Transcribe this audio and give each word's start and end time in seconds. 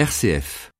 RCF. 0.00 0.70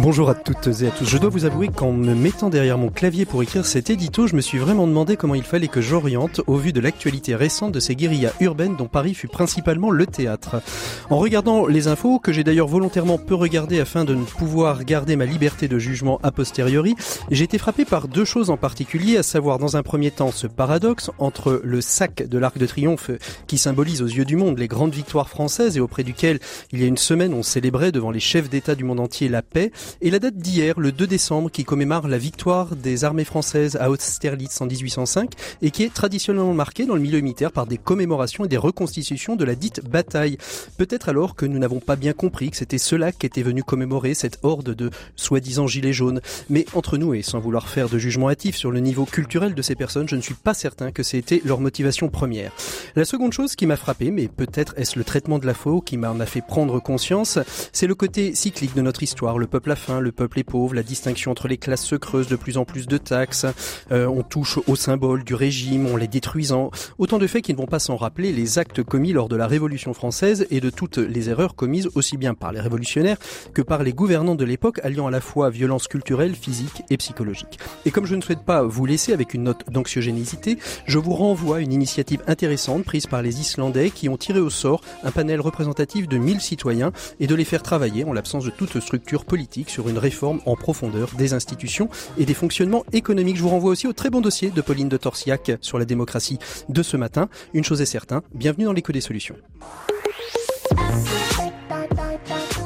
Bonjour 0.00 0.30
à 0.30 0.36
toutes 0.36 0.68
et 0.80 0.86
à 0.86 0.90
tous. 0.92 1.06
Je 1.06 1.18
dois 1.18 1.28
vous 1.28 1.44
avouer 1.44 1.66
qu'en 1.66 1.90
me 1.90 2.14
mettant 2.14 2.50
derrière 2.50 2.78
mon 2.78 2.88
clavier 2.88 3.26
pour 3.26 3.42
écrire 3.42 3.66
cet 3.66 3.90
édito, 3.90 4.28
je 4.28 4.36
me 4.36 4.40
suis 4.40 4.56
vraiment 4.56 4.86
demandé 4.86 5.16
comment 5.16 5.34
il 5.34 5.42
fallait 5.42 5.66
que 5.66 5.80
j'oriente 5.80 6.40
au 6.46 6.54
vu 6.54 6.72
de 6.72 6.78
l'actualité 6.78 7.34
récente 7.34 7.72
de 7.72 7.80
ces 7.80 7.96
guérillas 7.96 8.32
urbaines 8.38 8.76
dont 8.76 8.86
Paris 8.86 9.14
fut 9.14 9.26
principalement 9.26 9.90
le 9.90 10.06
théâtre. 10.06 10.62
En 11.10 11.18
regardant 11.18 11.66
les 11.66 11.88
infos, 11.88 12.20
que 12.20 12.32
j'ai 12.32 12.44
d'ailleurs 12.44 12.68
volontairement 12.68 13.18
peu 13.18 13.34
regardé 13.34 13.80
afin 13.80 14.04
de 14.04 14.14
ne 14.14 14.22
pouvoir 14.22 14.84
garder 14.84 15.16
ma 15.16 15.24
liberté 15.24 15.66
de 15.66 15.80
jugement 15.80 16.20
a 16.22 16.30
posteriori, 16.30 16.94
j'ai 17.32 17.42
été 17.42 17.58
frappé 17.58 17.84
par 17.84 18.06
deux 18.06 18.24
choses 18.24 18.50
en 18.50 18.56
particulier, 18.56 19.16
à 19.16 19.24
savoir 19.24 19.58
dans 19.58 19.76
un 19.76 19.82
premier 19.82 20.12
temps 20.12 20.30
ce 20.30 20.46
paradoxe 20.46 21.10
entre 21.18 21.60
le 21.64 21.80
sac 21.80 22.22
de 22.22 22.38
l'Arc 22.38 22.56
de 22.56 22.66
Triomphe 22.66 23.10
qui 23.48 23.58
symbolise 23.58 24.00
aux 24.00 24.06
yeux 24.06 24.24
du 24.24 24.36
monde 24.36 24.60
les 24.60 24.68
grandes 24.68 24.94
victoires 24.94 25.28
françaises 25.28 25.76
et 25.76 25.80
auprès 25.80 26.04
duquel 26.04 26.38
il 26.70 26.80
y 26.80 26.84
a 26.84 26.86
une 26.86 26.96
semaine 26.96 27.34
on 27.34 27.42
célébrait 27.42 27.90
devant 27.90 28.12
les 28.12 28.20
chefs 28.20 28.48
d'État 28.48 28.76
du 28.76 28.84
monde 28.84 29.00
entier 29.00 29.28
la 29.28 29.42
paix, 29.42 29.72
et 30.00 30.10
la 30.10 30.18
date 30.18 30.36
d'hier, 30.36 30.78
le 30.78 30.92
2 30.92 31.06
décembre, 31.06 31.50
qui 31.50 31.64
commémore 31.64 32.08
la 32.08 32.18
victoire 32.18 32.76
des 32.76 33.04
armées 33.04 33.24
françaises 33.24 33.76
à 33.76 33.90
Austerlitz 33.90 34.60
en 34.60 34.66
1805 34.66 35.30
et 35.62 35.70
qui 35.70 35.82
est 35.82 35.92
traditionnellement 35.92 36.54
marquée 36.54 36.86
dans 36.86 36.94
le 36.94 37.00
milieu 37.00 37.20
militaire 37.20 37.52
par 37.52 37.66
des 37.66 37.78
commémorations 37.78 38.44
et 38.44 38.48
des 38.48 38.56
reconstitutions 38.56 39.36
de 39.36 39.44
la 39.44 39.54
dite 39.54 39.84
bataille. 39.84 40.38
Peut-être 40.76 41.08
alors 41.08 41.34
que 41.34 41.46
nous 41.46 41.58
n'avons 41.58 41.80
pas 41.80 41.96
bien 41.96 42.12
compris 42.12 42.50
que 42.50 42.56
c'était 42.56 42.78
cela 42.78 43.12
qui 43.12 43.26
était 43.26 43.42
venu 43.42 43.62
commémorer 43.62 44.14
cette 44.14 44.38
horde 44.42 44.74
de 44.74 44.90
soi-disant 45.16 45.66
gilets 45.66 45.92
jaunes. 45.92 46.20
Mais 46.48 46.66
entre 46.74 46.96
nous 46.96 47.14
et 47.14 47.22
sans 47.22 47.40
vouloir 47.40 47.68
faire 47.68 47.88
de 47.88 47.98
jugement 47.98 48.28
hâtif 48.28 48.56
sur 48.56 48.70
le 48.70 48.80
niveau 48.80 49.04
culturel 49.04 49.54
de 49.54 49.62
ces 49.62 49.74
personnes, 49.74 50.08
je 50.08 50.16
ne 50.16 50.20
suis 50.20 50.34
pas 50.34 50.54
certain 50.54 50.92
que 50.92 51.02
c'était 51.02 51.42
leur 51.44 51.60
motivation 51.60 52.08
première. 52.08 52.52
La 52.96 53.04
seconde 53.04 53.32
chose 53.32 53.56
qui 53.56 53.66
m'a 53.66 53.76
frappé, 53.76 54.10
mais 54.10 54.28
peut-être 54.28 54.74
est-ce 54.76 54.98
le 54.98 55.04
traitement 55.04 55.38
de 55.38 55.46
la 55.46 55.54
faux 55.54 55.80
qui 55.80 55.96
m'en 55.96 56.18
a 56.20 56.26
fait 56.26 56.42
prendre 56.42 56.80
conscience, 56.80 57.38
c'est 57.72 57.86
le 57.86 57.94
côté 57.94 58.34
cyclique 58.34 58.74
de 58.74 58.82
notre 58.82 59.02
histoire, 59.02 59.38
le 59.38 59.46
peuple 59.46 59.70
faim, 59.78 60.00
le 60.00 60.12
peuple 60.12 60.40
est 60.40 60.44
pauvre, 60.44 60.74
la 60.74 60.82
distinction 60.82 61.30
entre 61.30 61.48
les 61.48 61.56
classes 61.56 61.84
se 61.84 61.94
creuse 61.94 62.28
de 62.28 62.36
plus 62.36 62.58
en 62.58 62.66
plus 62.66 62.86
de 62.86 62.98
taxes, 62.98 63.46
euh, 63.90 64.06
on 64.06 64.22
touche 64.22 64.58
aux 64.66 64.76
symboles 64.76 65.24
du 65.24 65.34
régime, 65.34 65.86
on 65.86 65.96
les 65.96 66.08
détruisant. 66.08 66.70
Autant 66.98 67.18
de 67.18 67.26
faits 67.26 67.44
qui 67.44 67.52
ne 67.52 67.58
vont 67.58 67.66
pas 67.66 67.78
s'en 67.78 67.96
rappeler 67.96 68.32
les 68.32 68.58
actes 68.58 68.82
commis 68.82 69.12
lors 69.12 69.28
de 69.28 69.36
la 69.36 69.46
Révolution 69.46 69.94
française 69.94 70.46
et 70.50 70.60
de 70.60 70.70
toutes 70.70 70.98
les 70.98 71.30
erreurs 71.30 71.54
commises 71.54 71.88
aussi 71.94 72.16
bien 72.16 72.34
par 72.34 72.52
les 72.52 72.60
révolutionnaires 72.60 73.16
que 73.54 73.62
par 73.62 73.82
les 73.82 73.92
gouvernants 73.92 74.34
de 74.34 74.44
l'époque 74.44 74.80
alliant 74.82 75.06
à 75.06 75.10
la 75.10 75.20
fois 75.20 75.50
violence 75.50 75.88
culturelle, 75.88 76.34
physique 76.34 76.82
et 76.90 76.96
psychologique. 76.96 77.58
Et 77.86 77.90
comme 77.90 78.06
je 78.06 78.14
ne 78.14 78.20
souhaite 78.20 78.44
pas 78.44 78.62
vous 78.62 78.84
laisser 78.84 79.12
avec 79.12 79.34
une 79.34 79.44
note 79.44 79.64
d'anxiogénicité, 79.70 80.58
je 80.86 80.98
vous 80.98 81.14
renvoie 81.14 81.58
à 81.58 81.60
une 81.60 81.72
initiative 81.72 82.22
intéressante 82.26 82.84
prise 82.84 83.06
par 83.06 83.22
les 83.22 83.40
Islandais 83.40 83.90
qui 83.90 84.08
ont 84.08 84.16
tiré 84.16 84.40
au 84.40 84.50
sort 84.50 84.82
un 85.04 85.10
panel 85.10 85.40
représentatif 85.40 86.08
de 86.08 86.18
1000 86.18 86.40
citoyens 86.40 86.92
et 87.20 87.26
de 87.26 87.34
les 87.34 87.44
faire 87.44 87.62
travailler 87.62 88.04
en 88.04 88.12
l'absence 88.12 88.44
de 88.44 88.50
toute 88.50 88.80
structure 88.80 89.24
politique 89.24 89.57
sur 89.66 89.88
une 89.88 89.98
réforme 89.98 90.40
en 90.46 90.54
profondeur 90.54 91.10
des 91.16 91.32
institutions 91.32 91.88
et 92.18 92.24
des 92.24 92.34
fonctionnements 92.34 92.84
économiques. 92.92 93.36
Je 93.36 93.42
vous 93.42 93.48
renvoie 93.48 93.70
aussi 93.70 93.86
au 93.86 93.92
très 93.92 94.10
bon 94.10 94.20
dossier 94.20 94.50
de 94.50 94.60
Pauline 94.60 94.88
de 94.88 94.96
Torsiac 94.96 95.52
sur 95.60 95.78
la 95.78 95.84
démocratie 95.84 96.38
de 96.68 96.82
ce 96.82 96.96
matin. 96.96 97.28
Une 97.54 97.64
chose 97.64 97.80
est 97.80 97.86
certaine, 97.86 98.20
bienvenue 98.34 98.64
dans 98.64 98.72
l'écho 98.72 98.92
des 98.92 99.00
solutions. 99.00 99.36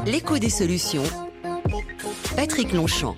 L'écho 0.05 0.39
des 0.39 0.51
solutions. 0.51 1.05
Patrick 2.37 2.73
Longchamp. 2.73 3.17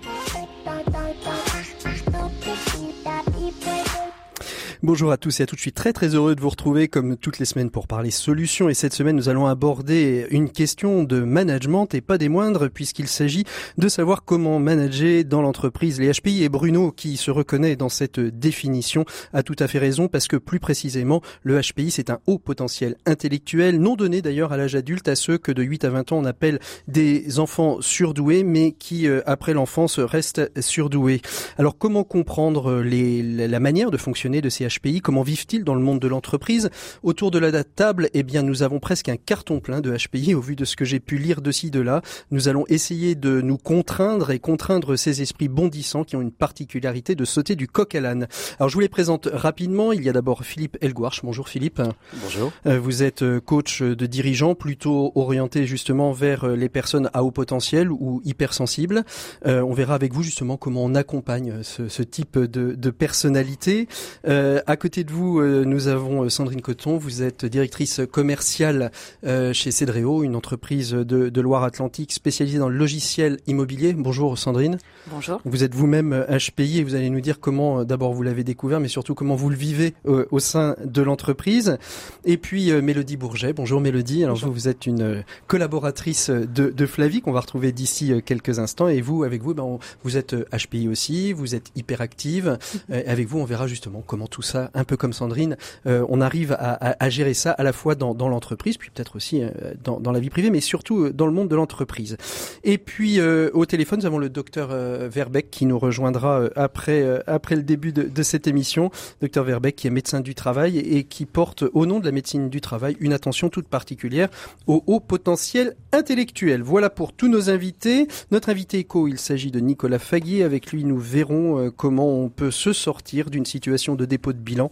Bonjour 4.84 5.12
à 5.12 5.16
tous 5.16 5.40
et 5.40 5.44
à 5.44 5.46
toutes, 5.46 5.60
je 5.60 5.62
suis 5.62 5.72
très 5.72 5.94
très 5.94 6.14
heureux 6.14 6.34
de 6.34 6.42
vous 6.42 6.50
retrouver 6.50 6.88
comme 6.88 7.16
toutes 7.16 7.38
les 7.38 7.46
semaines 7.46 7.70
pour 7.70 7.86
parler 7.86 8.10
solutions. 8.10 8.68
Et 8.68 8.74
cette 8.74 8.92
semaine 8.92 9.16
nous 9.16 9.30
allons 9.30 9.46
aborder 9.46 10.26
une 10.28 10.50
question 10.50 11.04
de 11.04 11.20
management 11.20 11.94
et 11.94 12.02
pas 12.02 12.18
des 12.18 12.28
moindres 12.28 12.68
puisqu'il 12.68 13.08
s'agit 13.08 13.44
de 13.78 13.88
savoir 13.88 14.26
comment 14.26 14.58
manager 14.58 15.24
dans 15.24 15.40
l'entreprise. 15.40 15.98
Les 15.98 16.12
HPI 16.12 16.42
et 16.42 16.50
Bruno 16.50 16.92
qui 16.92 17.16
se 17.16 17.30
reconnaît 17.30 17.76
dans 17.76 17.88
cette 17.88 18.20
définition 18.20 19.06
a 19.32 19.42
tout 19.42 19.56
à 19.58 19.68
fait 19.68 19.78
raison 19.78 20.08
parce 20.08 20.28
que 20.28 20.36
plus 20.36 20.60
précisément 20.60 21.22
le 21.44 21.58
HPI 21.58 21.90
c'est 21.90 22.10
un 22.10 22.18
haut 22.26 22.38
potentiel 22.38 22.96
intellectuel 23.06 23.80
non 23.80 23.96
donné 23.96 24.20
d'ailleurs 24.20 24.52
à 24.52 24.58
l'âge 24.58 24.74
adulte 24.74 25.08
à 25.08 25.16
ceux 25.16 25.38
que 25.38 25.50
de 25.50 25.62
8 25.62 25.86
à 25.86 25.88
20 25.88 26.12
ans 26.12 26.18
on 26.18 26.26
appelle 26.26 26.58
des 26.88 27.38
enfants 27.38 27.80
surdoués 27.80 28.44
mais 28.44 28.72
qui 28.72 29.08
euh, 29.08 29.22
après 29.24 29.54
l'enfance 29.54 29.98
restent 29.98 30.52
surdoués. 30.60 31.22
Alors 31.56 31.78
comment 31.78 32.04
comprendre 32.04 32.82
les, 32.82 33.22
la 33.22 33.60
manière 33.60 33.90
de 33.90 33.96
fonctionner 33.96 34.42
de 34.42 34.50
ces 34.50 34.66
HPI 34.66 34.73
HPI. 34.78 35.00
Comment 35.00 35.22
vivent-ils 35.22 35.64
dans 35.64 35.74
le 35.74 35.80
monde 35.80 36.00
de 36.00 36.08
l'entreprise? 36.08 36.70
Autour 37.02 37.30
de 37.30 37.38
la 37.38 37.64
table, 37.64 38.08
eh 38.14 38.22
bien, 38.22 38.42
nous 38.42 38.62
avons 38.62 38.80
presque 38.80 39.08
un 39.08 39.16
carton 39.16 39.60
plein 39.60 39.80
de 39.80 39.94
HPI 39.96 40.34
au 40.34 40.40
vu 40.40 40.56
de 40.56 40.64
ce 40.64 40.76
que 40.76 40.84
j'ai 40.84 41.00
pu 41.00 41.18
lire 41.18 41.40
de 41.40 41.50
ci, 41.50 41.70
de 41.70 41.80
là. 41.80 42.02
Nous 42.30 42.48
allons 42.48 42.64
essayer 42.68 43.14
de 43.14 43.40
nous 43.40 43.58
contraindre 43.58 44.30
et 44.30 44.38
contraindre 44.38 44.96
ces 44.96 45.22
esprits 45.22 45.48
bondissants 45.48 46.04
qui 46.04 46.16
ont 46.16 46.20
une 46.20 46.32
particularité 46.32 47.14
de 47.14 47.24
sauter 47.24 47.56
du 47.56 47.68
coq 47.68 47.94
à 47.94 48.00
l'âne. 48.00 48.26
Alors, 48.58 48.68
je 48.68 48.74
vous 48.74 48.80
les 48.80 48.88
présente 48.88 49.28
rapidement. 49.32 49.92
Il 49.92 50.02
y 50.02 50.08
a 50.08 50.12
d'abord 50.12 50.44
Philippe 50.44 50.76
Elguarch. 50.80 51.20
Bonjour 51.22 51.48
Philippe. 51.48 51.82
Bonjour. 52.22 52.52
Euh, 52.66 52.78
vous 52.78 53.02
êtes 53.02 53.22
euh, 53.22 53.40
coach 53.40 53.82
de 53.82 54.06
dirigeants 54.06 54.54
plutôt 54.54 55.12
orienté 55.14 55.66
justement 55.66 56.12
vers 56.12 56.44
euh, 56.44 56.56
les 56.56 56.68
personnes 56.68 57.10
à 57.12 57.22
haut 57.22 57.30
potentiel 57.30 57.90
ou 57.90 58.20
hypersensibles. 58.24 59.04
on 59.44 59.72
verra 59.72 59.94
avec 59.94 60.12
vous 60.12 60.22
justement 60.22 60.56
comment 60.56 60.84
on 60.84 60.94
accompagne 60.94 61.62
ce, 61.62 61.88
ce 61.88 62.02
type 62.02 62.38
de, 62.38 62.74
de 62.74 62.90
personnalité. 62.90 63.88
Euh, 64.26 64.60
à 64.66 64.76
côté 64.76 65.04
de 65.04 65.12
vous, 65.12 65.40
euh, 65.40 65.64
nous 65.64 65.88
avons 65.88 66.24
euh, 66.24 66.28
Sandrine 66.28 66.62
Coton. 66.62 66.96
Vous 66.96 67.22
êtes 67.22 67.44
directrice 67.44 68.00
commerciale 68.10 68.90
euh, 69.24 69.52
chez 69.52 69.70
Cedreo, 69.70 70.22
une 70.22 70.36
entreprise 70.36 70.92
de, 70.92 71.28
de 71.28 71.40
Loire-Atlantique 71.40 72.12
spécialisée 72.12 72.58
dans 72.58 72.68
le 72.68 72.76
logiciel 72.76 73.38
immobilier. 73.46 73.92
Bonjour 73.92 74.38
Sandrine. 74.38 74.78
Bonjour. 75.10 75.40
Vous 75.44 75.64
êtes 75.64 75.74
vous-même 75.74 76.24
HPI 76.28 76.78
et 76.78 76.84
vous 76.84 76.94
allez 76.94 77.10
nous 77.10 77.20
dire 77.20 77.40
comment 77.40 77.84
d'abord 77.84 78.14
vous 78.14 78.22
l'avez 78.22 78.44
découvert, 78.44 78.80
mais 78.80 78.88
surtout 78.88 79.14
comment 79.14 79.34
vous 79.34 79.50
le 79.50 79.56
vivez 79.56 79.94
au 80.04 80.38
sein 80.38 80.76
de 80.84 81.02
l'entreprise. 81.02 81.78
Et 82.24 82.36
puis 82.38 82.72
Mélodie 82.72 83.16
Bourget. 83.16 83.52
Bonjour 83.52 83.80
Mélodie. 83.80 84.24
Alors 84.24 84.36
vous, 84.36 84.52
vous 84.52 84.68
êtes 84.68 84.86
une 84.86 85.24
collaboratrice 85.46 86.30
de, 86.30 86.70
de 86.70 86.86
Flavie 86.86 87.20
qu'on 87.20 87.32
va 87.32 87.40
retrouver 87.40 87.72
d'ici 87.72 88.12
quelques 88.24 88.58
instants. 88.58 88.88
Et 88.88 89.00
vous, 89.00 89.24
avec 89.24 89.42
vous, 89.42 89.54
ben, 89.54 89.78
vous 90.02 90.16
êtes 90.16 90.34
HPI 90.52 90.88
aussi. 90.88 91.32
Vous 91.32 91.54
êtes 91.54 91.70
hyperactive. 91.76 92.58
avec 93.06 93.28
vous, 93.28 93.40
on 93.40 93.44
verra 93.44 93.66
justement 93.66 94.02
comment 94.06 94.26
tout 94.26 94.42
ça, 94.42 94.53
un 94.54 94.84
peu 94.84 94.96
comme 94.96 95.12
Sandrine, 95.12 95.56
euh, 95.86 96.04
on 96.08 96.20
arrive 96.20 96.56
à, 96.58 97.08
gérer 97.08 97.34
ça 97.34 97.52
à 97.52 97.62
la 97.62 97.72
fois 97.72 97.94
dans, 97.94 98.28
l'entreprise, 98.28 98.76
puis 98.76 98.90
peut-être 98.90 99.16
aussi 99.16 99.42
euh, 99.42 99.50
dans, 99.82 100.12
la 100.12 100.20
vie 100.20 100.30
privée, 100.30 100.50
mais 100.50 100.60
surtout 100.60 101.04
euh, 101.04 101.12
dans 101.12 101.26
le 101.26 101.32
monde 101.32 101.48
de 101.48 101.56
l'entreprise. 101.56 102.16
Et 102.62 102.78
puis 102.78 103.20
au 103.20 103.66
téléphone, 103.66 104.00
nous 104.00 104.06
avons 104.06 104.18
le 104.18 104.28
docteur 104.28 104.68
Verbeck 105.08 105.50
qui 105.50 105.66
nous 105.66 105.78
rejoindra 105.78 106.42
après 106.56 107.22
après 107.26 107.56
le 107.56 107.62
début 107.62 107.92
de, 107.92 108.02
de 108.02 108.22
cette 108.22 108.46
émission. 108.46 108.90
Docteur 109.20 109.44
Verbeck 109.44 109.76
qui 109.76 109.86
est 109.86 109.90
médecin 109.90 110.20
du 110.20 110.34
travail 110.34 110.78
et 110.78 111.04
qui 111.04 111.26
porte 111.26 111.64
au 111.72 111.86
nom 111.86 112.00
de 112.00 112.04
la 112.04 112.12
médecine 112.12 112.48
du 112.48 112.60
travail 112.60 112.96
une 113.00 113.12
attention 113.12 113.48
toute 113.48 113.68
particulière 113.68 114.28
au 114.66 114.82
haut 114.86 115.00
potentiel 115.00 115.76
intellectuel. 115.92 116.62
Voilà 116.62 116.90
pour 116.90 117.12
tous 117.12 117.28
nos 117.28 117.50
invités. 117.50 118.08
Notre 118.30 118.48
invité 118.48 118.78
éco, 118.78 119.08
il 119.08 119.18
s'agit 119.18 119.50
de 119.50 119.60
Nicolas 119.60 119.98
Faguier. 119.98 120.42
Avec 120.42 120.72
lui, 120.72 120.84
nous 120.84 120.98
verrons 120.98 121.70
comment 121.76 122.08
on 122.08 122.28
peut 122.28 122.50
se 122.50 122.72
sortir 122.72 123.30
d'une 123.30 123.46
situation 123.46 123.94
de 123.94 124.04
dépôt 124.04 124.32
de 124.32 124.38
bilan. 124.44 124.70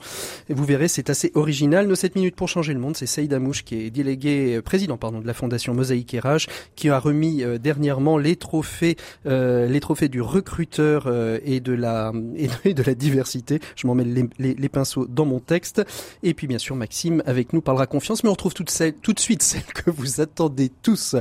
Vous 0.49 0.65
verrez, 0.65 0.89
c'est 0.89 1.11
assez 1.11 1.33
original. 1.35 1.87
Nos 1.87 1.95
7 1.95 2.15
minutes 2.17 2.37
pour 2.37 2.49
changer 2.49 2.73
le 2.73 2.79
monde, 2.79 2.97
c'est 2.97 3.07
Saïd 3.07 3.33
Amouche 3.33 3.65
qui 3.65 3.77
est 3.77 3.91
délégué, 3.91 4.57
euh, 4.57 4.63
président 4.63 4.97
pardon, 4.97 5.21
de 5.21 5.27
la 5.27 5.35
fondation 5.35 5.75
Mosaïque 5.75 6.17
RH, 6.23 6.47
qui 6.77 6.89
a 6.91 6.99
remis 6.99 7.43
euh, 7.43 7.59
dernièrement 7.59 8.19
les 8.19 8.37
trophées, 8.37 8.97
euh, 9.27 9.67
les 9.67 9.81
trophées 9.81 10.09
du 10.09 10.21
recruteur 10.21 11.13
et 11.45 11.61
de 11.61 11.73
la 11.73 12.13
et 12.65 12.75
de 12.75 12.83
la 12.83 12.95
diversité. 12.95 13.61
Je 13.77 13.87
m'en 13.87 13.95
mets 13.95 14.05
les, 14.39 14.69
pinceaux 14.69 15.07
dans 15.07 15.25
mon 15.25 15.41
texte. 15.41 15.83
Et 16.23 16.35
puis 16.35 16.47
bien 16.47 16.59
sûr, 16.59 16.77
Maxime 16.77 17.23
avec 17.27 17.53
nous 17.53 17.61
parlera 17.61 17.87
confiance, 17.87 18.23
mais 18.23 18.29
on 18.29 18.33
retrouve 18.33 18.55
tout 18.55 18.65
de 18.65 19.21
suite 19.21 19.43
celle 19.43 19.65
que 19.65 19.91
vous 19.91 20.21
attendez 20.21 20.71
tous. 20.83 21.17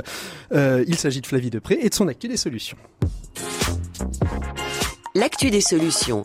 Il 0.52 0.96
s'agit 0.96 1.20
de 1.20 1.26
Flavie 1.26 1.50
Depré 1.50 1.78
et 1.80 1.88
de 1.88 1.94
son 1.94 2.08
actu 2.08 2.28
des 2.28 2.36
solutions. 2.36 2.76
L'actu 5.14 5.50
des 5.50 5.60
solutions. 5.60 6.24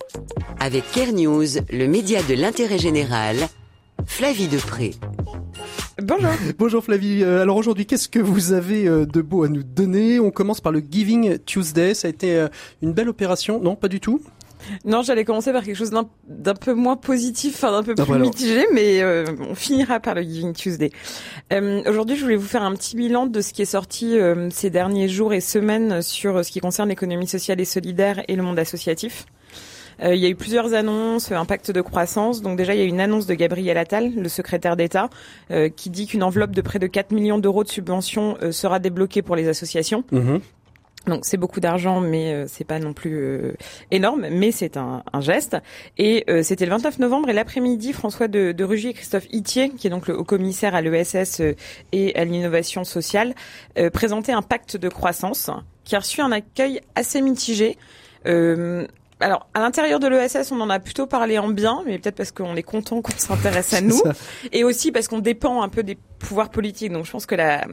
Avec 0.62 0.90
Care 0.94 1.12
News, 1.12 1.46
le 1.74 1.88
média 1.88 2.24
de 2.24 2.34
l'intérêt 2.36 2.78
général, 2.78 3.36
Flavie 4.06 4.48
Depré. 4.48 4.94
Bonjour. 6.02 6.30
Bonjour 6.58 6.84
Flavie. 6.84 7.22
Euh, 7.22 7.42
alors 7.42 7.58
aujourd'hui, 7.58 7.86
qu'est-ce 7.86 8.08
que 8.08 8.20
vous 8.20 8.54
avez 8.54 8.88
euh, 8.88 9.06
de 9.06 9.22
beau 9.22 9.44
à 9.44 9.50
nous 9.50 9.64
donner? 9.64 10.22
On 10.22 10.32
commence 10.32 10.62
par 10.62 10.72
le 10.72 10.80
Giving 10.80 11.38
Tuesday. 11.40 11.94
Ça 11.96 12.08
a 12.08 12.10
été 12.10 12.38
euh, 12.38 12.48
une 12.82 12.94
belle 12.94 13.10
opération 13.10 13.60
Non, 13.60 13.76
pas 13.76 13.90
du 13.90 14.00
tout? 14.00 14.22
Non, 14.86 15.02
j'allais 15.02 15.26
commencer 15.26 15.52
par 15.52 15.64
quelque 15.64 15.76
chose 15.76 15.92
d'un 15.92 16.54
peu 16.54 16.74
moins 16.74 16.96
positif, 16.96 17.56
enfin 17.56 17.72
d'un 17.72 17.84
peu 17.84 17.96
plus 17.96 18.06
ah, 18.14 18.18
mitigé, 18.18 18.66
mais 18.74 19.02
euh, 19.02 19.26
on 19.50 19.56
finira 19.56 20.00
par 20.00 20.16
le 20.16 20.22
Giving 20.22 20.54
Tuesday. 20.54 20.92
Euh, 21.54 21.82
Aujourd'hui, 21.88 22.16
je 22.16 22.24
voulais 22.24 22.36
vous 22.36 22.48
faire 22.48 22.64
un 22.64 22.74
petit 22.74 22.96
bilan 22.96 23.28
de 23.28 23.42
ce 23.42 23.54
qui 23.54 23.62
est 23.62 23.66
sorti 23.66 24.18
euh, 24.18 24.50
ces 24.52 24.70
derniers 24.70 25.08
jours 25.08 25.34
et 25.34 25.42
semaines 25.42 26.02
sur 26.02 26.44
ce 26.44 26.52
qui 26.52 26.60
concerne 26.60 26.90
l'économie 26.90 27.28
sociale 27.28 27.60
et 27.60 27.66
solidaire 27.66 28.24
et 28.28 28.36
le 28.36 28.44
monde 28.44 28.60
associatif. 28.60 29.26
il 30.04 30.16
y 30.16 30.26
a 30.26 30.30
eu 30.30 30.36
plusieurs 30.36 30.74
annonces, 30.74 31.32
un 31.32 31.46
pacte 31.46 31.72
de 31.72 31.82
croissance. 31.82 32.42
Donc 32.42 32.58
déjà, 32.58 32.76
il 32.76 32.80
y 32.80 32.84
a 32.84 32.86
une 32.86 33.00
annonce 33.00 33.26
de 33.26 33.34
Gabriel 33.34 33.78
Attal, 33.78 34.14
le 34.14 34.30
secrétaire 34.30 34.76
d'État, 34.76 35.10
qui 35.76 35.90
dit 35.90 36.06
qu'une 36.08 36.24
enveloppe 36.24 36.52
de 36.52 36.62
près 36.62 36.80
de 36.80 36.88
4 36.88 37.12
millions 37.12 37.40
d'euros 37.40 37.64
de 37.64 37.70
subventions 37.70 38.38
sera 38.52 38.80
débloquée 38.80 39.22
pour 39.22 39.36
les 39.36 39.48
associations. 39.48 40.04
Mhm. 40.12 40.42
Donc 41.08 41.22
c'est 41.24 41.38
beaucoup 41.38 41.60
d'argent, 41.60 42.02
mais 42.02 42.34
euh, 42.34 42.46
c'est 42.48 42.66
pas 42.66 42.80
non 42.80 42.94
plus 42.94 43.16
euh, 43.16 43.54
énorme, 43.92 44.28
mais 44.30 44.52
c'est 44.52 44.78
un, 44.78 45.04
un, 45.12 45.22
geste. 45.22 45.58
Et 45.98 46.26
euh, 46.30 46.44
c'était 46.44 46.66
le 46.66 46.72
29 46.72 47.00
novembre 47.00 47.30
et 47.30 47.34
l'après-midi, 47.34 47.94
François 47.94 48.28
de, 48.28 48.52
de 48.52 48.64
Rugy 48.64 48.90
et 48.90 48.94
Christophe 48.94 49.26
Itier, 49.32 49.70
qui 49.70 49.88
est 49.88 49.90
donc 49.90 50.08
le 50.08 50.18
haut 50.18 50.26
commissaire 50.26 50.76
à 50.76 50.82
l'ESS 50.82 51.42
et 51.92 52.16
à 52.16 52.26
l'innovation 52.26 52.84
sociale, 52.84 53.34
présentaient 53.94 54.34
un 54.34 54.42
pacte 54.42 54.78
de 54.78 54.90
croissance 54.90 55.50
qui 55.84 55.96
a 55.96 56.00
reçu 56.00 56.22
un 56.22 56.32
accueil 56.32 56.82
assez 56.96 57.22
mitigé. 57.22 57.78
alors, 58.26 59.48
à 59.54 59.60
l'intérieur 59.60 60.00
de 60.00 60.08
l'ESS, 60.08 60.52
on 60.52 60.60
en 60.62 60.70
a 60.70 60.80
plutôt 60.80 61.08
parlé 61.08 61.38
en 61.38 61.50
bien, 61.50 61.84
mais 61.86 61.98
peut-être 62.00 62.16
parce 62.16 62.32
qu'on 62.32 62.56
est 62.56 62.64
content 62.64 63.02
qu'on 63.02 63.18
s'intéresse 63.18 63.74
à 63.74 63.82
nous, 63.82 64.02
et 64.52 64.64
aussi 64.64 64.92
parce 64.92 65.08
qu'on 65.08 65.20
dépend 65.20 65.62
un 65.62 65.70
peu 65.70 65.84
des 65.84 65.98
pouvoirs 66.20 66.50
politiques. 66.50 66.92
Donc, 66.92 67.06
je 67.06 67.12
pense 67.12 67.26
que 67.26 67.36
la, 67.36 67.66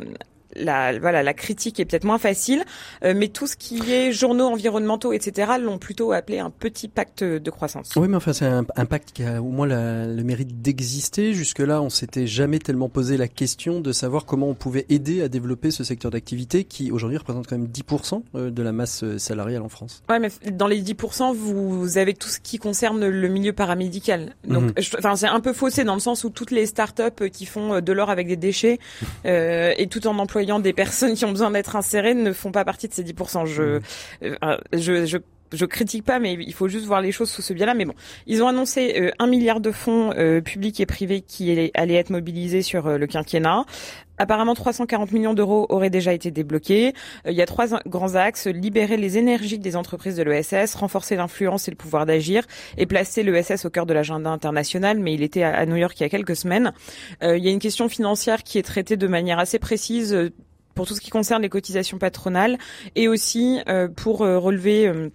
la 0.57 0.99
voilà 0.99 1.23
la 1.23 1.35
critique 1.35 1.81
est 1.81 1.85
peut-être 1.85 2.05
moins 2.05 2.19
facile, 2.19 2.65
euh, 3.05 3.15
mais 3.17 3.29
tout 3.29 3.47
ce 3.47 3.57
qui 3.57 3.93
est 3.93 4.13
journaux 4.13 4.47
environnementaux, 4.47 5.13
etc., 5.13 5.53
l'ont 5.61 5.79
plutôt 5.79 6.13
appelé 6.13 6.39
un 6.39 6.51
petit 6.51 6.89
pacte 6.89 7.25
de 7.25 7.51
croissance. 7.51 7.91
Oui, 7.97 8.09
mais 8.09 8.17
enfin 8.17 8.33
c'est 8.33 8.47
un, 8.47 8.65
pacte 8.65 9.13
qui 9.13 9.25
a 9.25 9.43
au 9.43 9.51
moins 9.51 9.67
le 9.67 10.23
mérite 10.23 10.63
d'exister. 10.63 11.33
Jusque-là, 11.35 11.83
on 11.83 11.91
s'était 11.91 12.27
jamais 12.27 12.59
tellement 12.59 12.89
posé 12.89 13.17
la 13.17 13.29
question 13.29 13.81
de 13.81 13.93
savoir 13.93 14.25
comment 14.25 14.49
on 14.49 14.55
pouvait 14.55 14.87
aider 14.89 15.23
à 15.23 15.29
développer 15.29 15.71
ce 15.71 15.85
secteur 15.85 16.11
d'activité 16.11 16.65
qui 16.65 16.91
aujourd'hui 16.91 17.19
représente 17.19 17.47
quand 17.47 17.59
même 17.59 17.69
10% 17.69 18.23
euh, 18.35 18.51
de 18.51 18.63
la 18.63 18.73
masse 18.73 19.03
euh, 19.03 19.19
salariale 19.19 19.63
en 19.63 19.69
France. 19.69 20.03
Ouais, 20.09 20.19
mais 20.19 20.31
dans 20.53 20.67
les 20.67 20.83
10%, 20.83 21.35
vous 21.35 21.99
avez 21.99 22.15
tout 22.15 22.29
ce 22.29 22.41
qui 22.41 22.59
concerne 22.59 23.07
le 23.07 23.29
milieu 23.29 23.53
paramédical. 23.53 24.35
Donc, 24.47 24.65
mhm. 24.65 24.73
enfin, 24.99 25.17
c'est 25.17 25.27
un 25.27 25.41
peu 25.41 25.53
faussé 25.53 25.85
dans 25.85 25.95
le 25.95 26.01
sens 26.01 26.25
où 26.25 26.31
toutes 26.31 26.51
les 26.51 26.67
startups 26.67 27.31
qui 27.33 27.47
font 27.47 27.81
de 27.81 27.93
l'or 27.93 28.11
avec 28.11 28.29
des 28.29 28.37
déchets 28.37 28.79
et 29.25 29.87
tout 29.91 30.07
en 30.07 30.19
employant 30.19 30.44
des 30.61 30.73
personnes 30.73 31.15
qui 31.15 31.25
ont 31.25 31.31
besoin 31.31 31.51
d'être 31.51 31.77
insérées 31.77 32.15
ne 32.15 32.33
font 32.33 32.53
pas 32.53 32.65
partie 32.65 32.89
de 32.89 32.95
ces 32.95 33.05
10%. 33.05 33.47
Je, 33.47 33.63
mmh. 33.63 33.81
euh, 34.23 34.57
je, 34.73 35.07
je 35.07 35.19
je 35.53 35.65
critique 35.67 36.05
pas, 36.05 36.19
mais 36.19 36.35
il 36.35 36.53
faut 36.53 36.69
juste 36.69 36.87
voir 36.87 37.01
les 37.01 37.13
choses 37.13 37.31
sous 37.31 37.43
ce 37.43 37.53
biais-là. 37.53 37.75
Mais 37.75 37.85
bon, 37.85 37.95
ils 38.27 38.43
ont 38.43 38.49
annoncé 38.49 38.95
euh, 39.01 39.11
un 39.19 39.27
milliard 39.27 39.61
de 39.61 39.71
fonds 39.71 40.13
euh, 40.17 40.41
publics 40.41 40.81
et 40.81 40.87
privés 40.87 41.21
qui 41.21 41.71
allaient 41.75 41.95
être 41.95 42.11
mobilisés 42.11 42.63
sur 42.63 42.89
le 42.89 43.07
quinquennat. 43.07 43.65
Apparemment, 44.17 44.55
340 44.55 45.11
millions 45.11 45.35
d'euros 45.35 45.67
auraient 45.71 45.91
déjà 45.91 46.13
été 46.13 46.31
débloqués. 46.31 46.93
il 47.27 47.33
y 47.33 47.43
a 47.43 47.47
trois 47.47 47.67
grands 47.85 48.15
axes 48.15 48.47
libérer 48.47 48.97
les 48.97 49.19
énergies 49.19 49.59
des 49.59 49.75
entreprises 49.75 50.17
de 50.17 50.23
l'ESS, 50.23 50.77
renforcer 50.77 51.17
l'influence 51.17 51.67
et 51.67 51.73
le 51.73 51.77
pouvoir 51.77 52.07
d'agir, 52.07 52.45
et 52.79 52.87
placer 52.87 53.25
l'ESS 53.25 53.65
au 53.65 53.71
cœur 53.71 53.87
de 53.87 53.93
l'agenda 53.93 54.31
international. 54.31 55.01
Mais 55.01 55.15
il 55.15 55.23
était 55.25 55.43
à, 55.43 55.67
New 55.67 55.75
York 55.75 55.99
il 55.99 56.05
y 56.05 56.07
a 56.07 56.09
quelques 56.09 56.37
semaines. 56.37 56.73
il 57.23 57.45
y 57.45 57.49
a 57.49 57.51
une 57.51 57.59
question 57.59 57.89
financière 57.89 58.45
qui 58.45 58.59
est 58.59 58.63
traitée 58.63 58.97
de 58.97 59.07
manière 59.09 59.41
assez 59.41 59.59
précise 59.59 60.31
pour 60.77 60.87
tout 60.87 60.95
ce 60.95 61.01
qui 61.01 61.11
concerne 61.11 61.43
les 61.43 61.49
cotisations 61.49 61.99
patronales 61.99 62.57
et 62.95 63.09
aussi 63.09 63.59
pour 63.97 64.19
relever 64.19 65.11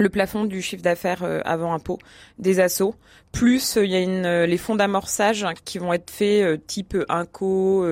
le 0.00 0.08
plafond 0.08 0.44
du 0.44 0.62
chiffre 0.62 0.82
d'affaires 0.82 1.22
avant 1.44 1.72
impôt 1.74 1.98
des 2.38 2.58
assos. 2.58 2.94
Plus 3.32 3.78
il 3.80 3.90
y 3.90 3.94
a 3.94 4.00
une, 4.00 4.44
les 4.44 4.58
fonds 4.58 4.74
d'amorçage 4.74 5.46
qui 5.64 5.78
vont 5.78 5.92
être 5.92 6.10
faits 6.10 6.66
type 6.66 6.96
Inco, 7.08 7.86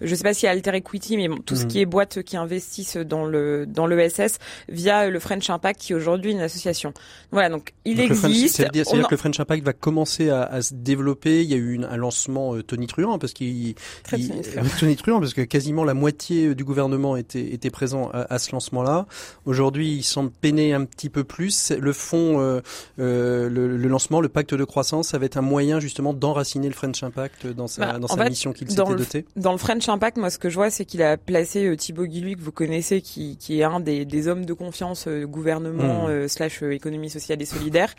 je 0.00 0.14
sais 0.14 0.22
pas 0.22 0.34
si 0.34 0.46
Alter 0.46 0.74
Equity, 0.74 1.16
mais 1.16 1.28
tout 1.44 1.56
ce 1.56 1.64
mm. 1.64 1.68
qui 1.68 1.80
est 1.80 1.86
boîtes 1.86 2.22
qui 2.22 2.36
investissent 2.36 2.96
dans 2.96 3.24
le 3.24 3.66
dans 3.66 3.86
l'ESS 3.86 4.38
via 4.68 5.08
le 5.08 5.18
French 5.18 5.48
Impact, 5.48 5.80
qui 5.80 5.92
est 5.92 5.96
aujourd'hui 5.96 6.32
une 6.32 6.40
association. 6.40 6.92
Voilà, 7.30 7.48
donc 7.48 7.72
il 7.84 8.00
existe. 8.00 8.56
C'est-à-dire 8.56 8.84
que 8.84 9.14
le 9.14 9.16
French 9.16 9.40
Impact 9.40 9.64
va 9.64 9.72
commencer 9.72 10.30
à, 10.30 10.42
à 10.42 10.62
se 10.62 10.74
développer. 10.74 11.42
Il 11.42 11.50
y 11.50 11.54
a 11.54 11.58
eu 11.58 11.82
un 11.84 11.96
lancement 11.96 12.54
euh, 12.54 12.62
Tony 12.62 12.86
Truant 12.86 13.18
parce 13.18 13.32
qu'il 13.32 13.74
Tony 14.78 14.96
Truant 14.96 15.20
parce 15.20 15.34
que 15.34 15.42
quasiment 15.42 15.84
la 15.84 15.94
moitié 15.94 16.48
euh, 16.48 16.54
du 16.54 16.64
gouvernement 16.64 17.16
était 17.16 17.52
était 17.52 17.70
présent 17.70 18.10
à, 18.12 18.38
ce 18.38 18.52
lancement-là. 18.52 19.06
Aujourd'hui, 19.44 19.96
il 19.96 20.02
semble 20.02 20.30
peiner 20.30 20.72
un 20.72 20.84
petit 20.84 21.08
peu 21.08 21.24
plus. 21.24 21.70
Le 21.70 21.92
fonds, 21.92 22.40
euh, 22.40 22.60
euh, 22.98 23.48
le, 23.48 23.76
le, 23.76 23.88
lancement, 23.88 24.20
le 24.20 24.28
pacte 24.28 24.54
de 24.54 24.64
croissance, 24.64 24.81
ça 24.82 25.18
va 25.18 25.26
être 25.26 25.36
un 25.36 25.42
moyen 25.42 25.80
justement 25.80 26.12
d'enraciner 26.12 26.68
le 26.68 26.74
French 26.74 27.02
Impact 27.02 27.46
dans 27.46 27.66
sa 27.66 27.86
bah, 27.86 27.98
dans 27.98 28.08
sa 28.08 28.28
mission 28.28 28.52
qu'il 28.52 28.70
s'était 28.70 28.82
doté. 28.82 29.24
Dans 29.36 29.52
le 29.52 29.58
French 29.58 29.88
Impact, 29.88 30.16
moi, 30.16 30.30
ce 30.30 30.38
que 30.38 30.50
je 30.50 30.56
vois, 30.56 30.70
c'est 30.70 30.84
qu'il 30.84 31.02
a 31.02 31.16
placé 31.16 31.64
euh, 31.66 31.76
Thibaut 31.76 32.06
Guilluy, 32.06 32.34
que 32.34 32.40
vous 32.40 32.52
connaissez, 32.52 33.00
qui, 33.00 33.36
qui 33.36 33.60
est 33.60 33.64
un 33.64 33.80
des, 33.80 34.04
des 34.04 34.28
hommes 34.28 34.44
de 34.44 34.52
confiance 34.52 35.06
euh, 35.06 35.26
gouvernement 35.26 36.06
hmm. 36.06 36.10
euh, 36.10 36.28
slash 36.28 36.62
économie 36.62 37.10
sociale 37.10 37.40
et 37.40 37.44
solidaire. 37.44 37.94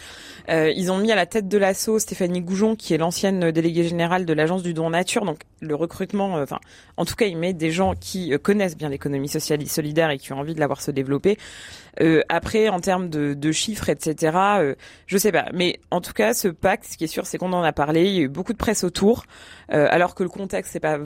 ils 0.49 0.91
ont 0.91 0.97
mis 0.97 1.11
à 1.11 1.15
la 1.15 1.25
tête 1.25 1.47
de 1.47 1.57
l'assaut 1.57 1.99
Stéphanie 1.99 2.41
Goujon, 2.41 2.75
qui 2.75 2.93
est 2.93 2.97
l'ancienne 2.97 3.51
déléguée 3.51 3.83
générale 3.83 4.25
de 4.25 4.33
l'agence 4.33 4.63
du 4.63 4.73
don 4.73 4.89
nature. 4.89 5.25
Donc, 5.25 5.39
le 5.61 5.75
recrutement, 5.75 6.35
enfin, 6.35 6.59
en 6.97 7.05
tout 7.05 7.15
cas, 7.15 7.25
il 7.25 7.37
met 7.37 7.53
des 7.53 7.71
gens 7.71 7.93
qui 7.99 8.37
connaissent 8.39 8.77
bien 8.77 8.89
l'économie 8.89 9.29
sociale 9.29 9.61
et 9.61 9.65
solidaire 9.65 10.09
et 10.09 10.17
qui 10.17 10.33
ont 10.33 10.39
envie 10.39 10.55
de 10.55 10.59
la 10.59 10.67
voir 10.67 10.81
se 10.81 10.91
développer. 10.91 11.37
après, 12.29 12.69
en 12.69 12.79
termes 12.79 13.09
de, 13.09 13.33
de 13.33 13.51
chiffres, 13.51 13.89
etc., 13.89 14.37
je 15.07 15.17
sais 15.17 15.31
pas. 15.31 15.45
Mais 15.53 15.79
en 15.91 16.01
tout 16.01 16.13
cas, 16.13 16.33
ce 16.33 16.47
ce 16.81 16.97
qui 16.97 17.03
est 17.03 17.07
sûr, 17.07 17.25
c'est 17.25 17.37
qu'on 17.37 17.53
en 17.53 17.63
a 17.63 17.73
parlé. 17.73 18.05
Il 18.05 18.15
y 18.15 18.19
a 18.19 18.21
eu 18.23 18.27
beaucoup 18.27 18.53
de 18.53 18.57
presse 18.57 18.83
autour, 18.83 19.25
alors 19.69 20.15
que 20.15 20.23
le 20.23 20.29
contexte, 20.29 20.71
c'est 20.73 20.79
pas, 20.79 20.99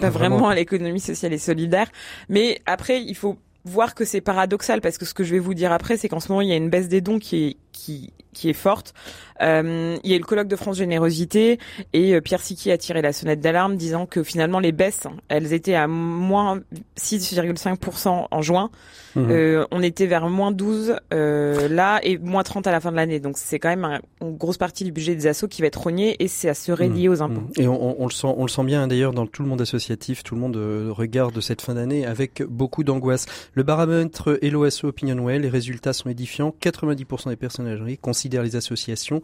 pas 0.00 0.10
vraiment 0.10 0.48
à 0.48 0.54
l'économie 0.54 1.00
sociale 1.00 1.32
et 1.32 1.38
solidaire. 1.38 1.88
Mais 2.28 2.60
après, 2.66 3.02
il 3.02 3.14
faut 3.14 3.38
voir 3.64 3.94
que 3.94 4.04
c'est 4.04 4.20
paradoxal 4.20 4.80
parce 4.80 4.98
que 4.98 5.04
ce 5.04 5.14
que 5.14 5.24
je 5.24 5.32
vais 5.32 5.38
vous 5.38 5.54
dire 5.54 5.72
après, 5.72 5.96
c'est 5.96 6.08
qu'en 6.08 6.20
ce 6.20 6.28
moment, 6.28 6.40
il 6.40 6.48
y 6.48 6.52
a 6.52 6.56
une 6.56 6.70
baisse 6.70 6.88
des 6.88 7.00
dons 7.00 7.18
qui 7.18 7.44
est, 7.44 7.56
qui, 7.78 8.12
qui 8.34 8.50
est 8.50 8.54
forte. 8.54 8.92
Euh, 9.40 9.96
il 10.02 10.10
y 10.10 10.12
a 10.14 10.16
eu 10.16 10.20
le 10.20 10.24
colloque 10.24 10.48
de 10.48 10.56
France 10.56 10.76
Générosité 10.76 11.58
et 11.92 12.14
euh, 12.14 12.20
Pierre 12.20 12.40
Siki 12.40 12.72
a 12.72 12.78
tiré 12.78 13.02
la 13.02 13.12
sonnette 13.12 13.40
d'alarme 13.40 13.76
disant 13.76 14.04
que 14.06 14.24
finalement 14.24 14.58
les 14.58 14.72
baisses, 14.72 15.06
elles 15.28 15.52
étaient 15.52 15.76
à 15.76 15.86
moins 15.86 16.60
6,5% 16.98 18.26
en 18.30 18.42
juin. 18.42 18.70
Mmh. 19.14 19.30
Euh, 19.30 19.64
on 19.70 19.82
était 19.82 20.06
vers 20.06 20.28
moins 20.28 20.52
12 20.52 20.96
euh, 21.14 21.68
là 21.68 22.00
et 22.02 22.18
moins 22.18 22.42
30 22.42 22.66
à 22.66 22.72
la 22.72 22.80
fin 22.80 22.90
de 22.90 22.96
l'année. 22.96 23.20
Donc 23.20 23.38
c'est 23.38 23.58
quand 23.58 23.68
même 23.68 24.00
une 24.20 24.36
grosse 24.36 24.58
partie 24.58 24.84
du 24.84 24.92
budget 24.92 25.14
des 25.14 25.28
assos 25.28 25.48
qui 25.48 25.62
va 25.62 25.68
être 25.68 25.80
rogné 25.80 26.16
et 26.22 26.28
c'est 26.28 26.48
à 26.48 26.54
se 26.54 26.72
relier 26.72 27.08
mmh. 27.08 27.12
aux 27.12 27.22
impôts. 27.22 27.42
Et 27.56 27.68
on, 27.68 28.02
on, 28.02 28.06
le 28.06 28.12
sent, 28.12 28.26
on 28.36 28.42
le 28.42 28.50
sent 28.50 28.64
bien 28.64 28.88
d'ailleurs 28.88 29.12
dans 29.12 29.26
tout 29.26 29.42
le 29.42 29.48
monde 29.48 29.60
associatif, 29.60 30.24
tout 30.24 30.34
le 30.34 30.40
monde 30.40 30.56
regarde 30.90 31.40
cette 31.40 31.62
fin 31.62 31.74
d'année 31.74 32.06
avec 32.06 32.42
beaucoup 32.42 32.82
d'angoisse. 32.82 33.26
Le 33.54 33.62
baromètre 33.62 34.38
LOSO 34.42 34.88
Opinionway, 34.88 35.38
les 35.38 35.48
résultats 35.48 35.92
sont 35.92 36.08
édifiants. 36.08 36.54
90% 36.60 37.28
des 37.28 37.36
personnes 37.36 37.67
âgées 37.68 37.96
considèrent 37.96 38.42
les 38.42 38.56
associations 38.56 39.22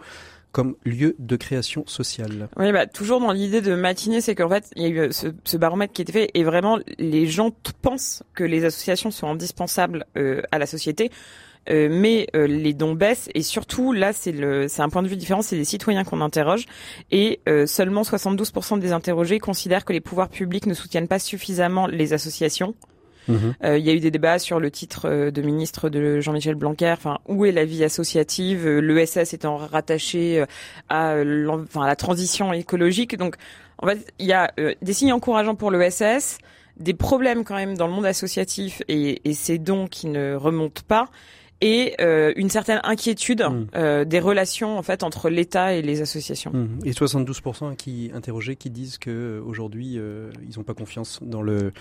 comme 0.55 0.77
lieu 0.84 1.17
de 1.19 1.34
création 1.34 1.84
sociale. 1.86 2.48
Oui, 2.56 2.70
bah, 2.70 2.86
toujours 2.86 3.19
dans 3.19 3.32
l'idée 3.32 3.60
de 3.60 3.74
matinée, 3.74 4.20
c'est 4.20 4.36
qu'en 4.36 4.48
fait, 4.48 4.70
il 4.77 4.82
y 4.82 4.86
a 4.86 4.89
eu 4.89 4.98
euh, 5.01 5.10
ce, 5.10 5.56
baromètre 5.56 5.93
qui 5.93 6.01
était 6.01 6.13
fait 6.13 6.31
et 6.34 6.44
vraiment, 6.44 6.79
les 6.98 7.27
gens 7.27 7.51
pensent 7.82 8.22
que 8.34 8.44
les 8.44 8.65
associations 8.65 9.10
sont 9.10 9.27
indispensables 9.27 10.06
euh, 10.17 10.43
à 10.53 10.58
la 10.58 10.67
société. 10.67 11.10
Euh, 11.70 11.89
mais 11.91 12.27
les 12.34 12.74
dons 12.74 12.93
baissent 12.93 13.31
et 13.34 13.41
surtout 13.41 13.94
là 13.94 14.13
c'est 14.13 14.34
c'est 14.69 14.82
un 14.82 14.91
point 14.91 15.03
de 15.03 15.08
vue 15.08 15.17
différent 15.17 15.41
c'est 15.41 15.56
les 15.56 15.65
citoyens 15.65 16.05
qu'on 16.05 16.20
interroge 16.20 16.67
et 17.10 17.41
seulement 17.65 18.03
72% 18.03 18.79
des 18.81 18.93
interrogés 18.93 19.39
considèrent 19.39 19.86
que 19.86 19.94
les 19.94 20.03
pouvoirs 20.03 20.29
publics 20.29 20.67
ne 20.67 20.74
soutiennent 20.74 21.08
pas 21.08 21.19
suffisamment 21.19 21.86
les 21.86 22.13
associations 22.13 22.74
Mhm. 23.28 23.54
Euh, 23.64 23.78
il 23.78 23.84
y 23.84 23.90
a 23.90 23.93
eu 23.93 24.00
des 24.00 24.10
débats 24.10 24.38
sur 24.38 24.60
le 24.60 24.70
titre 24.70 25.08
euh, 25.08 25.31
de 25.31 25.43
ministre 25.43 25.88
de 25.88 26.20
Jean-Michel 26.20 26.54
Blanquer. 26.54 26.93
Enfin, 26.93 27.19
où 27.26 27.44
est 27.44 27.52
la 27.52 27.64
vie 27.64 27.84
associative 27.84 28.66
euh, 28.66 28.81
L'ESS 28.81 29.34
étant 29.34 29.56
rattaché 29.56 30.44
à, 30.88 31.16
enfin, 31.48 31.86
la 31.86 31.96
transition 31.96 32.52
écologique. 32.52 33.16
Donc, 33.16 33.36
en 33.78 33.86
fait, 33.86 34.12
il 34.19 34.26
y 34.26 34.32
a 34.32 34.52
des 34.82 34.93
signes 34.93 35.12
encourageants 35.12 35.54
pour 35.54 35.70
l'ESS 35.70 36.38
des 36.76 36.94
problèmes 36.94 37.44
quand 37.44 37.54
même 37.54 37.76
dans 37.76 37.86
le 37.86 37.93
monde 37.93 38.06
associatif 38.06 38.82
et, 38.88 39.28
et 39.28 39.34
ces 39.34 39.58
dons 39.58 39.86
qui 39.86 40.08
ne 40.08 40.34
remontent 40.34 40.82
pas 40.86 41.08
et 41.65 41.94
euh, 41.99 42.35
une 42.37 42.51
certaine 42.51 42.81
inquiétude 42.85 43.43
mmh. 43.43 43.67
euh, 43.75 44.05
des 44.05 44.21
relations 44.21 44.77
en 44.77 44.83
fait 44.83 45.03
entre 45.03 45.31
l'État 45.31 45.73
et 45.73 45.81
les 45.81 46.03
associations. 46.03 46.53
Mmh. 46.53 46.81
Et 46.85 46.93
72% 46.93 47.75
qui 47.75 48.11
interrogés 48.13 48.55
qui 48.55 48.69
disent 48.69 48.99
que 48.99 49.11
euh, 49.11 49.43
aujourd'hui 49.43 49.99
euh, 49.99 50.31
ils 50.47 50.59
n'ont 50.59 50.63
pas 50.63 50.75
confiance 50.75 51.21
dans 51.23 51.41
le 51.41 51.73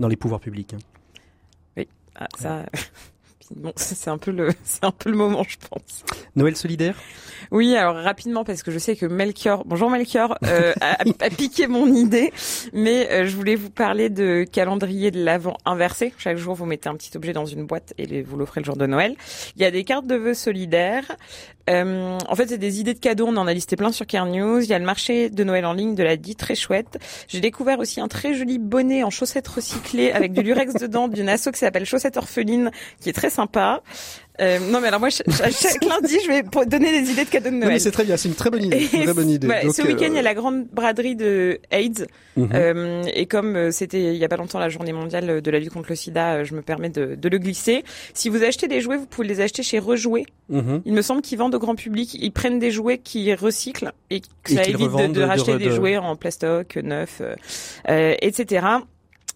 dans 0.00 0.08
les 0.08 0.16
pouvoirs 0.16 0.40
publics. 0.40 0.72
Hein. 0.72 0.78
Oui, 1.76 1.86
ah, 2.14 2.28
ça. 2.38 2.64
bon, 3.54 3.72
c'est 3.76 4.10
un 4.10 4.18
peu 4.18 4.30
le, 4.30 4.50
c'est 4.64 4.84
un 4.84 4.90
peu 4.90 5.10
le 5.10 5.16
moment, 5.16 5.42
je 5.48 5.56
pense. 5.68 6.04
Noël 6.34 6.56
solidaire. 6.56 6.96
Oui, 7.50 7.76
alors 7.76 7.96
rapidement 7.96 8.44
parce 8.44 8.62
que 8.62 8.70
je 8.70 8.78
sais 8.78 8.96
que 8.96 9.06
Melchior, 9.06 9.64
bonjour 9.64 9.90
Melchior, 9.90 10.36
euh, 10.44 10.72
a, 10.80 11.02
a, 11.20 11.30
piqué 11.30 11.66
mon 11.66 11.86
idée, 11.86 12.32
mais 12.72 13.10
euh, 13.10 13.26
je 13.26 13.36
voulais 13.36 13.54
vous 13.54 13.70
parler 13.70 14.08
de 14.08 14.44
calendrier 14.50 15.10
de 15.10 15.22
l'avant 15.22 15.56
inversé. 15.64 16.12
Chaque 16.18 16.38
jour, 16.38 16.54
vous 16.54 16.66
mettez 16.66 16.88
un 16.88 16.96
petit 16.96 17.16
objet 17.16 17.32
dans 17.32 17.46
une 17.46 17.64
boîte 17.64 17.94
et 17.98 18.22
vous 18.22 18.36
l'offrez 18.36 18.60
le 18.60 18.66
jour 18.66 18.76
de 18.76 18.86
Noël. 18.86 19.14
Il 19.54 19.62
y 19.62 19.64
a 19.64 19.70
des 19.70 19.84
cartes 19.84 20.06
de 20.06 20.16
vœux 20.16 20.34
solidaires. 20.34 21.16
Euh, 21.68 22.18
en 22.28 22.34
fait, 22.34 22.48
c'est 22.48 22.58
des 22.58 22.80
idées 22.80 22.94
de 22.94 22.98
cadeaux. 22.98 23.26
On 23.26 23.36
en 23.36 23.46
a 23.46 23.52
listé 23.52 23.76
plein 23.76 23.92
sur 23.92 24.06
Care 24.06 24.26
News. 24.26 24.62
Il 24.62 24.68
y 24.68 24.74
a 24.74 24.78
le 24.78 24.84
marché 24.84 25.30
de 25.30 25.44
Noël 25.44 25.66
en 25.66 25.72
ligne 25.72 25.94
de 25.94 26.02
la 26.02 26.16
dit 26.16 26.36
très 26.36 26.54
chouette. 26.54 26.98
J'ai 27.28 27.40
découvert 27.40 27.78
aussi 27.78 28.00
un 28.00 28.08
très 28.08 28.34
joli 28.34 28.58
bonnet 28.58 29.02
en 29.02 29.10
chaussettes 29.10 29.48
recyclées 29.48 30.12
avec 30.12 30.32
du 30.32 30.42
lurex 30.42 30.74
dedans 30.80 31.08
d'une 31.08 31.28
asso 31.28 31.50
qui 31.52 31.58
s'appelle 31.58 31.84
Chaussettes 31.84 32.16
Orphelines, 32.16 32.70
qui 33.00 33.08
est 33.08 33.14
très 33.14 33.30
sympa. 33.30 33.82
Euh, 34.40 34.58
non, 34.70 34.80
mais 34.80 34.88
alors 34.88 35.00
moi, 35.00 35.08
chaque 35.10 35.84
lundi, 35.84 36.18
je 36.24 36.28
vais 36.28 36.42
donner 36.66 37.00
des 37.02 37.10
idées 37.10 37.24
de 37.24 37.30
cadeaux 37.30 37.50
de 37.50 37.54
Noël. 37.54 37.80
c'est 37.80 37.90
très 37.90 38.04
bien, 38.04 38.16
c'est 38.16 38.28
une 38.28 38.34
très 38.34 38.50
bonne 38.50 38.64
idée. 38.64 38.86
Très 38.86 39.14
bonne 39.14 39.30
idée. 39.30 39.48
ce 39.72 39.82
week-end, 39.82 40.08
il 40.08 40.14
y 40.14 40.18
a 40.18 40.22
la 40.22 40.34
grande 40.34 40.66
braderie 40.66 41.16
de 41.16 41.60
AIDS. 41.70 42.06
Mhm. 42.36 42.50
euh, 42.52 43.02
et 43.14 43.24
comme 43.24 43.72
c'était 43.72 44.14
il 44.14 44.18
y 44.18 44.24
a 44.24 44.28
pas 44.28 44.36
longtemps 44.36 44.58
la 44.58 44.68
journée 44.68 44.92
mondiale 44.92 45.40
de 45.40 45.50
la 45.50 45.58
lutte 45.58 45.72
contre 45.72 45.88
le 45.88 45.96
sida, 45.96 46.44
je 46.44 46.54
me 46.54 46.60
permets 46.60 46.90
de, 46.90 47.14
de 47.14 47.28
le 47.28 47.38
glisser. 47.38 47.82
Si 48.12 48.28
vous 48.28 48.44
achetez 48.44 48.68
des 48.68 48.80
jouets, 48.82 48.98
vous 48.98 49.06
pouvez 49.06 49.26
les 49.26 49.40
acheter 49.40 49.62
chez 49.62 49.78
Rejouer. 49.78 50.26
Mhm. 50.50 50.82
Il 50.84 50.92
me 50.92 51.02
semble 51.02 51.22
qu'ils 51.22 51.38
vendent 51.38 51.54
au 51.54 51.58
grand 51.58 51.74
public. 51.74 52.14
Ils 52.14 52.32
prennent 52.32 52.58
des 52.58 52.70
jouets 52.70 52.98
qui 52.98 53.32
recyclent 53.34 53.92
et 54.10 54.20
que 54.42 54.52
ça 54.52 54.62
évite 54.64 54.78
de, 54.78 55.06
de, 55.06 55.22
racheter 55.22 55.56
des 55.56 55.70
jouets 55.70 55.96
en 55.96 56.14
plastoc, 56.16 56.76
neuf, 56.76 57.22
euh, 57.88 58.14
etc. 58.20 58.66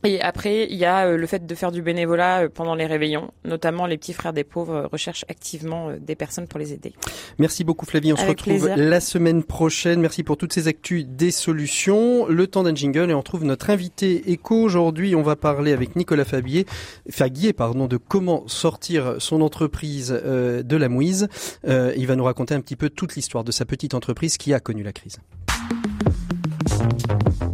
Et 0.02 0.20
après, 0.20 0.66
il 0.70 0.78
y 0.78 0.86
a 0.86 1.06
euh, 1.06 1.16
le 1.18 1.26
fait 1.26 1.46
de 1.46 1.54
faire 1.54 1.70
du 1.70 1.82
bénévolat 1.82 2.44
euh, 2.44 2.48
pendant 2.48 2.74
les 2.74 2.86
réveillons, 2.86 3.30
notamment 3.44 3.84
les 3.84 3.98
petits 3.98 4.14
frères 4.14 4.32
des 4.32 4.44
pauvres 4.44 4.74
euh, 4.74 4.86
recherchent 4.86 5.26
activement 5.28 5.90
des 6.00 6.14
personnes 6.14 6.46
pour 6.46 6.58
les 6.58 6.72
aider. 6.72 6.94
Merci 7.38 7.64
beaucoup 7.64 7.84
Flavie, 7.84 8.12
on 8.12 8.16
se 8.16 8.24
retrouve 8.24 8.68
la 8.68 9.00
semaine 9.00 9.42
prochaine. 9.42 10.00
Merci 10.00 10.22
pour 10.22 10.38
toutes 10.38 10.54
ces 10.54 10.68
actus 10.68 11.04
des 11.06 11.30
solutions. 11.30 12.26
Le 12.28 12.46
temps 12.46 12.62
d'un 12.62 12.74
jingle 12.74 13.10
et 13.10 13.14
on 13.14 13.22
trouve 13.22 13.44
notre 13.44 13.68
invité 13.68 14.30
éco 14.32 14.56
aujourd'hui. 14.56 15.14
On 15.14 15.22
va 15.22 15.36
parler 15.36 15.72
avec 15.72 15.96
Nicolas 15.96 16.24
Fabier, 16.24 16.64
Faguier 17.10 17.52
pardon, 17.52 17.86
de 17.86 17.98
comment 17.98 18.44
sortir 18.48 19.16
son 19.18 19.42
entreprise 19.42 20.10
de 20.10 20.76
la 20.76 20.88
mouise. 20.88 21.28
il 21.66 22.06
va 22.06 22.16
nous 22.16 22.24
raconter 22.24 22.54
un 22.54 22.60
petit 22.60 22.76
peu 22.76 22.88
toute 22.88 23.16
l'histoire 23.16 23.44
de 23.44 23.52
sa 23.52 23.64
petite 23.64 23.94
entreprise 23.94 24.38
qui 24.38 24.54
a 24.54 24.60
connu 24.60 24.82
la 24.82 24.92
crise. 24.92 25.18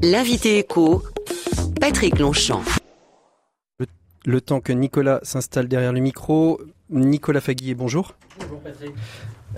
L'invité 0.02 0.58
éco 0.58 1.02
Patrick 1.80 2.18
Longchamp. 2.18 2.62
Le, 4.24 4.40
temps 4.40 4.60
que 4.60 4.72
Nicolas 4.72 5.20
s'installe 5.22 5.68
derrière 5.68 5.92
le 5.92 6.00
micro, 6.00 6.60
Nicolas 6.90 7.40
Faguier, 7.40 7.74
bonjour. 7.74 8.16
Bonjour 8.40 8.60
Patrick. 8.60 8.92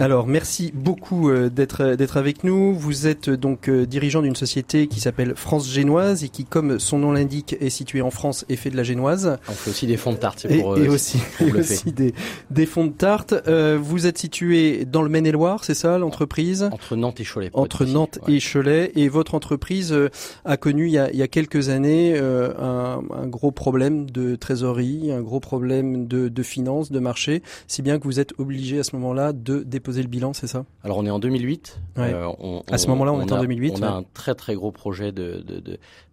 Alors 0.00 0.28
merci 0.28 0.70
beaucoup 0.72 1.28
euh, 1.28 1.50
d'être 1.50 1.96
d'être 1.96 2.18
avec 2.18 2.44
nous. 2.44 2.72
Vous 2.72 3.08
êtes 3.08 3.30
euh, 3.30 3.36
donc 3.36 3.68
euh, 3.68 3.84
dirigeant 3.84 4.22
d'une 4.22 4.36
société 4.36 4.86
qui 4.86 5.00
s'appelle 5.00 5.34
France 5.34 5.68
Génoise 5.68 6.22
et 6.22 6.28
qui, 6.28 6.44
comme 6.44 6.78
son 6.78 6.98
nom 6.98 7.10
l'indique, 7.10 7.56
est 7.58 7.68
située 7.68 8.00
en 8.00 8.12
France 8.12 8.44
et 8.48 8.54
fait 8.54 8.70
de 8.70 8.76
la 8.76 8.84
génoise. 8.84 9.38
On 9.48 9.52
fait 9.52 9.70
aussi 9.70 9.88
des 9.88 9.96
fonds 9.96 10.12
de 10.12 10.18
tarte. 10.18 10.46
Pour, 10.46 10.78
et, 10.78 10.88
aussi, 10.88 11.18
aussi 11.58 11.90
des, 11.90 12.14
des 12.50 12.64
fonds 12.64 12.84
de 12.84 12.92
tarte. 12.92 13.34
vous 13.48 14.06
êtes 14.06 14.18
situé 14.18 14.84
dans 14.84 15.02
le 15.02 15.08
Maine-et-Loire, 15.08 15.64
c'est 15.64 15.74
ça 15.74 15.98
l'entreprise? 15.98 16.68
Entre 16.72 16.94
Nantes 16.94 17.18
et 17.18 17.24
Cholet. 17.24 17.50
Entre 17.52 17.84
Nantes 17.84 18.20
et 18.28 18.38
Cholet. 18.38 18.92
Et 18.94 19.08
votre 19.08 19.34
entreprise 19.34 19.96
a 20.44 20.56
connu 20.56 20.86
il 20.86 20.92
y 20.92 20.98
a, 20.98 21.10
il 21.10 21.18
y 21.18 21.22
a 21.22 21.28
quelques 21.28 21.70
années 21.70 22.16
un, 22.18 23.02
un, 23.10 23.26
gros 23.26 23.50
problème 23.50 24.08
de 24.08 24.36
trésorerie, 24.36 25.10
un 25.10 25.22
gros 25.22 25.40
problème 25.40 26.06
de, 26.06 26.28
de 26.28 26.42
finances, 26.44 26.92
de 26.92 27.00
marché, 27.00 27.42
si 27.66 27.82
bien 27.82 27.98
que 27.98 28.04
vous 28.04 28.20
êtes 28.20 28.32
obligé 28.38 28.78
à 28.78 28.84
ce 28.84 28.94
moment-là 28.94 29.32
de 29.32 29.64
déposer 29.64 29.87
le 29.96 30.08
bilan, 30.08 30.32
c'est 30.32 30.46
ça? 30.46 30.64
Alors 30.84 30.98
on 30.98 31.06
est 31.06 31.10
en 31.10 31.18
2008. 31.18 31.80
Euh, 31.98 32.30
à 32.70 32.78
ce 32.78 32.86
moment-là, 32.88 33.12
on, 33.12 33.20
est 33.20 33.32
en 33.32 33.40
2008. 33.40 33.74
On 33.78 33.82
a 33.82 33.90
un 33.90 34.02
très 34.02 34.34
très 34.34 34.54
gros 34.54 34.70
projet 34.70 35.12
de, 35.12 35.44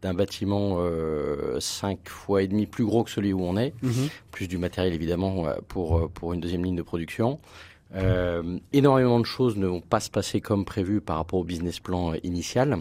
d'un 0.01 0.13
bâtiment 0.13 0.77
euh, 0.79 1.59
5 1.59 2.09
fois 2.09 2.43
et 2.43 2.47
demi 2.47 2.65
plus 2.65 2.85
gros 2.85 3.03
que 3.03 3.09
celui 3.09 3.33
où 3.33 3.43
on 3.43 3.57
est, 3.57 3.73
mhm. 3.81 4.09
plus 4.31 4.47
du 4.47 4.57
matériel 4.57 4.93
évidemment 4.93 5.47
euh, 5.47 5.55
pour 5.67 5.97
euh, 5.97 6.07
pour 6.13 6.33
une 6.33 6.39
deuxième 6.39 6.63
ligne 6.63 6.75
de 6.75 6.81
production. 6.81 7.39
énormément 8.73 9.19
de 9.19 9.25
choses 9.25 9.57
ne 9.57 9.67
vont 9.67 9.81
pas 9.81 9.99
se 9.99 10.09
passer 10.09 10.41
comme 10.41 10.65
prévu 10.65 11.01
par 11.01 11.17
rapport 11.17 11.39
au 11.39 11.43
business 11.43 11.79
plan 11.79 12.13
initial. 12.23 12.79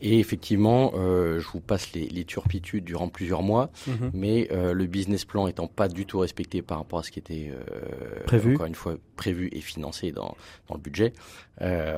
Et 0.00 0.18
effectivement, 0.18 0.92
euh, 0.94 1.40
je 1.40 1.48
vous 1.48 1.60
passe 1.60 1.92
les, 1.92 2.06
les, 2.08 2.24
turpitudes 2.24 2.84
durant 2.84 3.08
plusieurs 3.08 3.42
mois, 3.42 3.70
mhm. 3.86 4.10
mais 4.12 4.48
euh, 4.52 4.72
le 4.72 4.86
business 4.86 5.24
plan 5.24 5.46
étant 5.46 5.66
pas 5.66 5.88
du 5.88 6.06
tout 6.06 6.18
respecté 6.18 6.62
par 6.62 6.78
rapport 6.78 6.98
à 6.98 7.02
ce 7.02 7.10
qui 7.10 7.18
était 7.18 7.50
euh, 7.50 8.24
prévu, 8.24 8.54
encore 8.54 8.66
une 8.66 8.74
fois 8.74 8.96
prévu 9.16 9.48
et 9.52 9.60
financé 9.60 10.12
dans, 10.12 10.36
dans 10.68 10.74
le 10.74 10.80
budget, 10.80 11.12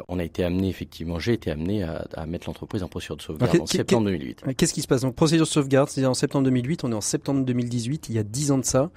on 0.08 0.20
a 0.20 0.24
été 0.24 0.44
amené 0.44 0.68
effectivement, 0.68 1.18
j'ai 1.18 1.32
été 1.32 1.50
amené 1.50 1.82
à, 1.82 2.06
à 2.14 2.26
mettre 2.26 2.46
l'entreprise 2.46 2.84
en 2.84 2.88
procédure 2.88 3.16
de 3.16 3.22
sauvegarde 3.22 3.60
en 3.60 3.66
septembre 3.66 4.04
2008. 4.06 4.44
Qu'est-ce 4.56 4.72
qui 4.72 4.82
se 4.82 4.86
passe? 4.86 5.00
Donc 5.00 5.16
procédure 5.16 5.46
de 5.46 5.50
sauvegarde, 5.50 5.88
c'est 5.88 6.06
en 6.06 6.14
septembre 6.14 6.44
2008, 6.44 6.84
on 6.84 6.92
est 6.92 6.94
en 6.94 7.00
septembre 7.00 7.44
2018, 7.44 8.08
il 8.08 8.14
y 8.14 8.18
a 8.18 8.22
dix 8.22 8.52
ans 8.52 8.58
de 8.58 8.64
ça. 8.64 8.90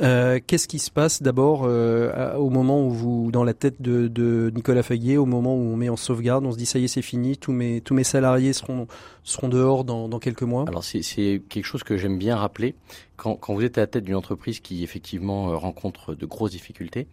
Ouais. 0.00 0.40
Qu'est-ce 0.46 0.68
qui 0.68 0.78
se 0.78 0.90
passe 0.90 1.22
d'abord 1.22 1.62
au 1.62 2.50
moment 2.50 2.86
où 2.86 2.90
vous, 2.90 3.30
dans 3.30 3.44
la 3.44 3.52
tête 3.52 3.82
de, 3.82 4.08
de 4.08 4.50
Nicolas 4.54 4.82
Faguier, 4.82 5.18
au 5.18 5.26
moment 5.26 5.54
où 5.54 5.60
on 5.60 5.76
met 5.76 5.90
en 5.90 5.96
sauvegarde, 5.96 6.46
on 6.46 6.52
se 6.52 6.56
dit 6.56 6.66
ça 6.66 6.78
y 6.78 6.84
est, 6.84 6.88
c'est 6.88 7.02
fini, 7.02 7.36
tous 7.36 7.52
mes 7.52 7.82
tous 7.82 7.94
mes 7.94 8.04
salariés 8.04 8.37
seront 8.52 8.86
seront 9.22 9.48
dehors 9.48 9.84
dans, 9.84 10.08
dans 10.08 10.18
quelques 10.18 10.42
mois? 10.42 10.64
Alors 10.68 10.84
c'est 10.84 11.42
quelque 11.48 11.64
chose 11.64 11.82
que 11.82 11.96
j'aime 11.96 12.18
bien 12.18 12.36
rappeler. 12.36 12.74
Quand, 13.16 13.36
quand 13.36 13.54
vous 13.54 13.64
êtes 13.64 13.78
à 13.78 13.82
la 13.82 13.86
tête 13.86 14.04
d'une 14.04 14.14
entreprise 14.14 14.60
qui 14.60 14.82
effectivement 14.82 15.50
euh, 15.50 15.56
rencontre 15.56 16.14
de 16.14 16.26
grosses 16.26 16.52
difficultés, 16.52 17.06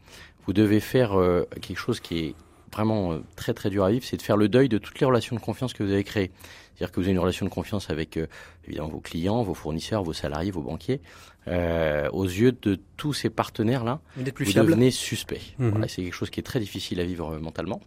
vous 0.46 0.54
devez 0.54 0.80
faire 0.80 1.20
euh, 1.20 1.48
quelque 1.62 1.80
chose 1.80 2.00
qui 2.00 2.20
est 2.20 2.36
vraiment 2.74 3.14
euh, 3.14 3.24
très 3.36 3.54
très 3.54 3.70
dur 3.70 3.84
à 3.86 3.92
vivre, 3.92 4.06
c'est 4.06 4.18
de 4.18 4.22
faire 4.22 4.38
le 4.38 4.50
deuil 4.50 4.70
de 4.70 4.78
toutes 4.78 5.00
les 5.00 5.06
relations 5.06 5.36
de 5.36 5.42
confiance 5.42 5.74
que 5.74 5.84
vous 5.84 5.92
avez 5.92 6.04
créées. 6.04 6.32
C'est-à-dire 6.76 6.92
que 6.92 7.00
vous 7.00 7.06
avez 7.06 7.14
une 7.14 7.20
relation 7.20 7.46
de 7.46 7.52
confiance 7.52 7.90
avec 7.90 8.18
euh, 8.18 8.28
évidemment 8.66 8.90
vos 8.90 9.00
clients, 9.00 9.44
vos 9.44 9.54
fournisseurs, 9.54 10.04
vos 10.04 10.14
salariés, 10.14 10.52
vos 10.52 10.62
banquiers. 10.62 11.00
Euh, 11.48 12.10
aux 12.12 12.26
yeux 12.26 12.52
de 12.52 12.80
tous 12.98 13.14
ces 13.14 13.30
partenaires-là, 13.30 14.02
vous, 14.18 14.24
vous 14.40 14.54
devenez 14.54 14.92
suspect. 14.92 15.42
Mmh. 15.60 15.70
Voilà, 15.70 15.88
c'est 15.88 16.02
quelque 16.04 16.14
chose 16.14 16.32
qui 16.32 16.40
est 16.40 16.44
très 16.44 16.60
difficile 16.60 17.00
à 17.00 17.06
vivre 17.06 17.38
mentalement. 17.38 17.82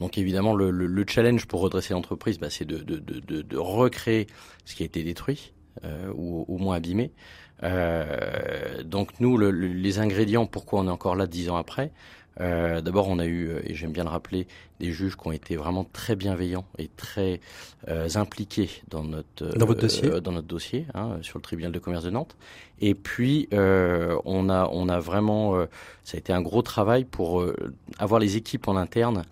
Donc 0.00 0.18
évidemment, 0.18 0.54
le, 0.54 0.70
le, 0.70 0.86
le 0.86 1.04
challenge 1.06 1.46
pour 1.46 1.60
redresser 1.60 1.94
l'entreprise, 1.94 2.38
bah, 2.38 2.50
c'est 2.50 2.64
de, 2.64 2.78
de, 2.78 2.98
de, 2.98 3.42
de, 3.42 3.56
recréer 3.56 4.26
ce 4.64 4.74
qui 4.74 4.82
a 4.82 4.86
été 4.86 5.02
détruit 5.04 5.52
euh, 5.84 6.12
ou 6.14 6.44
au 6.48 6.58
moins 6.58 6.76
abîmé. 6.76 7.12
Euh, 7.62 8.82
donc 8.82 9.20
nous, 9.20 9.36
le, 9.36 9.50
les 9.50 9.98
ingrédients, 9.98 10.46
pourquoi 10.46 10.80
on 10.80 10.86
est 10.86 10.90
encore 10.90 11.14
là 11.14 11.26
dix 11.26 11.48
ans 11.48 11.56
après 11.56 11.92
euh, 12.40 12.80
D'abord, 12.80 13.08
on 13.08 13.18
a 13.18 13.26
eu, 13.26 13.48
euh, 13.48 13.60
et 13.64 13.74
j'aime 13.74 13.92
bien 13.92 14.04
le 14.04 14.10
rappeler, 14.10 14.46
des 14.80 14.90
juges 14.90 15.16
qui 15.16 15.28
ont 15.28 15.32
été 15.32 15.56
vraiment 15.56 15.84
très 15.84 16.16
bienveillants 16.16 16.64
et 16.78 16.88
très 16.88 17.40
euh, 17.88 18.08
impliqués 18.14 18.70
dans 18.88 19.04
notre 19.04 19.46
dans 19.56 19.66
votre 19.66 19.82
dossier, 19.82 20.10
euh, 20.10 20.20
dans 20.20 20.32
notre 20.32 20.48
dossier 20.48 20.86
hein, 20.94 21.18
sur 21.20 21.38
le 21.38 21.42
tribunal 21.42 21.72
de 21.72 21.78
commerce 21.78 22.04
de 22.04 22.10
Nantes. 22.10 22.36
Et 22.80 22.94
puis, 22.94 23.48
on 23.52 24.48
a 24.48 24.68
on 24.72 24.88
a 24.88 24.98
vraiment, 24.98 25.54
ça 26.02 26.16
a 26.16 26.18
été 26.18 26.32
un 26.32 26.42
gros 26.42 26.62
travail 26.62 27.04
pour 27.04 27.44
avoir 27.98 28.18
les 28.18 28.36
équipes 28.36 28.66
en 28.66 28.76
interne 28.76 29.22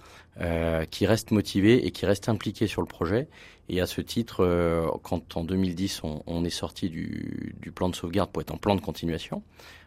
qui 0.90 1.06
restent 1.06 1.32
motivées 1.32 1.86
et 1.86 1.90
qui 1.90 2.06
restent 2.06 2.28
impliquées 2.28 2.66
sur 2.66 2.80
le 2.80 2.86
projet. 2.86 3.28
Et 3.72 3.80
à 3.80 3.86
ce 3.86 4.00
titre, 4.00 4.44
euh, 4.44 4.88
quand 5.04 5.36
en 5.36 5.44
2010 5.44 6.02
on, 6.02 6.24
on 6.26 6.44
est 6.44 6.50
sorti 6.50 6.90
du, 6.90 7.54
du, 7.60 7.70
plan 7.70 7.88
de 7.88 7.94
sauvegarde 7.94 8.28
pour 8.32 8.42
être 8.42 8.50
en 8.50 8.56
plan 8.56 8.74
de 8.74 8.80
continuation, 8.80 9.44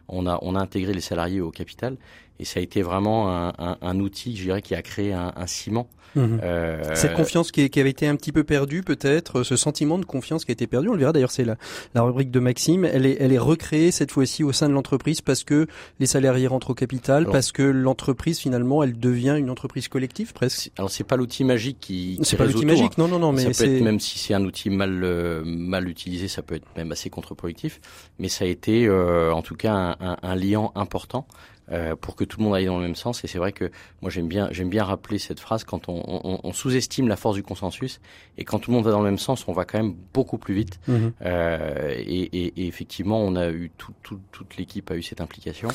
on 0.08 0.26
a, 0.26 0.38
on 0.40 0.54
a 0.54 0.58
intégré 0.58 0.94
les 0.94 1.02
salariés 1.02 1.42
au 1.42 1.50
capital 1.50 1.98
et 2.38 2.44
ça 2.44 2.60
a 2.60 2.62
été 2.62 2.82
vraiment 2.82 3.30
un, 3.30 3.52
un, 3.58 3.76
un 3.80 4.00
outil, 4.00 4.36
je 4.36 4.44
dirais, 4.44 4.62
qui 4.62 4.74
a 4.74 4.82
créé 4.82 5.12
un, 5.12 5.32
un 5.36 5.46
ciment. 5.46 5.88
Mmh. 6.16 6.38
Euh... 6.42 6.94
Cette 6.94 7.14
confiance 7.14 7.50
qui, 7.50 7.68
qui, 7.70 7.80
avait 7.80 7.90
été 7.90 8.06
un 8.06 8.14
petit 8.16 8.30
peu 8.30 8.44
perdue, 8.44 8.82
peut-être, 8.82 9.42
ce 9.42 9.56
sentiment 9.56 9.98
de 9.98 10.04
confiance 10.04 10.44
qui 10.44 10.52
a 10.52 10.54
été 10.54 10.66
perdu, 10.66 10.88
on 10.88 10.92
le 10.92 10.98
verra 10.98 11.12
d'ailleurs, 11.12 11.30
c'est 11.30 11.44
la, 11.44 11.56
la 11.94 12.02
rubrique 12.02 12.30
de 12.30 12.38
Maxime, 12.38 12.84
elle 12.84 13.06
est, 13.06 13.16
elle 13.20 13.32
est 13.32 13.38
recréée 13.38 13.90
cette 13.90 14.12
fois-ci 14.12 14.44
au 14.44 14.52
sein 14.52 14.68
de 14.68 14.74
l'entreprise 14.74 15.20
parce 15.20 15.42
que 15.42 15.66
les 15.98 16.06
salariés 16.06 16.46
rentrent 16.46 16.70
au 16.70 16.74
capital, 16.74 17.22
alors, 17.22 17.32
parce 17.32 17.50
que 17.50 17.62
l'entreprise 17.62 18.38
finalement, 18.38 18.82
elle 18.82 18.98
devient 18.98 19.36
une 19.38 19.50
entreprise 19.50 19.88
collective 19.88 20.32
presque. 20.32 20.70
Alors 20.78 20.90
c'est 20.90 21.04
pas 21.04 21.16
l'outil 21.16 21.42
magique 21.44 21.78
qui. 21.80 22.18
C'est 22.22 22.36
pas 22.36 22.46
l'outil 22.46 22.66
magique, 22.66 22.96
non, 22.96 23.08
non, 23.08 23.18
non, 23.18 23.32
mais 23.32 23.52
c'est 23.52 23.80
même 23.80 23.98
si 23.98 24.18
c'est 24.18 24.34
un 24.34 24.44
outil 24.44 24.70
mal 24.70 25.02
euh, 25.02 25.42
mal 25.44 25.88
utilisé, 25.88 26.28
ça 26.28 26.42
peut 26.42 26.54
être 26.54 26.66
même 26.76 26.92
assez 26.92 27.10
contre-productif. 27.10 27.80
Mais 28.18 28.28
ça 28.28 28.44
a 28.44 28.48
été, 28.48 28.86
euh, 28.86 29.32
en 29.32 29.42
tout 29.42 29.56
cas, 29.56 29.72
un, 29.72 29.96
un, 30.00 30.16
un 30.22 30.34
liant 30.36 30.72
important 30.76 31.26
euh, 31.72 31.96
pour 31.96 32.16
que 32.16 32.24
tout 32.24 32.38
le 32.38 32.44
monde 32.44 32.54
aille 32.54 32.66
dans 32.66 32.76
le 32.76 32.82
même 32.82 32.94
sens. 32.94 33.24
Et 33.24 33.26
c'est 33.26 33.38
vrai 33.38 33.52
que 33.52 33.70
moi 34.02 34.10
j'aime 34.10 34.28
bien 34.28 34.48
j'aime 34.50 34.68
bien 34.68 34.84
rappeler 34.84 35.18
cette 35.18 35.40
phrase 35.40 35.64
quand 35.64 35.88
on, 35.88 36.02
on, 36.06 36.40
on 36.42 36.52
sous-estime 36.52 37.08
la 37.08 37.16
force 37.16 37.36
du 37.36 37.42
consensus 37.42 38.00
et 38.38 38.44
quand 38.44 38.58
tout 38.58 38.70
le 38.70 38.76
monde 38.76 38.84
va 38.84 38.90
dans 38.90 39.00
le 39.00 39.10
même 39.10 39.18
sens, 39.18 39.48
on 39.48 39.52
va 39.52 39.64
quand 39.64 39.78
même 39.78 39.94
beaucoup 40.12 40.38
plus 40.38 40.54
vite. 40.54 40.80
Mmh. 40.88 41.08
Euh, 41.22 41.94
et, 41.96 42.22
et, 42.22 42.62
et, 42.62 42.66
effectivement, 42.66 43.20
on 43.20 43.36
a 43.36 43.50
eu 43.50 43.70
tout, 43.78 43.92
tout, 44.02 44.20
toute 44.32 44.56
l'équipe 44.56 44.90
a 44.90 44.96
eu 44.96 45.02
cette 45.02 45.20
implication 45.20 45.68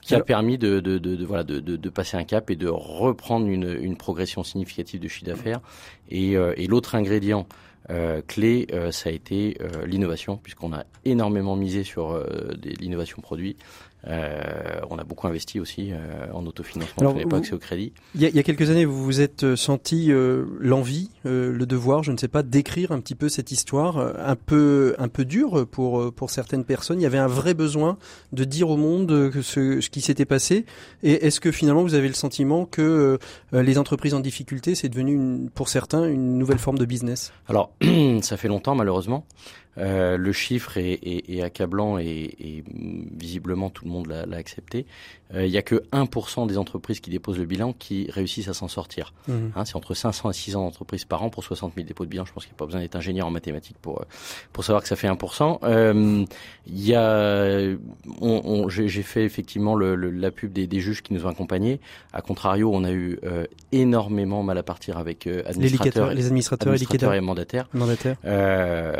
qui 0.00 0.16
a 0.16 0.20
permis 0.20 0.58
de, 0.58 0.80
de, 0.80 0.98
de, 0.98 1.14
de 1.14 1.24
voilà 1.24 1.44
de, 1.44 1.60
de, 1.60 1.88
passer 1.88 2.16
un 2.16 2.24
cap 2.24 2.50
et 2.50 2.56
de 2.56 2.66
reprendre 2.68 3.46
une, 3.46 3.78
une 3.80 3.96
progression 3.96 4.42
significative 4.42 5.00
de 5.00 5.06
chiffre 5.06 5.26
d'affaires. 5.26 5.60
Et, 6.10 6.36
euh, 6.36 6.54
et 6.56 6.66
l'autre 6.66 6.96
ingrédient 6.96 7.46
euh, 7.90 8.22
clé, 8.26 8.68
euh, 8.72 8.92
ça 8.92 9.10
a 9.10 9.12
été 9.12 9.58
euh, 9.60 9.86
l'innovation, 9.86 10.36
puisqu'on 10.36 10.72
a 10.72 10.84
énormément 11.04 11.56
misé 11.56 11.82
sur 11.82 12.18
l'innovation 12.80 13.20
produit. 13.20 13.56
Euh, 14.08 14.80
on 14.90 14.98
a 14.98 15.04
beaucoup 15.04 15.28
investi 15.28 15.60
aussi 15.60 15.92
euh, 15.92 16.26
en 16.32 16.44
autofinancement, 16.46 17.10
on 17.10 17.14
n'avait 17.14 17.24
pas 17.24 17.36
accès 17.36 17.54
au 17.54 17.58
crédit. 17.58 17.92
Il 18.14 18.22
y, 18.22 18.28
y, 18.28 18.38
a, 18.38 18.42
quelques 18.42 18.68
années, 18.68 18.84
vous 18.84 19.04
vous 19.04 19.20
êtes 19.20 19.44
euh, 19.44 19.56
senti 19.56 20.10
euh, 20.10 20.44
l'envie, 20.58 21.10
euh, 21.24 21.52
le 21.52 21.66
devoir, 21.66 22.02
je 22.02 22.10
ne 22.10 22.16
sais 22.16 22.28
pas, 22.28 22.42
d'écrire 22.42 22.90
un 22.90 23.00
petit 23.00 23.14
peu 23.14 23.28
cette 23.28 23.52
histoire, 23.52 23.98
un 23.98 24.36
peu 24.36 24.96
un 24.98 25.08
peu 25.08 25.24
dure 25.24 25.66
pour 25.68 26.12
pour 26.14 26.30
certaines 26.30 26.64
personnes. 26.64 27.00
Il 27.00 27.04
y 27.04 27.06
avait 27.06 27.18
un 27.18 27.28
vrai 27.28 27.54
besoin 27.54 27.96
de 28.32 28.44
dire 28.44 28.70
au 28.70 28.76
monde 28.76 29.30
que 29.30 29.42
ce, 29.42 29.80
ce 29.80 29.90
qui 29.90 30.00
s'était 30.00 30.24
passé. 30.24 30.66
Et 31.02 31.26
est-ce 31.26 31.40
que 31.40 31.52
finalement 31.52 31.82
vous 31.82 31.94
avez 31.94 32.08
le 32.08 32.14
sentiment 32.14 32.64
que 32.66 33.18
les 33.52 33.78
entreprises 33.78 34.14
en 34.14 34.20
difficulté, 34.20 34.74
c'est 34.74 34.88
devenu 34.88 35.14
une, 35.14 35.50
pour 35.50 35.68
certains 35.68 36.04
une 36.06 36.38
nouvelle 36.38 36.58
forme 36.58 36.78
de 36.78 36.84
business? 36.84 37.32
Alors, 37.46 37.72
ça 38.22 38.36
fait 38.36 38.48
longtemps 38.48 38.74
malheureusement. 38.74 39.24
Euh, 39.78 40.16
le 40.16 40.32
chiffre 40.32 40.76
est, 40.76 40.98
est, 41.02 41.30
est 41.30 41.42
accablant 41.42 41.98
et, 41.98 42.04
et, 42.38 42.64
visiblement 43.16 43.70
tout 43.70 43.84
le 43.84 43.90
monde 43.90 44.06
l'a 44.06 44.36
accepté. 44.36 44.86
Euh, 45.34 45.46
il 45.46 45.50
n'y 45.50 45.56
a 45.56 45.62
que 45.62 45.76
1% 45.92 46.46
des 46.46 46.58
entreprises 46.58 47.00
qui 47.00 47.08
déposent 47.08 47.38
le 47.38 47.46
bilan 47.46 47.72
qui 47.72 48.10
réussissent 48.10 48.48
à 48.48 48.54
s'en 48.54 48.68
sortir. 48.68 49.14
Mmh. 49.28 49.32
Hein, 49.56 49.64
c'est 49.64 49.76
entre 49.76 49.94
500 49.94 50.30
et 50.30 50.34
600 50.34 50.66
entreprises 50.66 51.04
par 51.06 51.22
an 51.22 51.30
pour 51.30 51.42
60 51.42 51.74
000 51.74 51.86
dépôts 51.86 52.04
de 52.04 52.10
bilan. 52.10 52.26
Je 52.26 52.32
pense 52.32 52.44
qu'il 52.44 52.52
n'y 52.52 52.56
a 52.56 52.58
pas 52.58 52.66
besoin 52.66 52.80
d'être 52.80 52.96
ingénieur 52.96 53.26
en 53.26 53.30
mathématiques 53.30 53.78
pour 53.80 54.04
pour 54.52 54.64
savoir 54.64 54.82
que 54.82 54.88
ça 54.88 54.96
fait 54.96 55.08
1%. 55.08 55.58
Euh, 55.62 56.24
il 56.66 56.86
y 56.86 56.94
a, 56.94 57.76
on, 58.20 58.42
on, 58.44 58.68
j'ai 58.68 59.02
fait 59.02 59.24
effectivement 59.24 59.74
le, 59.74 59.94
le, 59.94 60.10
la 60.10 60.30
pub 60.30 60.52
des, 60.52 60.66
des, 60.66 60.80
juges 60.80 61.02
qui 61.02 61.14
nous 61.14 61.24
ont 61.26 61.28
accompagnés. 61.28 61.80
À 62.12 62.20
contrario, 62.20 62.70
on 62.72 62.84
a 62.84 62.92
eu 62.92 63.18
euh, 63.24 63.46
énormément 63.72 64.42
mal 64.42 64.58
à 64.58 64.62
partir 64.62 64.98
avec 64.98 65.26
euh, 65.26 65.42
administrateurs, 65.46 66.12
les, 66.12 66.26
administrateurs, 66.26 66.72
administrateurs 66.72 67.14
et 67.14 67.20
mandataires, 67.20 67.68
mandataires. 67.72 68.16
Euh, 68.24 68.96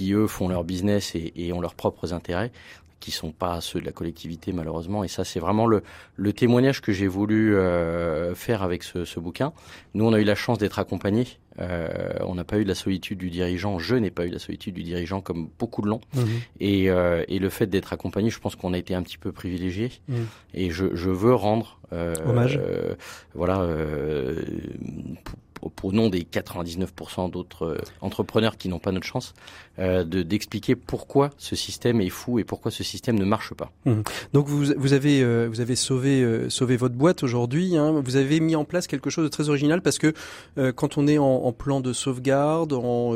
qui 0.00 0.14
eux 0.14 0.26
font 0.26 0.48
leur 0.48 0.64
business 0.64 1.14
et, 1.14 1.30
et 1.36 1.52
ont 1.52 1.60
leurs 1.60 1.74
propres 1.74 2.14
intérêts 2.14 2.52
qui 3.00 3.10
sont 3.10 3.32
pas 3.32 3.60
ceux 3.60 3.80
de 3.80 3.84
la 3.84 3.92
collectivité 3.92 4.52
malheureusement. 4.52 5.04
Et 5.04 5.08
ça, 5.08 5.24
c'est 5.24 5.40
vraiment 5.40 5.66
le, 5.66 5.82
le 6.16 6.32
témoignage 6.32 6.80
que 6.80 6.92
j'ai 6.92 7.06
voulu 7.06 7.54
euh, 7.54 8.34
faire 8.34 8.62
avec 8.62 8.82
ce, 8.82 9.04
ce, 9.04 9.20
bouquin. 9.20 9.52
Nous, 9.92 10.06
on 10.06 10.12
a 10.14 10.20
eu 10.20 10.24
la 10.24 10.34
chance 10.34 10.56
d'être 10.56 10.78
accompagnés. 10.78 11.26
Euh, 11.60 11.88
on 12.20 12.34
n'a 12.34 12.44
pas 12.44 12.58
eu 12.58 12.64
de 12.64 12.68
la 12.68 12.74
solitude 12.74 13.18
du 13.18 13.28
dirigeant. 13.28 13.78
Je 13.78 13.96
n'ai 13.96 14.10
pas 14.10 14.24
eu 14.24 14.28
de 14.28 14.34
la 14.34 14.38
solitude 14.38 14.74
du 14.74 14.82
dirigeant 14.82 15.20
comme 15.20 15.50
beaucoup 15.58 15.82
de 15.82 15.88
l'ont. 15.88 16.00
Mmh. 16.14 16.20
Et, 16.60 16.90
euh, 16.90 17.24
et, 17.28 17.38
le 17.38 17.50
fait 17.50 17.66
d'être 17.66 17.92
accompagné, 17.92 18.30
je 18.30 18.38
pense 18.38 18.56
qu'on 18.56 18.72
a 18.72 18.78
été 18.78 18.94
un 18.94 19.02
petit 19.02 19.18
peu 19.18 19.32
privilégié. 19.32 19.92
Mmh. 20.08 20.14
Et 20.54 20.70
je, 20.70 20.94
je, 20.94 21.10
veux 21.10 21.34
rendre 21.34 21.78
hommage. 21.90 22.58
voilà 23.34 23.66
pour 25.24 25.38
nom 25.92 26.08
des 26.08 26.22
99% 26.22 27.30
d'autres 27.30 27.66
euh, 27.66 27.78
entrepreneurs 28.00 28.56
qui 28.56 28.68
n'ont 28.68 28.78
pas 28.78 28.92
notre 28.92 29.06
chance, 29.06 29.34
euh, 29.80 30.04
d'expliquer 30.04 30.76
pourquoi 30.76 31.30
ce 31.38 31.56
système 31.56 32.02
est 32.02 32.10
fou 32.10 32.38
et 32.38 32.44
pourquoi 32.44 32.70
ce 32.70 32.84
système 32.84 33.18
ne 33.18 33.24
marche 33.24 33.54
pas. 33.54 33.72
Mmh. 33.86 34.02
Donc 34.34 34.46
vous, 34.46 34.74
vous 34.76 34.92
avez 34.92 35.22
euh, 35.22 35.48
vous 35.50 35.62
avez 35.62 35.74
sauvé 35.74 36.22
euh, 36.22 36.50
sauvé 36.50 36.76
votre 36.76 36.96
boîte 36.96 37.22
aujourd'hui. 37.22 37.78
Hein. 37.78 38.02
Vous 38.04 38.16
avez 38.16 38.40
mis 38.40 38.56
en 38.56 38.66
place 38.66 38.86
quelque 38.86 39.08
chose 39.08 39.24
de 39.24 39.30
très 39.30 39.48
original 39.48 39.80
parce 39.80 39.98
que 39.98 40.12
quand 40.72 40.98
on 40.98 41.06
est 41.06 41.16
en, 41.16 41.24
en, 41.24 41.52
plan 41.52 41.80
de 41.80 41.94
sauvegarde, 41.94 42.74
en 42.74 43.14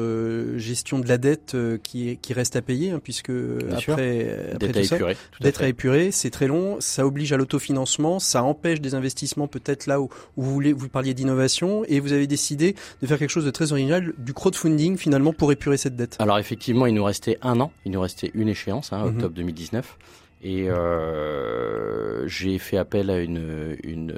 gestion 0.57 1.01
de 1.01 1.09
la 1.09 1.19
dette 1.19 1.55
qui 1.83 2.17
qui 2.23 2.33
reste 2.33 2.57
à 2.57 2.63
payer, 2.63 2.93
hein, 2.93 3.01
puisque 3.03 3.33
Bien 3.33 3.77
après, 3.77 4.39
après 4.55 4.59
dette 4.59 4.77
à 4.77 4.81
épurer, 4.81 5.17
dette 5.41 5.61
à 5.61 5.69
épurer, 5.69 6.11
c'est 6.13 6.31
très 6.31 6.47
long, 6.47 6.77
ça 6.81 7.05
oblige 7.05 7.33
à 7.33 7.37
l'autofinancement, 7.37 8.21
ça 8.21 8.43
empêche 8.43 8.81
des 8.81 8.95
investissements 8.95 9.49
peut-être 9.49 9.87
là 9.87 10.01
où, 10.01 10.09
où 10.37 10.43
vous 10.43 10.53
voulez 10.53 10.73
vous 10.73 10.89
parliez 10.89 11.13
d'innovation 11.13 11.85
et 11.89 12.01
vous 12.01 12.13
avez 12.13 12.27
décidé 12.35 12.75
de 13.01 13.07
faire 13.07 13.19
quelque 13.19 13.31
chose 13.31 13.45
de 13.45 13.51
très 13.51 13.73
original, 13.73 14.13
du 14.19 14.35
crowdfunding 14.35 14.97
finalement 14.97 15.33
pour 15.33 15.53
épurer 15.53 15.77
cette 15.77 15.97
dette. 15.97 16.17
Alors 16.19 16.39
effectivement, 16.39 16.87
il 16.87 16.95
nous 16.95 17.05
restait 17.05 17.39
un 17.43 17.61
an, 17.61 17.71
il 17.85 17.93
nous 17.93 18.01
restait 18.01 18.31
une 18.35 18.49
échéance, 18.49 18.93
hein, 18.93 19.05
octobre 19.05 19.31
mmh. 19.31 19.45
2019. 19.53 19.99
Et 20.47 20.69
euh, 20.69 22.29
j'ai 22.29 22.59
fait 22.59 22.77
appel 22.77 23.09
à 23.09 23.19
une, 23.19 23.79
une 23.83 24.15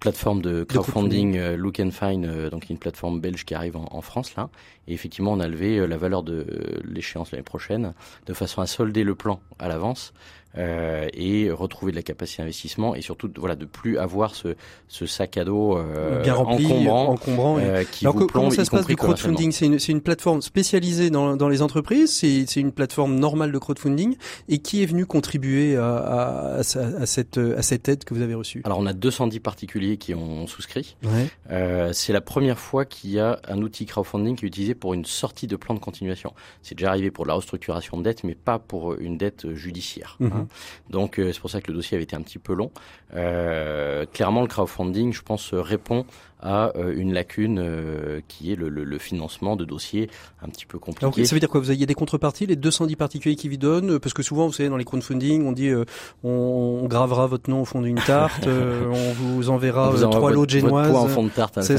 plateforme 0.00 0.40
de 0.40 0.64
crowdfunding, 0.64 1.36
euh, 1.36 1.56
Look 1.58 1.78
and 1.78 1.90
Find, 1.90 2.24
euh, 2.24 2.48
donc 2.48 2.70
une 2.70 2.78
plateforme 2.78 3.20
belge 3.20 3.44
qui 3.44 3.54
arrive 3.54 3.76
en, 3.76 3.86
en, 3.90 4.00
France 4.00 4.34
là. 4.34 4.48
Et 4.88 4.94
effectivement, 4.94 5.32
on 5.32 5.40
a 5.40 5.46
levé 5.48 5.76
euh, 5.76 5.86
la 5.86 5.98
valeur 5.98 6.22
de 6.22 6.46
l'échéance 6.84 7.32
l'année 7.32 7.42
prochaine 7.42 7.92
de 8.24 8.32
façon 8.32 8.62
à 8.62 8.66
solder 8.66 9.04
le 9.04 9.14
plan 9.14 9.40
à 9.58 9.68
l'avance 9.68 10.14
euh, 10.58 11.08
et 11.12 11.50
retrouver 11.50 11.92
de 11.92 11.96
la 11.96 12.02
capacité 12.02 12.42
d'investissement 12.42 12.94
et 12.94 13.02
surtout 13.02 13.30
voilà 13.36 13.56
de 13.56 13.64
plus 13.64 13.98
avoir 13.98 14.34
ce, 14.34 14.56
ce 14.88 15.06
sac 15.06 15.36
à 15.36 15.44
dos 15.44 15.76
euh, 15.76 16.22
bien 16.22 16.34
rempli, 16.34 16.66
encombrant, 16.66 17.08
encombrant 17.10 17.58
euh, 17.58 17.84
qui 17.84 18.06
Alors 18.06 18.16
vous 18.16 18.26
comment 18.26 18.50
ça 18.50 18.64
se 18.64 18.70
passe 18.70 18.86
du 18.86 18.96
crowdfunding 18.96 19.52
C'est 19.52 19.66
une, 19.66 19.78
une, 19.88 20.00
plateforme 20.00 20.42
spécialisée 20.42 21.10
dans, 21.10 21.36
dans 21.36 21.48
les 21.48 21.62
entreprises, 21.62 22.12
c'est 22.12 22.56
une 22.56 22.72
plateforme 22.72 23.16
normale 23.16 23.52
de 23.52 23.58
crowdfunding 23.58 24.16
et 24.48 24.58
qui 24.58 24.82
est 24.82 24.86
venu 24.86 25.06
contribuer 25.06 25.76
à, 25.76 25.96
à, 25.96 26.56
à, 26.56 26.58
à, 26.58 27.06
cette, 27.06 27.38
à 27.38 27.62
cette 27.62 27.88
aide 27.88 28.04
que 28.04 28.14
vous 28.14 28.22
avez 28.22 28.34
reçue? 28.34 28.62
Alors 28.64 28.78
on 28.78 28.86
a 28.86 28.92
210 28.92 29.40
particuliers 29.40 29.96
qui 29.96 30.14
ont 30.14 30.46
souscrit. 30.46 30.96
Ouais. 31.02 31.28
Euh, 31.50 31.92
c'est 31.92 32.12
la 32.12 32.20
première 32.20 32.58
fois 32.58 32.84
qu'il 32.84 33.10
y 33.10 33.20
a 33.20 33.40
un 33.48 33.60
outil 33.62 33.86
crowdfunding 33.86 34.36
qui 34.36 34.44
est 34.44 34.48
utilisé 34.48 34.74
pour 34.74 34.94
une 34.94 35.04
sortie 35.04 35.46
de 35.46 35.56
plan 35.56 35.74
de 35.74 35.80
continuation. 35.80 36.32
C'est 36.62 36.74
déjà 36.76 36.90
arrivé 36.90 37.10
pour 37.10 37.26
la 37.26 37.34
restructuration 37.34 37.96
de 37.98 38.02
dette, 38.02 38.24
mais 38.24 38.34
pas 38.34 38.58
pour 38.58 38.94
une 38.94 39.16
dette 39.16 39.52
judiciaire. 39.54 40.16
Mm 40.20 40.28
-hmm. 40.28 40.45
Hein. 40.46 40.90
Donc 40.90 41.18
euh, 41.18 41.32
c'est 41.32 41.40
pour 41.40 41.50
ça 41.50 41.60
que 41.60 41.70
le 41.70 41.76
dossier 41.76 41.96
avait 41.96 42.04
été 42.04 42.16
un 42.16 42.22
petit 42.22 42.38
peu 42.38 42.54
long. 42.54 42.70
Euh, 43.14 44.04
clairement, 44.12 44.42
le 44.42 44.48
crowdfunding, 44.48 45.12
je 45.12 45.22
pense, 45.22 45.54
répond 45.54 46.04
à 46.40 46.76
euh, 46.76 46.94
une 46.96 47.12
lacune 47.14 47.58
euh, 47.58 48.20
qui 48.28 48.52
est 48.52 48.56
le, 48.56 48.68
le, 48.68 48.84
le, 48.84 48.98
financement 48.98 49.56
de 49.56 49.64
dossiers 49.64 50.10
un 50.42 50.48
petit 50.48 50.66
peu 50.66 50.78
compliqués. 50.78 51.06
Alors, 51.06 51.26
ça 51.26 51.34
veut 51.34 51.40
dire 51.40 51.48
quoi? 51.48 51.60
Vous 51.60 51.70
avez 51.70 51.86
des 51.86 51.94
contreparties, 51.94 52.46
les 52.46 52.56
210 52.56 52.94
particuliers 52.96 53.36
qui 53.36 53.48
vous 53.48 53.56
donnent 53.56 53.98
Parce 53.98 54.12
que 54.12 54.22
souvent, 54.22 54.46
vous 54.46 54.52
savez, 54.52 54.68
dans 54.68 54.76
les 54.76 54.84
crowdfunding, 54.84 55.46
on 55.46 55.52
dit 55.52 55.68
euh, 55.68 55.84
on, 56.24 56.80
on, 56.82 56.86
gravera 56.86 57.26
votre 57.26 57.48
nom 57.48 57.62
au 57.62 57.64
fond 57.64 57.80
d'une 57.80 57.96
tarte, 58.00 58.46
euh, 58.46 58.84
on 58.86 59.12
vous 59.12 59.48
enverra 59.48 59.88
on 59.88 59.92
vous 59.92 60.06
trois 60.10 60.30
lots 60.30 60.44
de 60.46 60.50
génoises. 60.50 60.94
en 60.94 61.08
fond 61.08 61.24
de 61.24 61.30
tarte. 61.30 61.60
Ça. 61.62 61.74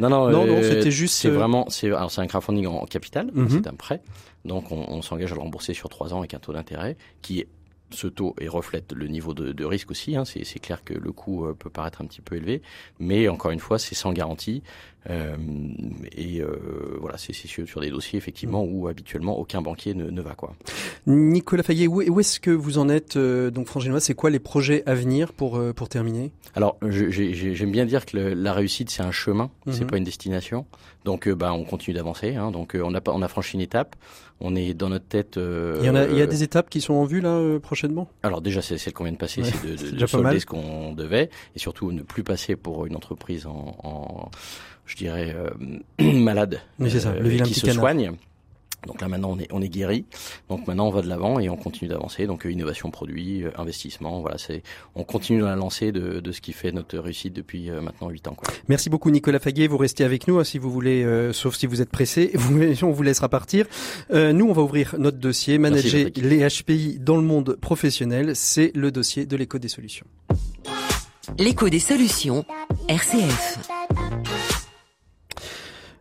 Non, 0.00 0.08
non, 0.10 0.28
non, 0.30 0.46
non 0.46 0.62
c'était 0.62 0.90
juste. 0.90 1.14
C'est 1.14 1.30
vraiment, 1.30 1.66
c'est 1.68 1.86
alors 1.88 2.10
c'est 2.10 2.20
un 2.20 2.26
crowdfunding 2.26 2.66
en 2.66 2.84
capital, 2.86 3.26
Mhm. 3.32 3.44
mm 3.44 3.46
-hmm. 3.46 3.50
c'est 3.62 3.68
un 3.68 3.74
prêt. 3.74 4.00
Donc 4.44 4.72
on, 4.72 4.84
on 4.88 5.02
s'engage 5.02 5.32
à 5.32 5.34
le 5.36 5.40
rembourser 5.40 5.72
sur 5.72 5.88
trois 5.88 6.12
ans 6.12 6.18
avec 6.18 6.34
un 6.34 6.38
taux 6.40 6.52
d'intérêt 6.52 6.96
qui 7.22 7.40
est 7.40 7.48
ce 7.90 8.06
taux 8.06 8.34
et 8.40 8.48
reflète 8.48 8.92
le 8.92 9.06
niveau 9.06 9.34
de, 9.34 9.52
de 9.52 9.64
risque 9.64 9.90
aussi. 9.90 10.16
Hein. 10.16 10.24
C'est 10.24 10.58
clair 10.58 10.82
que 10.84 10.94
le 10.94 11.12
coût 11.12 11.46
euh, 11.46 11.54
peut 11.54 11.70
paraître 11.70 12.02
un 12.02 12.06
petit 12.06 12.20
peu 12.20 12.36
élevé, 12.36 12.62
mais 12.98 13.28
encore 13.28 13.50
une 13.50 13.60
fois, 13.60 13.78
c'est 13.78 13.94
sans 13.94 14.12
garantie. 14.12 14.62
Euh, 15.10 15.36
et 16.16 16.40
euh, 16.40 16.96
voilà, 17.00 17.18
c'est 17.18 17.32
sur, 17.34 17.80
des 17.80 17.90
dossiers 17.90 18.16
effectivement 18.16 18.64
où 18.64 18.88
habituellement 18.88 19.38
aucun 19.38 19.60
banquier 19.60 19.94
ne, 19.94 20.08
ne 20.08 20.22
va 20.22 20.34
quoi. 20.34 20.54
Nicolas 21.06 21.62
Fayet, 21.62 21.86
où, 21.86 22.02
où 22.02 22.20
est-ce 22.20 22.40
que 22.40 22.50
vous 22.50 22.78
en 22.78 22.88
êtes 22.88 23.16
euh, 23.16 23.50
donc 23.50 23.66
Franginois 23.66 24.00
C'est 24.00 24.14
quoi 24.14 24.30
les 24.30 24.38
projets 24.38 24.82
à 24.86 24.94
venir 24.94 25.32
pour 25.32 25.60
pour 25.74 25.88
terminer? 25.88 26.32
Alors 26.54 26.78
j'aime 26.88 27.70
bien 27.70 27.84
dire 27.84 28.06
que 28.06 28.16
le, 28.16 28.34
la 28.34 28.52
réussite 28.52 28.90
c'est 28.90 29.02
un 29.02 29.12
chemin, 29.12 29.50
mm 29.66 29.70
-hmm. 29.70 29.74
c'est 29.74 29.86
pas 29.86 29.98
une 29.98 30.04
destination. 30.04 30.64
Donc 31.04 31.28
bah 31.28 31.52
on 31.52 31.64
continue 31.64 31.94
d'avancer. 31.94 32.36
Hein. 32.36 32.50
Donc 32.50 32.74
on 32.74 32.94
a 32.94 33.00
on 33.08 33.22
a 33.22 33.28
franchi 33.28 33.54
une 33.54 33.62
étape. 33.62 33.96
On 34.40 34.56
est 34.56 34.74
dans 34.74 34.88
notre 34.88 35.06
tête. 35.06 35.36
Euh, 35.36 35.76
il 35.80 35.86
y 35.86 35.90
en 35.90 35.94
a, 35.94 36.06
il 36.06 36.16
y 36.16 36.22
a 36.22 36.26
des 36.26 36.42
étapes 36.42 36.68
qui 36.68 36.80
sont 36.80 36.94
en 36.94 37.04
vue 37.04 37.20
là 37.20 37.30
euh, 37.30 37.58
prochainement? 37.60 38.08
Alors 38.22 38.40
déjà, 38.42 38.60
c'est 38.62 38.78
celle 38.78 38.92
qu'on 38.92 39.04
vient 39.04 39.12
de 39.12 39.16
passer, 39.16 39.42
ouais, 39.42 39.48
c'est 39.50 39.66
de, 39.66 39.90
de, 39.92 39.96
de 40.00 40.06
solder 40.06 40.40
ce 40.40 40.46
qu'on 40.46 40.92
devait, 40.92 41.30
et 41.54 41.58
surtout 41.58 41.92
ne 41.92 42.02
plus 42.02 42.24
passer 42.24 42.56
pour 42.56 42.84
une 42.86 42.96
entreprise 42.96 43.46
en, 43.46 43.76
en 43.82 44.30
je 44.86 44.96
dirais, 44.96 45.34
euh, 45.36 45.50
malade, 46.12 46.60
Mais 46.78 46.90
c'est 46.90 47.00
ça, 47.00 47.14
le 47.14 47.30
qui 47.44 47.54
se 47.54 47.60
canard. 47.66 47.80
soigne. 47.80 48.12
Donc 48.86 49.00
là 49.00 49.08
maintenant 49.08 49.32
on 49.32 49.38
est 49.38 49.48
on 49.52 49.62
est 49.62 49.68
guéri. 49.68 50.04
Donc 50.48 50.66
maintenant 50.66 50.88
on 50.88 50.90
va 50.90 51.02
de 51.02 51.08
l'avant 51.08 51.38
et 51.38 51.48
on 51.48 51.56
continue 51.56 51.88
d'avancer. 51.88 52.26
Donc 52.26 52.46
euh, 52.46 52.52
innovation 52.52 52.90
produit, 52.90 53.42
euh, 53.42 53.50
investissement, 53.56 54.20
voilà, 54.20 54.38
c'est 54.38 54.62
on 54.94 55.04
continue 55.04 55.40
dans 55.40 55.46
la 55.46 55.56
lancée 55.56 55.92
de, 55.92 56.20
de 56.20 56.32
ce 56.32 56.40
qui 56.40 56.52
fait 56.52 56.72
notre 56.72 56.98
réussite 56.98 57.32
depuis 57.32 57.70
euh, 57.70 57.80
maintenant 57.80 58.08
8 58.08 58.28
ans 58.28 58.34
quoi. 58.34 58.52
Merci 58.68 58.90
beaucoup 58.90 59.10
Nicolas 59.10 59.38
Faguet, 59.38 59.66
vous 59.66 59.78
restez 59.78 60.04
avec 60.04 60.28
nous 60.28 60.38
hein, 60.38 60.44
si 60.44 60.58
vous 60.58 60.70
voulez 60.70 61.04
euh, 61.04 61.32
sauf 61.32 61.56
si 61.56 61.66
vous 61.66 61.80
êtes 61.80 61.90
pressé, 61.90 62.30
vous, 62.34 62.60
on 62.82 62.90
vous 62.90 63.02
laissera 63.02 63.28
partir. 63.28 63.66
Euh, 64.12 64.32
nous 64.32 64.46
on 64.46 64.52
va 64.52 64.62
ouvrir 64.62 64.94
notre 64.98 65.18
dossier 65.18 65.58
manager 65.58 66.04
Merci, 66.04 66.20
les 66.20 66.48
HPI 66.48 66.98
dans 67.00 67.16
le 67.16 67.22
monde 67.22 67.56
professionnel, 67.60 68.34
c'est 68.34 68.72
le 68.74 68.90
dossier 68.90 69.26
de 69.26 69.36
l'écho 69.36 69.58
des 69.58 69.68
solutions. 69.68 70.06
L'écho 71.38 71.68
des 71.68 71.80
solutions 71.80 72.44
RCF. 72.88 73.58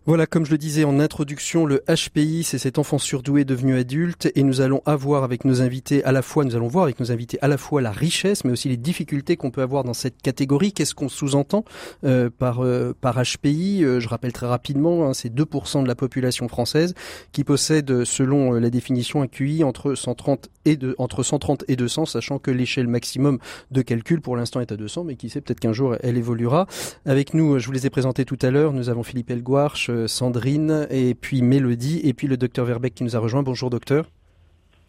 Voilà, 0.06 0.28
comme 0.28 0.46
je 0.46 0.52
le 0.52 0.58
disais 0.58 0.84
en 0.84 1.00
introduction, 1.00 1.66
le 1.66 1.82
HPI, 1.88 2.44
c'est 2.44 2.58
cet 2.58 2.78
enfant 2.78 2.98
surdoué 2.98 3.46
devenu 3.46 3.78
adulte 3.78 4.30
et 4.36 4.44
nous 4.44 4.60
allons 4.60 4.82
avoir 4.86 5.24
avec 5.24 5.46
nos 5.46 5.62
invités 5.62 6.04
à 6.04 6.12
la 6.12 6.22
fois, 6.22 6.44
nous 6.44 6.58
allons 6.58 6.68
voir 6.68 6.84
avec 6.84 7.00
nos 7.00 7.14
invités 7.14 7.38
à 7.42 7.48
la 7.48 7.58
fois 7.58 7.82
la 7.82 7.92
richesse, 7.92 8.44
mais 8.44 8.52
aussi 8.52 8.68
les 8.68 8.76
difficultés 8.76 9.38
qu'on 9.38 9.50
peut 9.50 9.62
avoir 9.62 9.86
dans 9.86 9.94
cette 9.94 10.22
catégorie. 10.22 10.74
Qu'est-ce 10.74 10.94
qu'on 10.94 11.08
sous-entend 11.08 11.64
euh, 12.04 12.30
par, 12.30 12.66
euh, 12.66 12.94
par 13.00 13.16
HPI 13.16 13.86
euh, 13.86 14.02
Je 14.02 14.10
rappelle 14.10 14.34
très 14.34 14.46
rapidement, 14.46 15.08
hein, 15.08 15.14
c'est 15.14 15.34
2% 15.34 15.84
de 15.84 15.88
la 15.88 15.96
population 15.96 16.50
française 16.50 16.96
qui 17.32 17.46
possède, 17.46 18.04
selon 18.04 18.52
la 18.52 18.70
définition, 18.70 19.22
un 19.22 19.28
QI 19.28 19.64
entre 19.64 19.96
130 19.96 20.50
et 20.66 20.76
de, 20.76 20.96
entre 20.98 21.24
130 21.24 21.64
et 21.70 21.78
200, 21.78 22.08
sachant 22.08 22.40
que 22.40 22.52
l'échelle 22.52 22.90
maximum 22.90 23.40
de 23.72 23.82
calcul 23.82 24.20
pour 24.20 24.36
l'instant 24.36 24.60
est 24.60 24.74
à 24.74 24.76
200, 24.76 25.06
mais 25.06 25.16
qui 25.16 25.30
sait, 25.30 25.40
peut-être 25.40 25.62
qu'un 25.62 25.72
jour 25.72 25.96
elle 26.04 26.18
évoluera. 26.18 26.68
Avec 27.06 27.34
nous, 27.34 27.58
je 27.58 27.66
vous 27.68 27.72
les 27.72 27.88
ai 27.88 27.90
présentés 27.90 28.26
tout 28.26 28.40
à 28.42 28.52
l'heure, 28.52 28.74
nous 28.74 28.90
avons 28.90 29.04
Philippe 29.04 29.32
Elguarche, 29.32 29.90
Sandrine 30.08 30.88
et 30.90 31.14
puis 31.16 31.42
Mélodie 31.42 32.02
et 32.04 32.14
puis 32.14 32.28
le 32.28 32.38
docteur 32.38 32.66
Verbeck 32.66 32.96
qui 32.96 33.04
nous 33.04 33.16
a 33.16 33.20
rejoint. 33.20 33.44
Bonjour 33.44 33.70
docteur. 33.70 34.06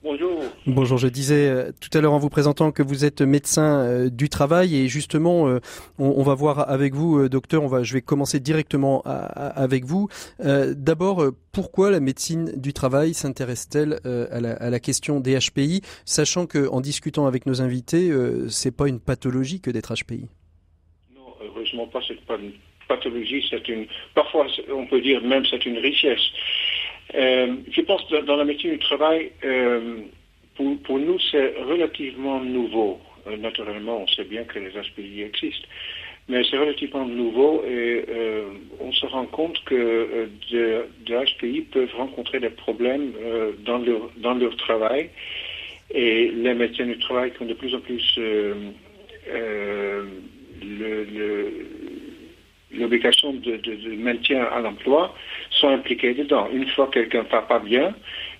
Bonjour. 0.05 0.43
Bonjour, 0.67 0.99
je 0.99 1.09
disais 1.09 1.49
euh, 1.49 1.73
tout 1.81 1.88
à 1.97 2.03
l'heure 2.03 2.12
en 2.12 2.19
vous 2.19 2.29
présentant 2.29 2.73
que 2.73 2.83
vous 2.83 3.07
êtes 3.07 3.23
médecin 3.23 3.79
euh, 3.79 4.11
du 4.11 4.29
travail 4.29 4.77
et 4.77 4.87
justement 4.87 5.49
euh, 5.49 5.61
on, 5.99 6.09
on, 6.19 6.23
va 6.23 6.35
voir 6.35 6.69
avec 6.69 6.93
vous 6.93 7.21
euh, 7.21 7.31
docteur, 7.31 7.62
on 7.62 7.69
va 7.69 7.83
je 7.83 7.95
vais 7.95 8.03
commencer 8.03 8.38
directement 8.38 9.01
à, 9.07 9.12
à, 9.12 9.47
avec 9.62 9.87
vous. 9.87 10.09
Euh, 10.40 10.75
d'abord 10.77 11.25
pourquoi 11.53 11.90
la 11.90 12.01
médecine 12.01 12.53
du 12.55 12.75
travail 12.75 13.14
s'intéresse-t-elle 13.14 14.01
à 14.05 14.40
la, 14.43 14.53
à, 14.53 14.69
la, 14.69 14.79
question 14.79 15.21
des 15.21 15.38
HPI 15.38 15.81
sachant 16.05 16.45
que 16.45 16.69
en 16.69 16.83
discutant 16.83 17.25
avec 17.25 17.47
nos 17.47 17.62
invités 17.62 18.12
c'est 18.51 18.77
pas 18.77 18.88
une 18.88 19.01
pathologie 19.01 19.61
que 19.62 19.71
d'être 19.71 19.95
HPI. 19.95 20.29
Non, 21.14 21.23
heureusement 21.43 21.87
pas 21.87 22.01
c'est 22.07 22.23
pas 22.27 22.37
une 22.37 22.53
pathologie, 22.88 23.44
c'est 23.49 23.68
une, 23.68 23.87
parfois 24.14 24.47
on 24.73 24.87
peut 24.87 25.01
dire 25.01 25.23
même 25.23 25.44
c'est 25.47 25.64
une 25.66 25.79
richesse. 25.79 26.31
Euh, 27.14 27.57
je 27.70 27.81
pense 27.83 28.03
que 28.05 28.25
dans 28.25 28.37
la 28.37 28.44
médecine 28.44 28.73
du 28.73 28.79
travail, 28.79 29.31
euh, 29.44 29.99
pour, 30.57 30.99
nous, 30.99 31.18
c'est 31.31 31.55
relativement 31.59 32.40
nouveau. 32.40 33.01
Euh, 33.27 33.37
naturellement, 33.37 34.03
on 34.03 34.07
sait 34.09 34.25
bien 34.25 34.44
que 34.44 34.59
les 34.59 34.70
HPI 34.70 35.23
existent. 35.23 35.68
Mais 36.29 36.42
c'est 36.51 36.57
relativement 36.57 37.05
nouveau 37.05 37.62
et 37.68 38.03
on 38.81 38.90
se 38.92 39.05
rend 39.05 39.27
compte 39.27 39.62
que 39.64 40.27
des 40.51 41.14
HPI 41.14 41.66
peuvent 41.70 41.94
rencontrer 41.94 42.40
des 42.40 42.49
problèmes 42.49 43.12
dans, 43.59 43.77
leur, 44.35 44.57
travail. 44.57 45.11
Et 45.90 46.31
les 46.31 46.55
médecins 46.55 46.87
du 46.87 46.99
travail 46.99 47.31
qui 47.33 47.42
ont 47.42 47.44
de 47.44 47.53
plus 47.53 47.75
en 47.75 47.81
plus 47.81 48.18
l'obligation 52.77 53.33
de, 53.33 53.57
de, 53.57 53.95
maintien 53.97 54.45
à 54.45 54.61
l'emploi 54.61 55.15
sont 55.51 55.69
impliqués 55.69 56.15
dedans. 56.15 56.49
Une 56.53 56.67
fois 56.69 56.87
que 56.87 57.01
quelqu'un 57.01 57.23
ne 57.23 57.29
va 57.29 57.43
pas 57.43 57.59
bien, 57.59 57.95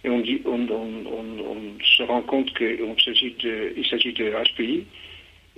et 0.05 0.11
on, 0.11 0.21
dit, 0.21 0.43
on 0.45 0.67
se 1.83 2.03
rend 2.03 2.23
compte 2.23 2.53
qu'il 2.57 2.79
s'agit 3.05 3.35
de, 3.43 3.73
il 3.77 3.87
s'agit 3.87 4.13
de 4.13 4.31
HPI, 4.31 4.85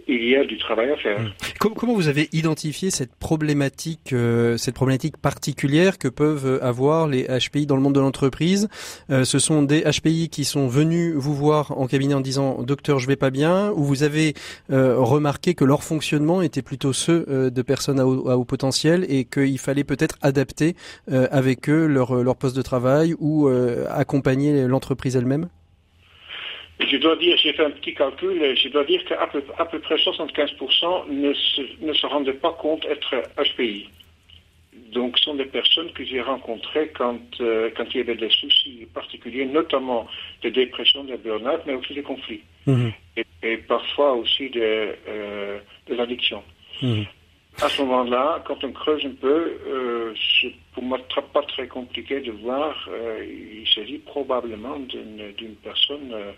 il 0.09 0.29
y 0.29 0.37
a 0.37 0.45
du 0.45 0.57
travail 0.59 0.91
à 0.91 0.97
faire. 0.97 1.19
Comment 1.59 1.95
vous 1.95 2.09
avez 2.09 2.29
identifié 2.33 2.91
cette 2.91 3.15
problématique, 3.15 4.13
euh, 4.13 4.57
cette 4.57 4.75
problématique 4.75 5.17
particulière 5.17 5.99
que 5.99 6.09
peuvent 6.09 6.61
avoir 6.63 7.09
les 7.09 7.25
HPI 7.25 7.67
dans 7.67 7.77
le 7.77 7.83
monde 7.83 7.95
de 7.95 8.01
l'entreprise? 8.01 8.69
Euh, 9.11 9.25
Ce 9.25 9.39
sont 9.39 9.63
des 9.63 9.83
HPI 9.83 10.29
qui 10.29 10.45
sont 10.45 10.69
venus 10.69 11.15
vous 11.17 11.35
voir 11.35 11.77
en 11.77 11.87
cabinet 11.87 12.15
en 12.15 12.21
disant 12.21 12.63
"Docteur, 12.63 12.99
je 12.99 13.07
vais 13.07 13.17
pas 13.17 13.31
bien", 13.31 13.73
ou 13.73 13.83
vous 13.83 14.03
avez 14.03 14.35
euh, 14.71 14.97
remarqué 14.99 15.55
que 15.55 15.65
leur 15.65 15.83
fonctionnement 15.83 16.43
était 16.43 16.63
plutôt 16.63 16.93
ceux 16.93 17.51
de 17.51 17.63
personnes 17.63 18.01
à 18.01 18.07
haut, 18.07 18.45
potentiel 18.45 19.05
et 19.09 19.25
qu'il 19.25 19.59
fallait 19.59 19.85
peut-être 19.85 20.17
adapter 20.23 20.77
avec 21.11 21.69
eux 21.69 21.87
leur, 21.87 22.23
leur 22.23 22.37
poste 22.37 22.57
de 22.57 22.63
travail 22.63 23.15
ou 23.19 23.49
accompagner 23.89 24.67
l'entreprise 24.67 25.17
elle-même? 25.17 25.49
Je 26.81 26.97
dois 26.99 27.17
dire, 27.17 27.37
j'ai 27.39 27.53
fait 27.53 27.65
un 27.65 27.71
petit 27.71 27.95
calcul, 27.95 28.57
je 28.57 28.69
dois 28.69 28.85
dire 28.85 29.05
qu'à 29.05 29.27
peu, 29.27 29.43
à 29.59 29.65
peu 29.65 29.79
près 29.79 29.97
75% 29.97 31.11
ne 31.11 31.33
se, 31.33 31.63
ne 31.81 31.93
se 31.93 32.07
rendaient 32.07 32.35
pas 32.35 32.53
compte 32.53 32.85
être 32.85 33.15
HPI. 33.39 33.89
Donc, 34.93 35.19
ce 35.19 35.25
sont 35.25 35.35
des 35.35 35.47
personnes 35.47 35.91
que 35.93 36.05
j'ai 36.05 36.21
rencontrées 36.21 36.91
quand, 36.95 37.19
euh, 37.41 37.71
quand 37.77 37.85
il 37.93 37.99
y 37.99 38.01
avait 38.01 38.15
des 38.15 38.31
soucis 38.31 38.87
particuliers, 38.93 39.47
notamment 39.47 40.07
des 40.43 40.51
dépressions, 40.51 41.05
des 41.05 41.17
burn-out, 41.17 41.61
mais 41.67 41.75
aussi 41.75 41.95
des 41.95 42.03
conflits. 42.03 42.43
Mmh. 42.67 42.89
Et, 43.17 43.25
et, 43.43 43.57
parfois 43.59 44.13
aussi 44.15 44.51
des, 44.51 44.93
euh, 45.09 45.59
des 45.87 45.99
addictions. 45.99 46.43
Mmh. 46.83 47.03
À 47.63 47.71
ce 47.71 47.81
moment-là, 47.83 48.43
quand 48.47 48.63
on 48.65 48.73
creuse 48.73 49.03
un 49.07 49.15
peu, 49.19 49.59
euh, 49.67 50.13
c'est 50.41 50.53
pour 50.75 50.83
moi 50.83 50.99
pas 51.33 51.43
très 51.43 51.67
compliqué 51.67 52.21
de 52.21 52.31
voir, 52.33 52.75
euh, 52.91 53.25
il 53.25 53.67
s'agit 53.75 53.99
probablement 53.99 54.79
d'une 54.79 55.55
personne 55.63 56.13
euh, 56.13 56.33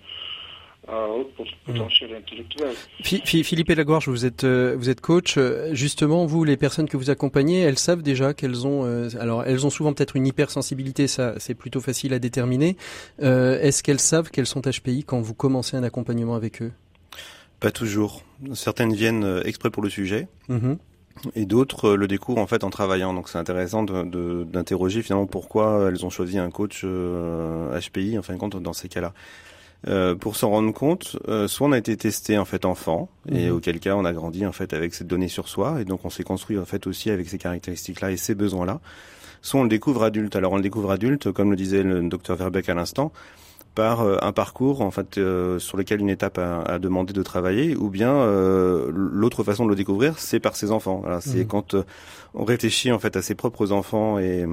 à 0.87 1.09
haut 1.09 1.29
potentiel 1.67 2.15
intellectuel. 2.15 2.73
Philippe 3.03 3.69
Elagorge, 3.69 4.09
vous 4.09 4.27
êtes 4.27 4.45
vous 4.45 4.89
êtes 4.89 5.01
coach. 5.01 5.37
Justement, 5.73 6.25
vous, 6.25 6.45
les 6.45 6.57
personnes 6.57 6.89
que 6.89 6.97
vous 6.97 7.11
accompagnez, 7.11 7.61
elles 7.63 7.79
savent 7.79 8.03
déjà 8.03 8.33
qu'elles 8.33 8.65
ont. 8.67 8.85
alors, 9.19 9.43
elles 9.43 9.67
ont 9.67 9.71
souvent 9.71 9.93
peut-être 9.93 10.15
une 10.15 10.27
hypersensibilité. 10.27 11.09
Ça, 11.09 11.35
c'est 11.39 11.55
plutôt 11.55 11.81
facile 11.81 12.15
à 12.15 12.21
déterminer. 12.21 12.77
Est-ce 13.19 13.83
qu'elles 13.83 13.99
savent 13.99 14.31
qu'elles 14.31 14.47
sont 14.47 14.63
HPI 14.63 15.03
quand 15.05 15.21
vous 15.21 15.35
commencez 15.35 15.77
un 15.77 15.83
accompagnement 15.83 16.37
avec 16.37 16.63
eux? 16.63 16.73
Pas 17.59 17.73
toujours. 17.73 18.23
Certaines 18.55 18.93
viennent 18.93 19.43
exprès 19.45 19.71
pour 19.71 19.83
le 19.83 19.91
sujet. 19.91 20.29
Mmh 20.49 20.75
et 21.35 21.47
d'autres 21.47 21.95
le 21.95 22.07
découvrent 22.07 22.41
en 22.41 22.47
fait 22.47 22.65
en 22.65 22.71
travaillant. 22.71 23.15
Donc 23.15 23.29
c'est 23.29 23.39
intéressant 23.39 23.83
d'interroger 23.85 25.01
de, 25.01 25.05
finalement 25.05 25.27
pourquoi 25.27 25.89
elles 25.89 26.05
ont 26.05 26.11
choisi 26.11 26.39
un 26.39 26.51
coach 26.51 26.83
euh, 26.85 27.79
HPI 27.79 28.19
en 28.19 28.23
fin 28.23 28.35
de 28.35 28.39
compte 28.39 28.61
dans 28.61 28.73
ces 28.73 28.89
cas-là. 28.89 29.13
Euh, 29.87 30.17
pour 30.17 30.35
s'en 30.35 30.51
rendre 30.51 30.73
compte, 30.73 31.17
euh, 31.29 31.47
soit 31.47 31.69
on 31.69 31.73
a 31.73 31.79
été 31.79 31.97
testé 31.97 32.37
en 32.37 32.45
fait 32.45 32.65
enfant 32.65 33.09
et 33.31 33.49
mmh. 33.49 33.53
auquel 33.53 33.79
cas 33.79 33.95
on 33.95 34.05
a 34.05 34.13
grandi 34.13 34.45
en 34.45 34.51
fait 34.51 34.73
avec 34.73 34.93
cette 34.93 35.07
donnée 35.07 35.29
sur 35.29 35.47
soi 35.49 35.81
et 35.81 35.85
donc 35.85 36.05
on 36.05 36.11
s'est 36.11 36.25
construit 36.25 36.59
en 36.59 36.65
fait 36.65 36.89
aussi 36.89 37.11
avec 37.11 37.29
ces 37.29 37.39
caractéristiques-là 37.39 38.11
et 38.11 38.17
ces 38.17 38.35
besoins-là. 38.35 38.81
Soit 39.41 39.61
on 39.61 39.63
le 39.63 39.69
découvre 39.69 40.03
adulte. 40.03 40.35
Alors 40.35 40.53
on 40.53 40.57
le 40.57 40.63
découvre 40.63 40.91
adulte, 40.91 41.31
comme 41.31 41.51
le 41.51 41.57
disait 41.57 41.85
le 41.85 42.03
docteur 42.09 42.37
Verbeck 42.37 42.69
à 42.69 42.75
l'instant 42.75 43.13
par 43.75 44.01
euh, 44.01 44.17
un 44.23 44.33
parcours 44.33 44.81
en 44.81 44.91
fait 44.91 45.19
euh, 45.19 45.59
sur 45.59 45.77
lequel 45.77 46.01
une 46.01 46.11
étape 46.11 46.39
a, 46.39 46.63
a, 46.63 46.79
demandé 46.79 47.13
de 47.13 47.23
travailler, 47.23 47.77
ou 47.77 47.91
bien 47.91 48.13
euh, 48.13 48.91
l'autre 48.93 49.45
façon 49.45 49.65
de 49.65 49.71
le 49.71 49.77
découvrir, 49.77 50.19
c'est 50.19 50.41
par 50.41 50.57
ses 50.57 50.71
enfants. 50.71 51.03
C'est 51.21 51.45
mmh. 51.45 51.49
quand 51.49 51.77
on 52.35 52.45
réfléchit 52.45 52.93
en 52.93 52.99
fait 52.99 53.17
à 53.17 53.23
ses 53.23 53.35
propres 53.35 53.73
enfants 53.73 54.19
et, 54.19 54.47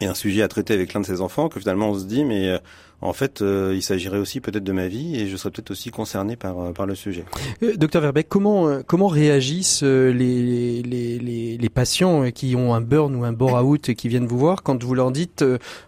et 0.00 0.06
un 0.06 0.14
sujet 0.14 0.42
à 0.42 0.48
traiter 0.48 0.74
avec 0.74 0.92
l'un 0.94 1.00
de 1.00 1.06
ses 1.06 1.20
enfants 1.20 1.48
que 1.48 1.60
finalement 1.60 1.90
on 1.90 1.98
se 1.98 2.04
dit 2.04 2.24
mais 2.24 2.58
en 3.00 3.12
fait, 3.12 3.42
euh, 3.42 3.74
il 3.76 3.82
s'agirait 3.82 4.18
aussi 4.18 4.40
peut-être 4.40 4.64
de 4.64 4.72
ma 4.72 4.88
vie 4.88 5.20
et 5.20 5.28
je 5.28 5.36
serais 5.36 5.52
peut-être 5.52 5.70
aussi 5.70 5.90
concerné 5.90 6.34
par, 6.34 6.58
euh, 6.58 6.72
par 6.72 6.84
le 6.84 6.96
sujet. 6.96 7.24
Euh, 7.62 7.76
docteur 7.76 8.02
Verbeck, 8.02 8.28
comment, 8.28 8.82
comment 8.82 9.06
réagissent 9.06 9.84
les, 9.84 10.82
les, 10.82 10.82
les, 10.82 11.58
les, 11.58 11.68
patients 11.68 12.32
qui 12.32 12.56
ont 12.56 12.74
un 12.74 12.80
burn 12.80 13.14
ou 13.14 13.24
un 13.24 13.32
bore-out 13.32 13.88
et 13.88 13.94
qui 13.94 14.08
viennent 14.08 14.26
vous 14.26 14.38
voir 14.38 14.64
quand 14.64 14.82
vous 14.82 14.94
leur 14.94 15.12
dites 15.12 15.44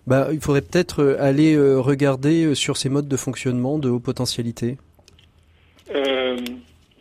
bah, 0.06 0.28
il 0.32 0.40
faudrait 0.40 0.62
peut-être 0.62 1.16
aller 1.18 1.58
regarder 1.58 2.54
sur 2.54 2.76
ces 2.76 2.88
modes 2.88 3.08
de 3.08 3.16
fonctionnement 3.16 3.78
de 3.78 3.88
haute 3.88 4.02
potentialité? 4.02 4.78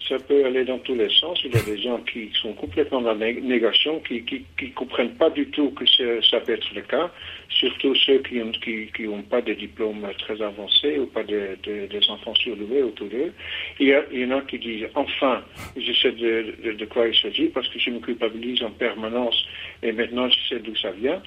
Ça 0.09 0.17
peut 0.17 0.43
aller 0.43 0.65
dans 0.65 0.79
tous 0.79 0.95
les 0.95 1.09
sens. 1.09 1.39
Il 1.45 1.53
y 1.53 1.57
a 1.57 1.61
des 1.61 1.81
gens 1.81 1.99
qui 1.99 2.31
sont 2.41 2.53
complètement 2.53 3.01
dans 3.01 3.13
la 3.13 3.31
négation, 3.31 3.99
qui 3.99 4.23
qui, 4.23 4.71
comprennent 4.71 5.15
pas 5.15 5.29
du 5.29 5.45
tout 5.47 5.69
que 5.71 5.85
ça 6.21 6.39
peut 6.39 6.53
être 6.53 6.73
le 6.73 6.81
cas, 6.81 7.11
surtout 7.49 7.93
ceux 7.95 8.19
qui 8.19 8.39
n'ont 8.39 8.51
qui, 8.51 8.87
qui 8.95 9.05
pas 9.29 9.41
de 9.41 9.53
diplômes 9.53 10.07
très 10.17 10.41
avancés 10.41 10.97
ou 10.99 11.05
pas 11.05 11.23
de, 11.23 11.57
de, 11.63 11.85
des 11.85 12.09
enfants 12.09 12.33
surlevés 12.35 12.81
autour 12.81 13.07
d'eux. 13.07 13.31
Il, 13.79 14.03
il, 14.11 14.19
y 14.21 14.25
en 14.25 14.37
a 14.37 14.41
qui 14.41 14.57
disent 14.57 14.87
enfin, 14.95 15.43
je 15.77 15.93
sais 15.93 16.11
de, 16.11 16.55
de, 16.63 16.71
de 16.73 16.85
quoi 16.85 17.07
il 17.07 17.15
s'agit 17.15 17.47
parce 17.47 17.67
que 17.69 17.79
je 17.79 17.91
me 17.91 17.99
culpabilise 17.99 18.63
en 18.63 18.71
permanence 18.71 19.45
et 19.83 19.91
maintenant 19.91 20.27
je 20.29 20.39
sais 20.49 20.59
d'où 20.59 20.75
ça 20.75 20.91
vient. 20.91 21.21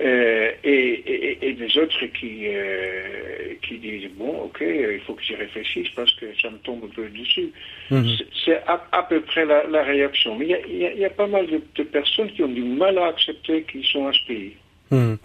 Euh, 0.00 0.50
et, 0.64 0.70
et, 0.70 1.48
et, 1.48 1.52
des 1.52 1.76
autres 1.76 2.06
qui, 2.18 2.48
euh, 2.48 3.54
qui 3.62 3.76
disent 3.76 4.10
bon, 4.16 4.44
ok, 4.44 4.62
il 4.62 5.00
faut 5.06 5.12
que 5.12 5.22
j'y 5.22 5.34
réfléchisse 5.34 5.90
parce 5.94 6.12
que 6.14 6.26
ça 6.40 6.48
me 6.48 6.56
tombe 6.58 6.84
un 6.84 6.94
peu 6.94 7.06
dessus. 7.10 7.52
Mmh. 7.90 8.14
C'est 8.44 8.56
à, 8.66 8.82
à, 8.92 9.02
peu 9.02 9.20
près 9.20 9.44
la, 9.44 9.64
la 9.64 9.82
réaction. 9.82 10.36
Mais 10.36 10.46
il 10.68 10.78
y 10.78 10.86
a, 10.86 10.94
y 10.94 11.04
a, 11.04 11.10
pas 11.10 11.26
mal 11.26 11.46
de, 11.48 11.60
de, 11.74 11.82
personnes 11.82 12.32
qui 12.32 12.42
ont 12.42 12.48
du 12.48 12.62
mal 12.62 12.96
à 12.96 13.08
accepter 13.08 13.62
qu'ils 13.64 13.84
sont 13.84 14.10
HPI. 14.10 14.54
Mmh. 14.94 15.16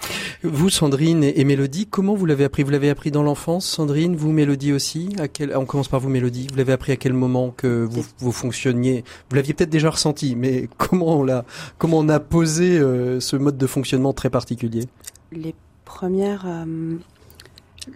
Vous, 0.43 0.69
Sandrine 0.69 1.23
et, 1.23 1.43
Mélodie, 1.43 1.87
comment 1.87 2.15
vous 2.15 2.25
l'avez 2.25 2.43
appris? 2.43 2.63
Vous 2.63 2.71
l'avez 2.71 2.89
appris 2.89 3.11
dans 3.11 3.23
l'enfance, 3.23 3.65
Sandrine? 3.65 4.15
Vous, 4.15 4.31
Mélodie 4.31 4.73
aussi? 4.73 5.09
À 5.19 5.27
quel... 5.27 5.55
On 5.55 5.65
commence 5.65 5.87
par 5.87 5.99
vous, 5.99 6.09
Mélodie. 6.09 6.47
Vous 6.49 6.57
l'avez 6.57 6.73
appris 6.73 6.91
à 6.91 6.95
quel 6.95 7.13
moment 7.13 7.51
que 7.51 7.85
vous, 7.89 8.05
vous 8.19 8.31
fonctionniez? 8.31 9.03
Vous 9.29 9.35
l'aviez 9.35 9.53
peut-être 9.53 9.69
déjà 9.69 9.89
ressenti, 9.89 10.35
mais 10.35 10.69
comment 10.77 11.19
on, 11.19 11.23
l'a, 11.23 11.45
comment 11.77 11.99
on 11.99 12.09
a 12.09 12.19
posé 12.19 12.77
euh, 12.79 13.19
ce 13.19 13.35
mode 13.35 13.57
de 13.57 13.67
fonctionnement 13.67 14.13
très 14.13 14.29
particulier? 14.29 14.85
Les 15.31 15.55
premières... 15.85 16.45
Euh, 16.47 16.95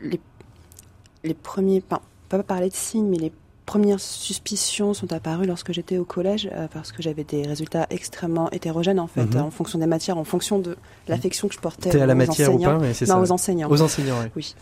les, 0.02 0.20
les 1.24 1.34
premiers... 1.34 1.82
Pas, 1.82 2.02
pas 2.30 2.44
parler 2.44 2.70
de 2.70 2.76
signes, 2.76 3.08
mais 3.08 3.18
les 3.18 3.32
premières 3.66 4.00
suspicions 4.00 4.94
sont 4.94 5.12
apparues 5.14 5.46
lorsque 5.46 5.72
j'étais 5.72 5.98
au 5.98 6.06
collège 6.06 6.50
euh, 6.52 6.68
parce 6.72 6.92
que 6.92 7.02
j'avais 7.02 7.24
des 7.24 7.44
résultats 7.44 7.88
extrêmement 7.90 8.50
hétérogènes 8.52 9.00
en 9.00 9.08
fait, 9.08 9.26
mm 9.26 9.30
-hmm. 9.36 9.42
en 9.42 9.52
fonction 9.52 9.80
des 9.80 9.86
matières, 9.88 10.18
en 10.18 10.24
fonction 10.24 10.60
de 10.60 10.76
l'affection 11.08 11.48
que 11.48 11.56
je 11.56 11.60
portais 11.60 11.96
aux 11.98 12.02
à 12.02 12.06
la 12.06 12.16
matière 12.16 12.50
enseignants. 12.50 12.78
Ou 12.78 12.80
pas, 12.82 12.94
c'est 12.94 13.08
non, 13.08 13.16
ça. 13.16 13.22
aux 13.22 13.32
enseignants. 13.32 13.70
Aux 13.70 13.82
enseignants, 13.82 14.20
oui. 14.24 14.30
oui. 14.38 14.56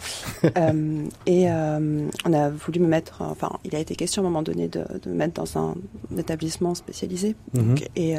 euh, 0.57 1.05
et 1.25 1.43
euh, 1.51 2.07
on 2.27 2.33
a 2.33 2.49
voulu 2.49 2.79
me 2.79 2.87
mettre, 2.87 3.15
enfin, 3.21 3.51
il 3.67 3.75
a 3.75 3.79
été 3.79 3.95
question 3.95 4.21
à 4.21 4.25
un 4.25 4.29
moment 4.29 4.43
donné 4.43 4.67
de, 4.67 4.83
de 5.03 5.09
me 5.11 5.15
mettre 5.21 5.35
dans 5.41 5.51
un, 5.57 5.75
établissement 6.17 6.73
spécialisé 6.75 7.29
Mhm. 7.53 7.61
donc, 7.67 7.89
et, 7.95 8.11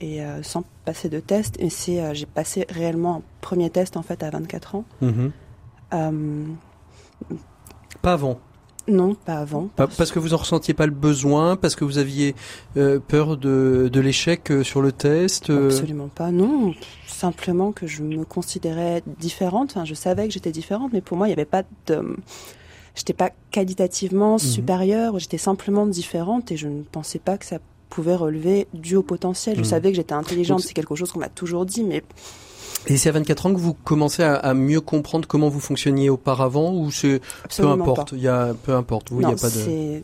et 0.00 0.16
sans 0.42 0.62
passer 0.84 1.08
de 1.16 1.20
test. 1.20 1.52
Et 1.64 1.70
c'est, 1.70 1.98
j'ai 2.14 2.26
passé 2.26 2.66
réellement 2.78 3.14
un 3.18 3.22
premier 3.40 3.70
test 3.70 3.96
en 3.96 4.02
fait 4.08 4.20
à 4.22 4.30
24 4.30 4.74
ans. 4.76 4.84
Mhm. 5.00 5.32
Pas 8.02 8.12
avant. 8.12 8.38
Non, 8.88 9.14
pas 9.14 9.38
avant. 9.38 9.68
Pas, 9.74 9.88
parce 9.88 10.12
que 10.12 10.18
vous 10.18 10.32
en 10.34 10.36
ressentiez 10.36 10.74
pas 10.74 10.86
le 10.86 10.92
besoin, 10.92 11.56
parce 11.56 11.74
que 11.74 11.84
vous 11.84 11.98
aviez 11.98 12.34
euh, 12.76 13.00
peur 13.00 13.36
de, 13.36 13.90
de 13.92 14.00
l'échec 14.00 14.50
euh, 14.50 14.62
sur 14.62 14.80
le 14.80 14.92
test. 14.92 15.50
Euh... 15.50 15.66
Absolument 15.66 16.08
pas. 16.08 16.30
Non, 16.30 16.72
simplement 17.06 17.72
que 17.72 17.86
je 17.86 18.02
me 18.02 18.24
considérais 18.24 19.02
différente. 19.18 19.70
Enfin, 19.70 19.84
je 19.84 19.94
savais 19.94 20.28
que 20.28 20.34
j'étais 20.34 20.52
différente, 20.52 20.92
mais 20.92 21.00
pour 21.00 21.16
moi, 21.16 21.26
il 21.26 21.30
n'y 21.30 21.34
avait 21.34 21.44
pas 21.44 21.64
de. 21.86 22.16
J'étais 22.94 23.12
pas 23.12 23.30
qualitativement 23.50 24.36
mmh. 24.36 24.40
supérieure. 24.40 25.18
J'étais 25.18 25.38
simplement 25.38 25.86
différente, 25.86 26.52
et 26.52 26.56
je 26.56 26.68
ne 26.68 26.82
pensais 26.82 27.18
pas 27.18 27.38
que 27.38 27.44
ça 27.44 27.58
pouvait 27.90 28.14
relever 28.14 28.68
du 28.72 28.96
haut 28.96 29.02
potentiel. 29.02 29.56
Mmh. 29.56 29.64
Je 29.64 29.68
savais 29.68 29.90
que 29.90 29.96
j'étais 29.96 30.14
intelligente. 30.14 30.60
C'est 30.60 30.74
quelque 30.74 30.94
chose 30.94 31.10
qu'on 31.10 31.20
m'a 31.20 31.28
toujours 31.28 31.66
dit, 31.66 31.82
mais 31.82 32.04
et 32.86 32.96
c'est 32.96 33.08
à 33.08 33.12
24 33.12 33.46
ans 33.46 33.54
que 33.54 33.58
vous 33.58 33.74
commencez 33.74 34.22
à, 34.22 34.34
à, 34.34 34.54
mieux 34.54 34.80
comprendre 34.80 35.26
comment 35.26 35.48
vous 35.48 35.60
fonctionniez 35.60 36.10
auparavant 36.10 36.72
ou 36.72 36.90
c'est 36.90 37.20
peu 37.56 37.66
importe, 37.68 38.12
il 38.12 38.22
y 38.22 38.28
a 38.28 38.54
peu 38.64 38.74
importe, 38.74 39.10
vous 39.10 39.20
il 39.20 39.28
y 39.28 39.32
a 39.32 39.36
pas 39.36 39.48
de 39.48 39.54
c'est 39.54 40.02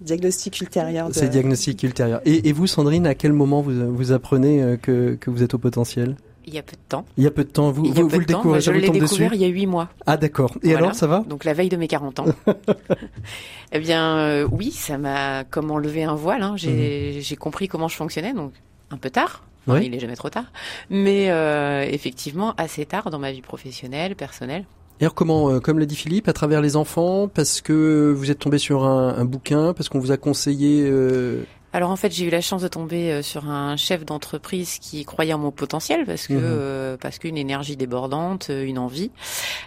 diagnostic 0.00 0.60
ultérieur. 0.60 1.08
De... 1.08 1.14
C'est 1.14 1.28
diagnostic 1.28 1.82
ultérieur. 1.82 2.20
Et, 2.24 2.48
et, 2.48 2.52
vous 2.52 2.66
Sandrine, 2.66 3.06
à 3.06 3.14
quel 3.14 3.32
moment 3.32 3.62
vous 3.62 3.94
vous 3.94 4.12
apprenez 4.12 4.76
que 4.82 5.16
que 5.18 5.30
vous 5.30 5.42
êtes 5.42 5.54
au 5.54 5.58
potentiel? 5.58 6.16
Il 6.46 6.52
y 6.52 6.58
a 6.58 6.62
peu 6.62 6.76
de 6.76 6.82
temps. 6.88 7.06
Il 7.16 7.24
y 7.24 7.26
a 7.26 7.30
peu 7.30 7.44
de 7.44 7.48
temps, 7.48 7.70
vous, 7.70 7.84
vous, 7.84 8.02
le 8.02 8.26
temps. 8.26 8.38
découvrez, 8.38 8.60
je 8.60 8.70
l'ai 8.70 8.82
découvert 8.82 9.02
dessus 9.02 9.28
il 9.32 9.40
y 9.40 9.44
a 9.44 9.48
huit 9.48 9.66
mois. 9.66 9.88
Ah 10.04 10.16
d'accord. 10.16 10.52
Et 10.62 10.68
Voilà. 10.68 10.78
alors, 10.78 10.94
ça 10.94 11.06
va? 11.06 11.20
Donc 11.26 11.44
la 11.44 11.54
veille 11.54 11.70
de 11.70 11.76
mes 11.76 11.88
40 11.88 12.20
ans. 12.20 12.26
eh 13.72 13.78
bien, 13.78 14.18
euh, 14.18 14.48
oui, 14.50 14.70
ça 14.70 14.98
m'a 14.98 15.44
comme 15.44 15.70
enlevé 15.70 16.04
un 16.04 16.14
voile. 16.14 16.42
Hein. 16.42 16.54
J'ai 16.56 17.20
j'ai 17.22 17.36
compris 17.36 17.68
comment 17.68 17.88
je 17.88 17.96
fonctionnais, 17.96 18.34
donc 18.34 18.52
un 18.90 18.98
peu 18.98 19.08
tard. 19.08 19.42
Enfin, 19.66 19.78
Oui. 19.80 19.86
Il 19.86 19.94
est 19.94 20.00
jamais 20.00 20.16
trop 20.16 20.28
tard, 20.30 20.44
mais 20.90 21.30
euh, 21.30 21.82
effectivement 21.82 22.54
assez 22.56 22.84
tard 22.86 23.10
dans 23.10 23.18
ma 23.18 23.32
vie 23.32 23.42
professionnelle, 23.42 24.14
personnelle. 24.16 24.64
Et 25.00 25.04
alors 25.04 25.14
comment, 25.14 25.50
euh, 25.50 25.60
comme 25.60 25.78
l'a 25.78 25.86
dit 25.86 25.96
Philippe, 25.96 26.28
à 26.28 26.32
travers 26.32 26.60
les 26.60 26.76
enfants, 26.76 27.26
parce 27.28 27.60
que 27.60 28.12
vous 28.16 28.30
êtes 28.30 28.38
tombé 28.38 28.58
sur 28.58 28.84
un, 28.84 29.14
un 29.16 29.24
bouquin, 29.24 29.72
parce 29.72 29.88
qu'on 29.88 29.98
vous 29.98 30.12
a 30.12 30.16
conseillé... 30.16 30.84
euh, 30.86 31.44
Alors 31.74 31.90
en 31.90 31.96
fait, 31.96 32.12
j'ai 32.14 32.24
eu 32.24 32.30
la 32.30 32.40
chance 32.40 32.62
de 32.62 32.68
tomber 32.68 33.10
euh, 33.10 33.20
sur 33.22 33.50
un 33.50 33.76
chef 33.76 34.04
d'entreprise 34.04 34.78
qui 34.78 35.04
croyait 35.04 35.32
en 35.32 35.38
mon 35.40 35.50
potentiel 35.50 36.06
parce 36.06 36.28
que 36.28 36.32
Mhm. 36.34 36.40
euh, 36.44 36.96
parce 36.96 37.18
qu'une 37.18 37.36
énergie 37.36 37.76
débordante, 37.76 38.46
euh, 38.50 38.64
une 38.64 38.78
envie. 38.78 39.10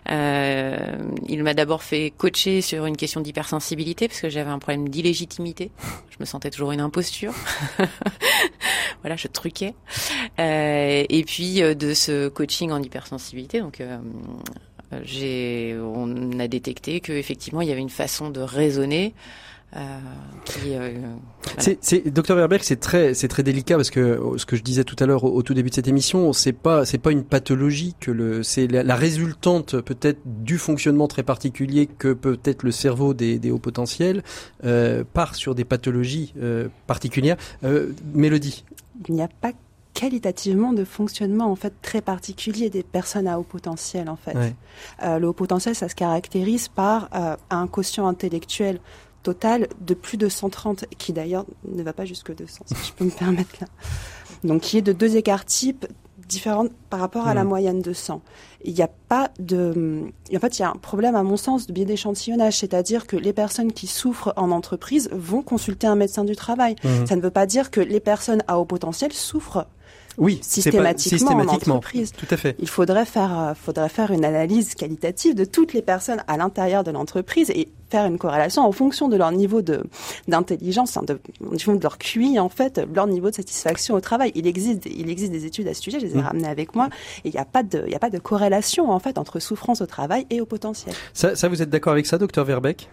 Euh, 0.10 0.78
il 1.28 1.44
m'a 1.44 1.54
d'abord 1.54 1.84
fait 1.84 2.14
coacher 2.18 2.62
sur 2.62 2.86
une 2.86 2.96
question 2.96 3.20
d'hypersensibilité 3.20 4.08
parce 4.08 4.22
que 4.22 4.30
j'avais 4.30 4.50
un 4.50 4.58
problème 4.60 4.88
d'illégitimité. 4.88 5.70
Je 6.10 6.16
me 6.22 6.26
sentais 6.26 6.50
toujours 6.50 6.72
une 6.72 6.80
imposture. 6.80 7.34
voilà, 9.02 9.18
je 9.18 9.28
truquais. 9.28 9.74
Euh, 10.40 11.04
et 11.10 11.24
puis 11.26 11.62
euh, 11.62 11.74
de 11.76 11.94
ce 11.94 12.30
coaching 12.30 12.72
en 12.72 12.82
hypersensibilité, 12.82 13.60
donc. 13.60 13.82
euh, 13.82 13.98
j'ai, 15.04 15.76
on 15.78 16.40
a 16.40 16.48
détecté 16.48 17.02
que 17.02 17.12
effectivement 17.12 17.60
il 17.62 17.68
y 17.68 17.74
avait 17.74 17.82
une 17.82 17.90
façon 17.90 18.30
de 18.30 18.40
raisonner 18.40 19.14
euh, 19.78 20.00
qui, 20.46 20.76
euh, 20.76 20.92
voilà. 21.44 21.62
C'est, 21.62 21.78
c'est, 21.82 22.10
docteur 22.10 22.38
c'est 22.62 22.80
très, 22.80 23.14
c'est 23.14 23.28
très 23.28 23.44
délicat 23.44 23.76
parce 23.76 23.92
que 23.92 24.00
euh, 24.00 24.38
ce 24.38 24.46
que 24.46 24.56
je 24.56 24.64
disais 24.64 24.84
tout 24.84 24.96
à 25.00 25.06
l'heure 25.06 25.24
au, 25.24 25.32
au 25.32 25.44
tout 25.44 25.54
début 25.54 25.70
de 25.70 25.76
cette 25.76 25.88
émission, 25.88 26.34
c'est 26.34 26.54
pas, 26.54 26.86
c'est 26.86 26.98
pas 26.98 27.12
une 27.12 27.24
pathologie 27.24 27.96
que 28.00 28.12
le, 28.12 28.44
c'est 28.44 28.68
la, 28.68 28.84
la 28.84 28.96
résultante 28.96 29.80
peut-être 29.82 30.20
du 30.26 30.58
fonctionnement 30.58 31.08
très 31.08 31.24
particulier 31.24 31.88
que 31.88 32.14
peut 32.14 32.40
être 32.44 32.64
le 32.64 32.72
cerveau 32.72 33.14
des, 33.14 33.40
des 33.40 33.52
hauts 33.52 33.60
potentiels 33.60 34.24
euh, 34.64 35.04
part 35.14 35.36
sur 35.36 35.56
des 35.56 35.66
pathologies 35.66 36.34
euh, 36.42 36.68
particulières. 36.88 37.38
Euh, 37.64 37.94
Mélodie. 38.14 38.66
Il 39.08 39.16
n'y 39.16 39.22
a 39.22 39.28
pas 39.28 39.52
qualitativement 39.94 40.74
de 40.74 40.84
fonctionnement 40.84 41.50
en 41.52 41.56
fait 41.56 41.74
très 41.82 42.02
particulier 42.02 42.70
des 42.70 42.84
personnes 42.84 43.28
à 43.28 43.40
haut 43.40 43.44
potentiel 43.44 44.10
en 44.10 44.16
fait. 44.16 44.36
Ouais. 44.36 44.54
Euh, 45.02 45.18
le 45.18 45.28
haut 45.28 45.34
potentiel, 45.34 45.74
ça 45.74 45.90
se 45.90 45.96
caractérise 45.96 46.68
par 46.68 47.10
euh, 47.16 47.36
un 47.50 47.66
quotient 47.66 48.08
intellectuel 48.08 48.80
total 49.32 49.68
de 49.82 49.94
plus 49.94 50.18
de 50.18 50.30
130, 50.30 50.86
qui 50.98 51.12
d'ailleurs 51.12 51.46
ne 51.68 51.84
va 51.84 51.92
pas 51.92 52.06
jusque 52.06 52.34
200, 52.34 52.64
si 52.66 52.76
je 52.88 52.94
peux 52.94 53.04
me 53.06 53.10
permettre 53.12 53.56
là. 53.60 53.68
Donc 54.46 54.62
qui 54.62 54.78
est 54.78 54.82
de 54.82 54.94
deux 54.94 55.18
écarts 55.18 55.44
types 55.44 55.86
différents 56.30 56.68
par 56.90 57.00
rapport 57.02 57.28
à 57.28 57.34
la 57.34 57.44
Mhm. 57.44 57.50
moyenne 57.50 57.82
de 57.82 57.92
100. 57.94 58.22
Il 58.64 58.74
n'y 58.74 58.82
a 58.82 58.90
pas 59.10 59.30
de... 59.40 60.06
En 60.36 60.40
fait, 60.40 60.60
il 60.60 60.62
y 60.62 60.66
a 60.66 60.70
un 60.70 60.76
problème, 60.76 61.16
à 61.16 61.24
mon 61.24 61.38
sens, 61.38 61.68
de 61.68 61.74
biais 61.74 61.86
d'échantillonnage, 61.86 62.58
c'est-à-dire 62.60 63.06
que 63.06 63.18
les 63.18 63.34
personnes 63.34 63.72
qui 63.74 63.88
souffrent 63.88 64.34
en 64.38 64.52
entreprise 64.52 65.10
vont 65.12 65.42
consulter 65.42 65.88
un 65.88 65.96
médecin 65.96 66.24
du 66.24 66.36
travail. 66.36 66.76
Mhm. 66.84 67.08
Ça 67.08 67.16
ne 67.18 67.22
veut 67.22 67.32
pas 67.32 67.46
dire 67.46 67.70
que 67.72 67.82
les 67.82 68.00
personnes 68.00 68.44
à 68.48 68.60
haut 68.60 68.66
potentiel 68.66 69.12
souffrent 69.14 69.68
Oui, 70.18 70.40
systématiquement, 70.42 70.90
en 70.94 70.98
systématiquement. 70.98 71.76
entreprise. 71.76 72.12
Tout 72.12 72.26
à 72.32 72.38
fait. 72.38 72.56
Il 72.60 72.68
faudrait 72.68 73.06
faire, 73.06 73.40
euh, 73.40 73.54
faudrait 73.54 73.88
faire 73.90 74.10
une 74.12 74.26
analyse 74.26 74.74
qualitative 74.74 75.36
de 75.36 75.46
toutes 75.46 75.74
les 75.74 75.84
personnes 75.84 76.24
à 76.28 76.38
l'intérieur 76.38 76.84
de 76.84 76.90
l'entreprise 76.90 77.52
et 77.52 77.70
faire 77.92 78.06
une 78.08 78.18
corrélation 78.18 78.64
en 78.64 78.72
fonction 78.72 79.10
de 79.10 79.16
leur 79.16 79.32
niveau 79.32 79.62
de 79.62 79.84
d'intelligence, 80.28 80.98
hein, 80.98 81.04
de, 81.08 81.20
en 81.46 81.50
fonction 81.52 81.76
de 81.76 81.84
leur 81.84 82.00
QI 82.00 82.40
en 82.40 82.50
fait, 82.50 82.82
leur 82.96 83.06
niveau 83.06 83.30
de 83.30 83.36
satisfaction 83.36 83.94
au 83.94 84.02
travail. 84.02 84.32
Il 84.34 84.48
existe, 84.48 84.88
il 84.88 85.08
existe 85.10 85.32
des 85.32 85.46
études 85.46 85.68
à 85.68 85.76
ce 85.76 85.82
sujet, 85.84 86.00
je 86.00 86.06
les 86.08 86.14
ai 86.14 86.18
Mm. 86.18 86.22
ramenées 86.22 86.48
avec 86.48 86.74
moi, 86.76 86.90
et 87.24 87.28
il 87.30 87.32
n'y 87.32 87.38
a 87.40 87.46
pas 87.46 87.62
de, 87.62 87.84
il 87.88 87.94
a 87.96 88.00
pas 88.00 88.10
de 88.10 88.18
corrélation 88.18 88.90
en 88.90 89.00
fait 89.00 89.20
entre 89.20 89.40
souffrance 89.40 89.82
au 89.82 89.86
travail 89.86 90.26
et 90.32 90.42
au 90.42 90.46
potentiel. 90.48 90.96
Ça, 91.14 91.36
ça 91.36 91.48
vous 91.48 91.62
êtes 91.62 91.70
d'accord 91.70 91.94
avec 91.94 92.08
ça, 92.08 92.18
docteur 92.18 92.44
Verbeck? 92.44 92.90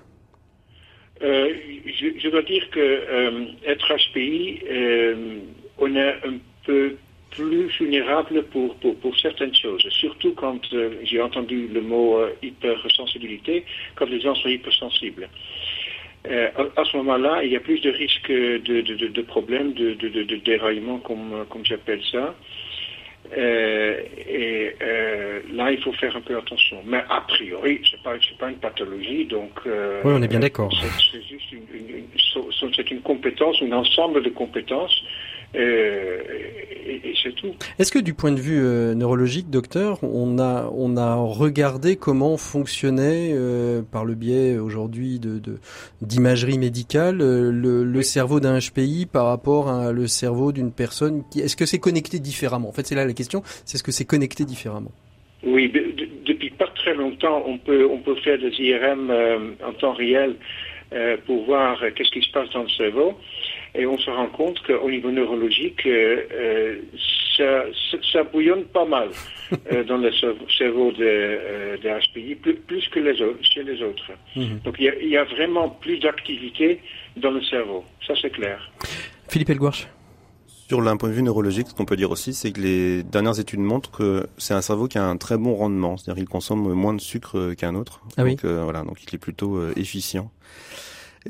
Euh, 1.23 1.49
je, 1.87 2.07
je 2.23 2.29
dois 2.29 2.43
dire 2.43 2.69
que 2.71 2.81
euh, 2.81 3.47
être 3.67 3.87
HPI, 4.13 4.61
euh, 4.71 5.39
on 5.79 5.95
est 5.97 6.11
un 6.27 6.35
peu 6.67 6.97
plus 7.35 7.67
vulnérable 7.79 8.45
pour, 8.45 8.75
pour, 8.77 8.97
pour 8.97 9.19
certaines 9.19 9.55
choses, 9.55 9.87
surtout 9.91 10.33
quand 10.35 10.61
euh, 10.73 10.95
j'ai 11.05 11.21
entendu 11.21 11.69
le 11.69 11.81
mot 11.81 12.19
euh, 12.19 12.31
hypersensibilité, 12.43 13.65
quand 13.97 14.09
les 14.09 14.21
gens 14.21 14.35
sont 14.37 14.49
hypersensibles. 14.49 15.29
Euh, 16.27 16.49
à, 16.57 16.81
à 16.81 16.85
ce 16.85 16.97
moment-là, 16.99 17.45
il 17.45 17.53
y 17.53 17.57
a 17.57 17.61
plus 17.61 17.81
de 17.81 17.91
risques 17.91 18.31
de, 18.31 18.59
de, 18.59 18.95
de, 18.95 19.09
de 19.09 19.23
problèmes, 19.23 19.73
de, 19.75 19.95
de, 19.95 20.37
déraillement, 20.37 20.99
comme, 20.99 21.45
comme 21.51 21.65
j'appelle 21.65 22.01
ça. 22.11 22.35
Et 23.37 24.75
là, 25.53 25.71
il 25.73 25.79
faut 25.83 25.93
faire 25.93 26.15
un 26.17 26.21
peu 26.21 26.37
attention. 26.37 26.79
Mais 26.87 27.03
a 27.09 27.21
priori, 27.23 27.81
c'est 27.91 28.03
pas 28.03 28.15
c'est 28.27 28.39
pas 28.39 28.51
une 28.51 28.57
pathologie, 28.57 29.25
donc. 29.25 29.61
Oui, 29.67 30.13
on 30.19 30.23
est 30.23 30.29
bien 30.29 30.41
d'accord. 30.41 30.71
C'est 31.13 31.23
juste 31.23 31.51
une, 31.53 31.67
une, 32.91 33.01
compétence, 33.03 33.57
un 33.63 33.73
ensemble 33.73 34.23
de 34.23 34.31
compétences, 34.31 35.03
euh, 35.57 36.19
tout. 37.35 37.55
Est-ce 37.79 37.93
que 37.93 37.99
du 37.99 38.15
point 38.15 38.33
de 38.33 38.41
vue 38.41 38.61
euh, 38.63 38.95
neurologique, 38.95 39.51
docteur, 39.51 39.99
on 40.03 40.39
a 40.39 40.71
on 40.75 40.97
a 40.97 41.15
regardé 41.17 41.97
comment 41.97 42.37
fonctionnait 42.37 43.31
euh, 43.33 43.83
par 43.83 44.05
le 44.05 44.15
biais 44.15 44.59
aujourd'hui 44.59 45.19
de 45.19 45.39
de- 45.39 45.59
d'imagerie 46.03 46.59
médicale 46.59 47.21
euh, 47.21 47.51
le, 47.53 47.85
le 47.85 48.03
cerveau 48.03 48.41
d'un 48.41 48.59
HPI 48.59 49.07
par 49.07 49.27
rapport 49.27 49.69
à 49.69 49.93
le 49.93 50.07
cerveau 50.07 50.53
d'une 50.53 50.73
personne 50.73 51.23
qui 51.31 51.41
est-ce 51.41 51.57
que 51.57 51.67
c'est 51.67 51.79
connecté 51.79 52.19
différemment? 52.19 52.69
En 52.69 52.73
fait, 52.73 52.87
c'est 52.87 52.95
là 52.95 53.05
la 53.05 53.13
question, 53.13 53.43
c'est 53.65 53.77
est-ce 53.77 53.83
que 53.83 53.93
c'est 53.93 54.05
connecté 54.05 54.45
différemment 54.45 54.93
Oui, 55.45 55.69
de- 55.71 55.93
de- 55.97 56.09
depuis 56.27 56.51
pas 56.51 56.69
très 56.75 56.95
longtemps, 56.95 57.43
on 57.47 57.59
peut 57.59 57.87
on 57.91 57.99
peut 57.99 58.17
faire 58.25 58.39
des 58.39 58.53
IRM 58.59 59.11
en 59.67 59.73
temps 59.75 59.93
réel 59.95 60.37
pour 61.27 61.45
voir 61.45 61.79
qu'est-ce 61.97 62.11
qui 62.11 62.23
se 62.23 62.31
passe 62.33 62.49
dans 62.51 62.63
le 62.63 62.69
cerveau. 62.69 63.15
Et 63.75 63.87
on 63.87 63.99
se 63.99 64.09
rend 64.09 64.29
compte 64.29 64.63
qu'au 64.63 64.89
niveau 64.89 65.11
neurologique, 65.11 65.85
euh, 65.87 66.23
euh, 66.33 66.77
ça, 67.37 67.65
ça, 67.91 67.97
ça 68.13 68.23
bouillonne 68.23 68.65
pas 68.65 68.85
mal 68.85 69.09
euh, 69.73 69.85
dans 69.85 69.99
le 69.99 70.11
cerveau, 70.13 70.93
des, 70.93 71.03
euh, 71.03 71.77
HPI, 71.83 72.37
plus, 72.37 72.55
plus 72.55 72.89
que 72.89 73.01
les 73.01 73.21
autres, 73.21 73.43
chez 73.43 73.63
les 73.63 73.83
autres. 73.83 74.13
Mhm. 74.37 74.61
Donc 74.65 74.77
il 74.79 74.85
y, 74.85 74.89
a, 74.89 74.95
il 75.01 75.09
y 75.09 75.17
a 75.17 75.25
vraiment 75.25 75.69
plus 75.69 75.99
d'activité 75.99 76.81
dans 77.17 77.31
le 77.31 77.43
cerveau, 77.43 77.85
ça 78.07 78.15
c'est 78.21 78.31
clair. 78.31 78.71
Philippe 79.29 79.51
Elgouarche 79.51 79.89
Sur 80.47 80.81
l'un 80.81 80.97
point 80.97 81.09
de 81.09 81.15
vue 81.15 81.23
neurologique, 81.23 81.69
ce 81.69 81.75
qu'on 81.75 81.85
peut 81.85 81.97
dire 81.97 82.11
aussi, 82.11 82.35
c'est 82.35 82.53
que 82.53 82.61
les 82.61 83.03
dernières 83.03 83.41
études 83.41 83.61
montrent 83.61 83.91
que 83.91 84.27
c'est 84.39 84.55
un 84.55 84.63
cerveau 84.63 84.87
qui 84.87 84.99
a 84.99 85.05
un 85.05 85.17
très 85.17 85.37
bon 85.37 85.55
rendement, 85.55 85.97
c'est-à-dire 85.97 86.23
qu'il 86.23 86.29
consomme 86.29 86.73
moins 86.73 86.95
de 86.95 87.01
sucre 87.01 87.55
qu'un 87.55 87.75
autre. 87.75 88.03
Ah 88.17 88.23
oui. 88.23 88.31
donc 88.31 88.45
euh, 88.45 88.63
voilà, 88.63 88.83
donc 88.83 89.03
il 89.03 89.15
est 89.15 89.19
plutôt 89.19 89.57
euh, 89.57 89.73
efficient. 89.77 90.31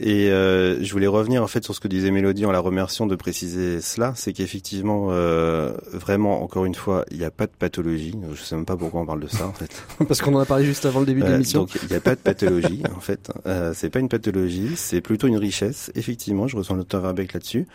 Et 0.00 0.28
euh, 0.30 0.82
je 0.82 0.92
voulais 0.92 1.06
revenir 1.06 1.40
en 1.42 1.46
fait 1.46 1.62
sur 1.62 1.72
ce 1.72 1.78
que 1.78 1.86
disait 1.86 2.10
Mélodie 2.10 2.44
en 2.46 2.50
la 2.50 2.58
remerciant 2.58 3.06
de 3.06 3.14
préciser 3.14 3.80
cela, 3.80 4.12
c'est 4.16 4.32
qu'effectivement, 4.32 5.08
euh, 5.10 5.72
vraiment, 5.92 6.42
encore 6.42 6.64
une 6.64 6.74
fois, 6.74 7.04
il 7.12 7.18
n'y 7.18 7.24
a 7.24 7.30
pas 7.30 7.46
de 7.46 7.52
pathologie. 7.56 8.12
Je 8.34 8.42
sais 8.42 8.56
même 8.56 8.64
pas 8.64 8.76
pourquoi 8.76 9.02
on 9.02 9.06
parle 9.06 9.20
de 9.20 9.28
ça 9.28 9.46
en 9.46 9.52
fait. 9.52 9.70
parce 10.08 10.20
qu'on 10.20 10.34
en 10.34 10.40
a 10.40 10.46
parlé 10.46 10.64
juste 10.64 10.84
avant 10.84 10.98
le 11.00 11.06
début 11.06 11.20
de 11.20 11.26
Euh, 11.26 11.32
l'émission. 11.34 11.60
donc 11.60 11.78
il 11.80 11.88
n'y 11.88 11.94
a 11.94 12.00
pas 12.00 12.16
de 12.16 12.20
pathologie 12.20 12.82
en 12.96 12.98
fait. 13.00 13.30
Euh, 13.46 13.72
c'est 13.72 13.88
pas 13.90 14.00
une 14.00 14.08
pathologie, 14.08 14.72
c'est 14.74 15.00
plutôt 15.00 15.28
une 15.28 15.36
richesse. 15.38 15.92
Effectivement, 15.94 16.48
je 16.48 16.56
ressens 16.56 16.74
le 16.74 16.80
docteur 16.80 17.00
Verbeck 17.00 17.32
là-dessus. 17.32 17.68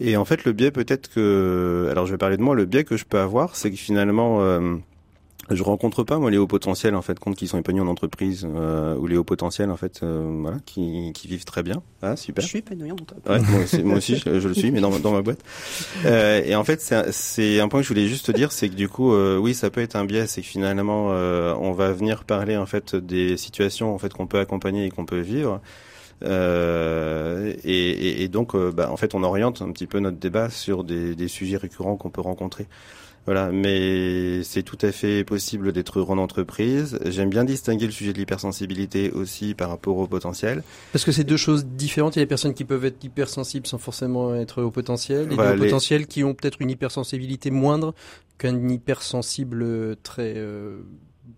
Et 0.00 0.16
en 0.16 0.24
fait, 0.24 0.44
le 0.44 0.52
biais 0.52 0.72
peut-être 0.72 1.12
que, 1.14 1.86
alors 1.92 2.06
je 2.06 2.10
vais 2.12 2.18
parler 2.18 2.36
de 2.38 2.42
moi, 2.42 2.56
le 2.56 2.64
biais 2.64 2.82
que 2.82 2.96
je 2.96 3.04
peux 3.04 3.20
avoir, 3.20 3.54
c'est 3.54 3.70
que 3.70 3.76
finalement, 3.76 4.38
euh, 4.42 4.74
je 5.50 5.62
rencontre 5.62 6.04
pas 6.04 6.18
moi 6.18 6.30
les 6.30 6.38
hauts 6.38 6.46
potentiels 6.46 6.94
en 6.94 7.02
fait, 7.02 7.18
compte 7.18 7.36
qui 7.36 7.46
sont 7.48 7.58
épanouis 7.58 7.80
en 7.80 7.88
entreprise 7.88 8.46
euh, 8.54 8.96
ou 8.96 9.06
les 9.06 9.16
hauts 9.16 9.24
potentiels 9.24 9.70
en 9.70 9.76
fait, 9.76 10.00
euh, 10.02 10.38
voilà, 10.40 10.58
qui, 10.64 11.12
qui 11.12 11.28
vivent 11.28 11.44
très 11.44 11.62
bien. 11.62 11.82
Ah 12.00 12.16
super. 12.16 12.42
Je 12.42 12.48
suis 12.48 12.58
épanouillante. 12.60 13.12
Ouais, 13.28 13.40
moi 13.50 13.62
aussi, 13.62 13.82
moi 13.82 13.96
aussi 13.96 14.16
je, 14.16 14.40
je 14.40 14.48
le 14.48 14.54
suis, 14.54 14.70
mais 14.70 14.80
dans, 14.80 14.90
ma- 14.90 14.98
dans 14.98 15.12
ma 15.12 15.22
boîte. 15.22 15.40
Euh, 16.06 16.42
et 16.44 16.54
en 16.54 16.64
fait, 16.64 16.80
c'est 16.80 16.94
un- 16.94 17.12
c'est 17.12 17.60
un 17.60 17.68
point 17.68 17.80
que 17.80 17.84
je 17.84 17.88
voulais 17.88 18.06
juste 18.06 18.26
te 18.26 18.32
dire, 18.32 18.52
c'est 18.52 18.68
que 18.68 18.74
du 18.74 18.88
coup, 18.88 19.12
euh, 19.12 19.36
oui, 19.38 19.54
ça 19.54 19.70
peut 19.70 19.80
être 19.80 19.96
un 19.96 20.04
biais, 20.04 20.26
c'est 20.26 20.42
que 20.42 20.46
finalement, 20.48 21.08
euh, 21.10 21.54
on 21.60 21.72
va 21.72 21.92
venir 21.92 22.24
parler 22.24 22.56
en 22.56 22.66
fait 22.66 22.94
des 22.96 23.36
situations 23.36 23.94
en 23.94 23.98
fait 23.98 24.12
qu'on 24.12 24.26
peut 24.26 24.38
accompagner 24.38 24.86
et 24.86 24.90
qu'on 24.90 25.04
peut 25.06 25.20
vivre. 25.20 25.60
Euh, 26.22 27.52
et, 27.64 27.90
et- 27.90 28.22
et 28.22 28.28
donc, 28.28 28.54
euh, 28.54 28.70
bah, 28.72 28.90
en 28.90 28.96
fait, 28.96 29.14
on 29.14 29.22
oriente 29.22 29.62
un 29.62 29.70
petit 29.72 29.86
peu 29.86 29.98
notre 29.98 30.18
débat 30.18 30.50
sur 30.50 30.84
des, 30.84 31.14
des 31.14 31.28
sujets 31.28 31.56
récurrents 31.56 31.96
qu'on 31.96 32.10
peut 32.10 32.20
rencontrer. 32.20 32.66
Voilà, 33.24 33.52
mais 33.52 34.42
c'est 34.42 34.64
tout 34.64 34.78
à 34.82 34.90
fait 34.90 35.22
possible 35.22 35.70
d'être 35.70 36.02
en 36.02 36.18
entreprise. 36.18 36.98
J'aime 37.06 37.30
bien 37.30 37.44
distinguer 37.44 37.86
le 37.86 37.92
sujet 37.92 38.12
de 38.12 38.18
l'hypersensibilité 38.18 39.12
aussi 39.12 39.54
par 39.54 39.68
rapport 39.68 39.96
au 39.98 40.08
potentiel. 40.08 40.64
Parce 40.90 41.04
que 41.04 41.12
c'est 41.12 41.22
deux 41.22 41.36
choses 41.36 41.64
différentes. 41.64 42.16
Il 42.16 42.18
y 42.18 42.22
a 42.22 42.24
des 42.24 42.28
personnes 42.28 42.52
qui 42.54 42.64
peuvent 42.64 42.84
être 42.84 43.04
hypersensibles 43.04 43.68
sans 43.68 43.78
forcément 43.78 44.34
être 44.34 44.60
au 44.62 44.72
potentiel, 44.72 45.30
et 45.30 45.36
Voilà, 45.36 45.52
des 45.52 45.60
les- 45.60 45.66
potentiels 45.66 46.08
qui 46.08 46.24
ont 46.24 46.34
peut-être 46.34 46.60
une 46.60 46.70
hypersensibilité 46.70 47.52
moindre 47.52 47.94
qu'un 48.38 48.68
hypersensible 48.68 49.94
très 50.02 50.34
euh, 50.36 50.78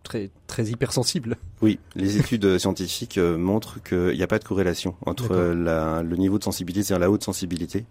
très 0.02 0.30
très 0.46 0.64
hypersensible. 0.64 1.36
Oui, 1.62 1.78
les 1.94 2.16
études 2.18 2.58
scientifiques 2.58 3.18
montrent 3.18 3.82
qu'il 3.82 4.16
n'y 4.16 4.22
a 4.22 4.26
pas 4.26 4.38
de 4.38 4.44
corrélation 4.44 4.94
entre 5.06 5.34
la, 5.34 6.02
le 6.02 6.16
niveau 6.16 6.38
de 6.38 6.44
sensibilité, 6.44 6.84
c'est-à-dire 6.84 7.06
la 7.06 7.10
haute 7.10 7.24
sensibilité, 7.24 7.84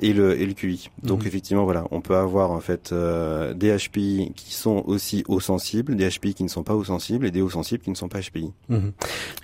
et 0.00 0.12
le 0.12 0.38
et 0.40 0.46
le 0.46 0.54
QI. 0.54 0.90
Donc 1.02 1.22
mhm. 1.22 1.28
effectivement, 1.28 1.64
voilà, 1.64 1.86
on 1.90 2.00
peut 2.00 2.16
avoir 2.16 2.50
en 2.50 2.60
fait 2.60 2.92
euh, 2.92 3.54
des 3.54 3.76
HPI 3.76 4.32
qui 4.34 4.52
sont 4.54 4.82
aussi 4.86 5.24
haut 5.28 5.40
sensibles, 5.40 5.96
des 5.96 6.08
HPI 6.08 6.34
qui 6.34 6.44
ne 6.44 6.48
sont 6.48 6.62
pas 6.62 6.74
haut 6.74 6.84
sensibles 6.84 7.26
et 7.26 7.30
des 7.30 7.42
hauts 7.42 7.50
sensibles 7.50 7.82
qui 7.82 7.90
ne 7.90 7.96
sont 7.96 8.08
pas 8.08 8.20
HPI. 8.20 8.52
Mhm. 8.68 8.92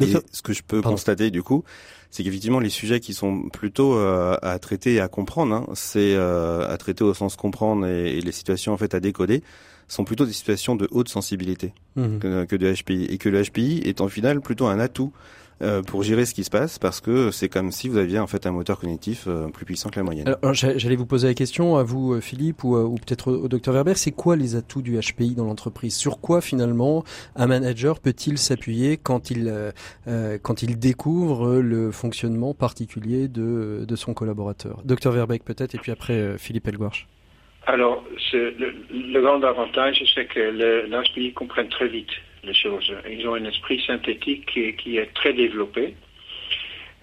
Et 0.00 0.12
ce 0.32 0.42
que 0.42 0.52
je 0.52 0.62
peux 0.62 0.82
constater 0.82 1.30
du 1.30 1.42
coup, 1.42 1.64
c'est 2.10 2.24
qu'effectivement 2.24 2.60
les 2.60 2.70
sujets 2.70 3.00
qui 3.00 3.14
sont 3.14 3.48
plutôt 3.48 3.94
euh, 3.94 4.36
à 4.42 4.58
traiter 4.58 4.94
et 4.94 5.00
à 5.00 5.08
comprendre, 5.08 5.54
hein, 5.54 5.66
c'est 5.74 6.14
euh, 6.14 6.68
à 6.68 6.76
traiter 6.76 7.04
au 7.04 7.14
sens 7.14 7.36
comprendre 7.36 7.86
et, 7.86 8.20
les 8.20 8.32
situations 8.32 8.72
en 8.72 8.76
fait 8.76 8.94
à 8.94 9.00
décoder 9.00 9.42
sont 9.92 10.04
plutôt 10.04 10.24
des 10.24 10.32
situations 10.32 10.76
de 10.76 10.88
haute 10.90 11.08
sensibilité 11.08 11.72
mhm. 11.96 12.18
que, 12.18 12.44
que 12.44 12.56
de 12.56 12.72
HPI 12.72 13.06
et 13.06 13.18
que 13.18 13.28
le 13.28 13.42
HPI 13.42 13.82
est 13.84 14.00
en 14.00 14.08
final 14.08 14.40
plutôt 14.40 14.66
un 14.66 14.78
atout 14.78 15.12
euh, 15.62 15.82
pour 15.82 16.02
gérer 16.02 16.24
ce 16.24 16.32
qui 16.32 16.42
se 16.42 16.48
passe 16.48 16.78
parce 16.78 17.02
que 17.02 17.30
c'est 17.30 17.50
comme 17.50 17.70
si 17.70 17.90
vous 17.90 17.98
aviez 17.98 18.18
en 18.18 18.26
fait 18.26 18.46
un 18.46 18.50
moteur 18.50 18.80
cognitif 18.80 19.24
euh, 19.26 19.48
plus 19.48 19.66
puissant 19.66 19.90
que 19.90 19.96
la 19.96 20.04
moyenne. 20.04 20.26
Alors, 20.26 20.54
j'allais 20.54 20.96
vous 20.96 21.04
poser 21.04 21.28
la 21.28 21.34
question 21.34 21.76
à 21.76 21.82
vous 21.82 22.14
euh, 22.14 22.20
Philippe 22.22 22.64
ou, 22.64 22.78
ou 22.78 22.94
peut-être 22.94 23.30
au, 23.30 23.46
docteur 23.46 23.74
Verber, 23.74 23.92
c'est 23.94 24.10
quoi 24.10 24.36
les 24.36 24.56
atouts 24.56 24.80
du 24.80 24.98
HPI 24.98 25.34
dans 25.34 25.44
l'entreprise? 25.44 25.94
Sur 25.94 26.18
quoi 26.20 26.40
finalement 26.40 27.04
un 27.36 27.46
manager 27.46 28.00
peut-il 28.00 28.38
s'appuyer 28.38 28.96
quand 28.96 29.30
il 29.30 29.52
quand 30.42 30.62
il 30.62 30.78
découvre 30.78 31.58
le 31.58 31.90
fonctionnement 31.90 32.54
particulier 32.54 33.28
de, 33.28 33.84
de 33.86 33.96
son 33.96 34.14
collaborateur? 34.14 34.80
Docteur 34.86 35.12
Verbeek 35.12 35.44
peut-être 35.44 35.74
et 35.74 35.78
puis 35.78 35.92
après 35.92 36.38
Philippe 36.38 36.68
Elgouarch. 36.68 37.06
Alors, 37.66 38.04
le, 38.32 38.74
le, 38.90 39.20
grand 39.20 39.42
avantage, 39.44 40.02
c'est 40.14 40.26
que 40.26 40.40
l'HPI 40.88 41.32
comprenne 41.32 41.68
très 41.68 41.88
vite 41.88 42.10
les 42.44 42.54
choses. 42.54 42.92
Ils 43.08 43.26
ont 43.28 43.34
un 43.34 43.44
esprit 43.44 43.82
synthétique 43.86 44.46
qui, 44.46 44.96
est 44.96 45.14
très 45.14 45.32
développé. 45.32 45.94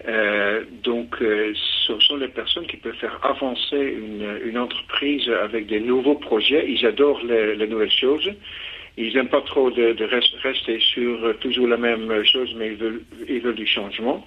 Euh, 0.06 0.64
donc, 0.82 1.20
euh, 1.22 1.52
ce 1.86 1.98
sont 2.00 2.16
les 2.16 2.28
personnes 2.28 2.66
qui 2.66 2.76
peuvent 2.76 2.96
faire 2.96 3.18
avancer 3.24 3.96
une, 4.44 4.58
entreprise 4.58 5.28
avec 5.28 5.66
des 5.66 5.80
nouveaux 5.80 6.16
projets. 6.16 6.68
Ils 6.68 6.84
adorent 6.86 7.22
les, 7.24 7.66
nouvelles 7.66 7.90
choses. 7.90 8.30
Ils 8.96 9.14
n'aiment 9.14 9.28
pas 9.28 9.42
trop 9.42 9.70
de, 9.70 10.04
rester 10.42 10.80
sur 10.80 11.38
toujours 11.38 11.68
la 11.68 11.76
même 11.76 12.24
chose, 12.24 12.52
mais 12.56 12.68
ils 12.68 12.76
veulent, 12.76 13.02
ils 13.28 13.40
veulent 13.40 13.54
du 13.54 13.66
changement. 13.66 14.26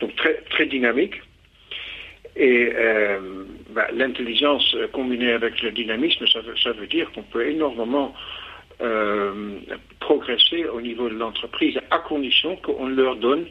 Donc, 0.00 0.16
très, 0.16 0.34
très 0.50 0.66
dynamique. 0.66 1.20
Et 2.36 2.70
euh, 2.74 3.44
bah, 3.78 3.86
l'intelligence 3.94 4.74
combinée 4.92 5.30
avec 5.30 5.62
le 5.62 5.70
dynamisme, 5.70 6.26
ça 6.26 6.72
veut 6.72 6.88
dire 6.88 7.12
qu'on 7.12 7.22
peut 7.22 7.46
énormément 7.48 8.12
euh, 8.80 9.60
progresser 10.00 10.64
au 10.64 10.80
niveau 10.80 11.08
de 11.08 11.14
l'entreprise 11.14 11.78
à 11.92 11.98
condition 11.98 12.56
qu'on 12.56 12.88
leur 12.88 13.14
donne 13.14 13.46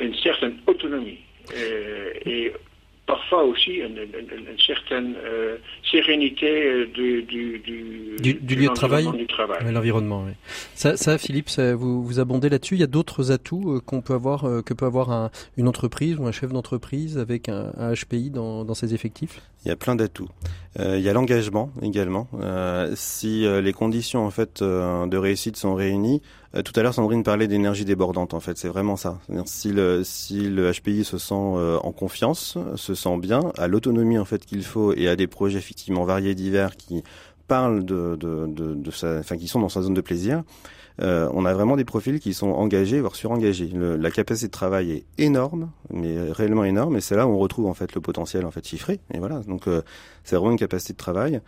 une 0.00 0.14
certaine 0.16 0.58
autonomie. 0.66 1.20
Euh, 1.54 2.50
parfois 3.06 3.44
aussi 3.44 3.72
une, 3.72 3.98
certaine 4.64 5.14
euh, 5.24 5.56
sérénité 5.90 6.46
euh, 6.46 6.86
du, 6.86 7.22
du, 7.22 7.58
du, 7.58 8.34
du, 8.34 8.54
lieu 8.54 8.68
de 8.68 8.74
travail, 8.74 9.06
l'environnement. 9.70 10.24
Oui. 10.26 10.32
Ça, 10.74 10.96
ça, 10.96 11.18
Philippe, 11.18 11.48
ça, 11.48 11.74
vous, 11.74 12.04
vous 12.04 12.20
abondez 12.20 12.48
là-dessus. 12.48 12.76
Il 12.76 12.80
y 12.80 12.84
a 12.84 12.88
d'autres 12.88 13.32
atouts 13.32 13.76
euh, 13.76 13.80
qu'on 13.80 14.02
peut 14.02 14.14
avoir, 14.14 14.42
que 14.64 14.74
peut 14.74 14.86
avoir 14.86 15.10
un, 15.10 15.30
une 15.56 15.68
entreprise 15.68 16.16
ou 16.18 16.26
un 16.26 16.32
chef 16.32 16.52
d'entreprise 16.52 17.18
avec 17.18 17.48
un, 17.48 17.72
un, 17.76 17.92
HPI 17.92 18.30
dans, 18.30 18.64
dans 18.64 18.74
ses 18.74 18.94
effectifs? 18.94 19.40
Il 19.64 19.68
y 19.68 19.72
a 19.72 19.76
plein 19.76 19.94
d'atouts. 19.94 20.28
il 20.78 21.00
y 21.00 21.08
a 21.08 21.12
l'engagement 21.12 21.70
également. 21.82 22.28
si 22.94 23.46
les 23.46 23.72
conditions 23.72 24.26
en 24.26 24.30
fait 24.30 24.60
de 24.60 25.16
réussite 25.16 25.56
sont 25.56 25.74
réunies, 25.74 26.20
euh, 26.54 26.62
tout 26.62 26.72
à 26.78 26.82
l'heure, 26.82 26.94
Sandrine 26.94 27.22
parlait 27.22 27.48
d'énergie 27.48 27.84
débordante. 27.84 28.34
En 28.34 28.40
fait, 28.40 28.58
c'est 28.58 28.68
vraiment 28.68 28.96
ça. 28.96 29.18
Si 29.46 29.70
le, 29.70 30.02
si 30.04 30.48
le 30.48 30.70
HPI 30.72 31.04
se 31.04 31.18
sent 31.18 31.34
euh, 31.34 31.78
en 31.82 31.92
confiance, 31.92 32.58
se 32.76 32.94
sent 32.94 33.18
bien, 33.18 33.52
a 33.58 33.68
l'autonomie 33.68 34.18
en 34.18 34.24
fait 34.24 34.44
qu'il 34.44 34.64
faut 34.64 34.92
et 34.94 35.08
a 35.08 35.16
des 35.16 35.26
projets 35.26 35.58
effectivement 35.58 36.04
variés 36.04 36.34
divers 36.34 36.76
qui 36.76 37.02
parlent 37.48 37.84
de, 37.84 38.16
de, 38.16 38.46
de, 38.46 38.74
de 38.74 38.90
sa, 38.90 39.18
enfin 39.18 39.36
qui 39.36 39.48
sont 39.48 39.60
dans 39.60 39.68
sa 39.68 39.82
zone 39.82 39.94
de 39.94 40.00
plaisir. 40.00 40.42
Euh, 41.00 41.28
on 41.32 41.44
a 41.44 41.54
vraiment 41.54 41.76
des 41.76 41.84
profils 41.84 42.20
qui 42.20 42.34
sont 42.34 42.50
engagés, 42.50 43.00
voire 43.00 43.16
surengagés. 43.16 43.68
Le, 43.68 43.96
la 43.96 44.10
capacité 44.10 44.46
de 44.46 44.52
travail 44.52 44.92
est 44.92 45.04
énorme, 45.18 45.70
mais 45.90 46.30
réellement 46.30 46.64
énorme, 46.64 46.96
et 46.96 47.00
c'est 47.00 47.16
là 47.16 47.26
où 47.26 47.30
on 47.30 47.38
retrouve 47.38 47.66
en 47.66 47.74
fait 47.74 47.94
le 47.94 48.00
potentiel 48.00 48.44
en 48.44 48.50
fait 48.50 48.66
chiffré. 48.66 49.00
Et 49.12 49.18
voilà, 49.18 49.40
donc 49.40 49.68
euh, 49.68 49.82
c'est 50.24 50.36
vraiment 50.36 50.52
une 50.52 50.58
capacité 50.58 50.92
de 50.92 50.98
travail. 50.98 51.40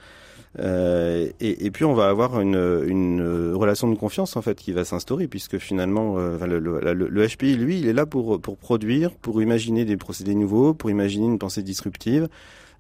Euh, 0.61 1.31
et, 1.41 1.67
et, 1.67 1.71
puis 1.73 1.85
on 1.85 1.95
va 1.95 2.09
avoir 2.09 2.41
une, 2.41 2.85
une, 2.87 3.53
relation 3.55 3.89
de 3.89 3.97
confiance 3.97 4.37
en 4.37 4.43
fait 4.43 4.57
qui 4.57 4.71
va 4.71 4.85
s'instaurer 4.85 5.27
puisque 5.27 5.59
finalement 5.59 6.15
euh, 6.17 6.39
le, 6.47 6.61
le, 6.61 6.93
le, 6.93 7.27
HPI 7.27 7.57
lui 7.57 7.81
il 7.81 7.89
est 7.89 7.93
là 7.93 8.07
pour 8.07 8.41
pour 8.41 8.57
produire, 8.57 9.11
pour 9.17 9.43
imaginer 9.43 9.85
des 9.85 9.97
procédés 9.97 10.37
nouveaux, 10.37 10.73
pour 10.73 10.91
imaginer 10.91 11.27
une 11.27 11.39
pensée 11.39 11.65
disruptive. 11.65 12.29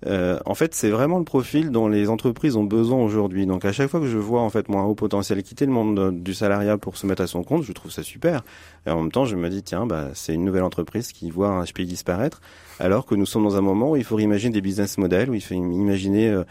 Euh, 0.06 0.38
en 0.44 0.54
fait, 0.54 0.74
c'est 0.74 0.90
vraiment 0.90 1.18
le 1.18 1.24
profil 1.24 1.70
dont 1.70 1.88
les 1.88 2.10
entreprises 2.10 2.56
ont 2.56 2.64
besoin 2.64 2.98
aujourd'hui. 2.98 3.46
Donc, 3.46 3.64
à 3.64 3.72
chaque 3.72 3.88
fois 3.88 4.00
que 4.00 4.06
je 4.06 4.18
vois 4.18 4.40
en 4.40 4.50
fait 4.50 4.68
moi 4.68 4.82
un 4.82 4.84
haut 4.84 4.94
potentiel 4.94 5.42
quitter 5.42 5.66
le 5.66 5.72
monde 5.72 6.22
du 6.22 6.34
salariat 6.34 6.76
pour 6.76 6.96
se 6.96 7.06
mettre 7.06 7.22
à 7.22 7.26
son 7.26 7.42
compte, 7.42 7.62
je 7.62 7.72
trouve 7.72 7.90
ça 7.90 8.02
super. 8.02 8.42
Et 8.86 8.90
en 8.90 9.02
même 9.02 9.12
temps, 9.12 9.24
je 9.24 9.36
me 9.36 9.48
dis 9.48 9.62
tiens, 9.62 9.86
bah 9.86 10.10
c'est 10.14 10.34
une 10.34 10.44
nouvelle 10.44 10.62
entreprise 10.62 11.12
qui 11.12 11.30
voit 11.30 11.48
un 11.48 11.64
HPI 11.64 11.86
disparaître, 11.86 12.40
alors 12.78 13.06
que 13.06 13.14
nous 13.14 13.26
sommes 13.26 13.44
dans 13.44 13.56
un 13.56 13.62
moment 13.62 13.92
où 13.92 13.96
il 13.96 14.04
faut 14.04 14.18
imaginer 14.18 14.52
des 14.52 14.60
business 14.60 14.98
models, 14.98 15.30
où 15.30 15.34
il 15.34 15.40
faut 15.40 15.54
imaginer 15.54 16.28
euh, 16.28 16.44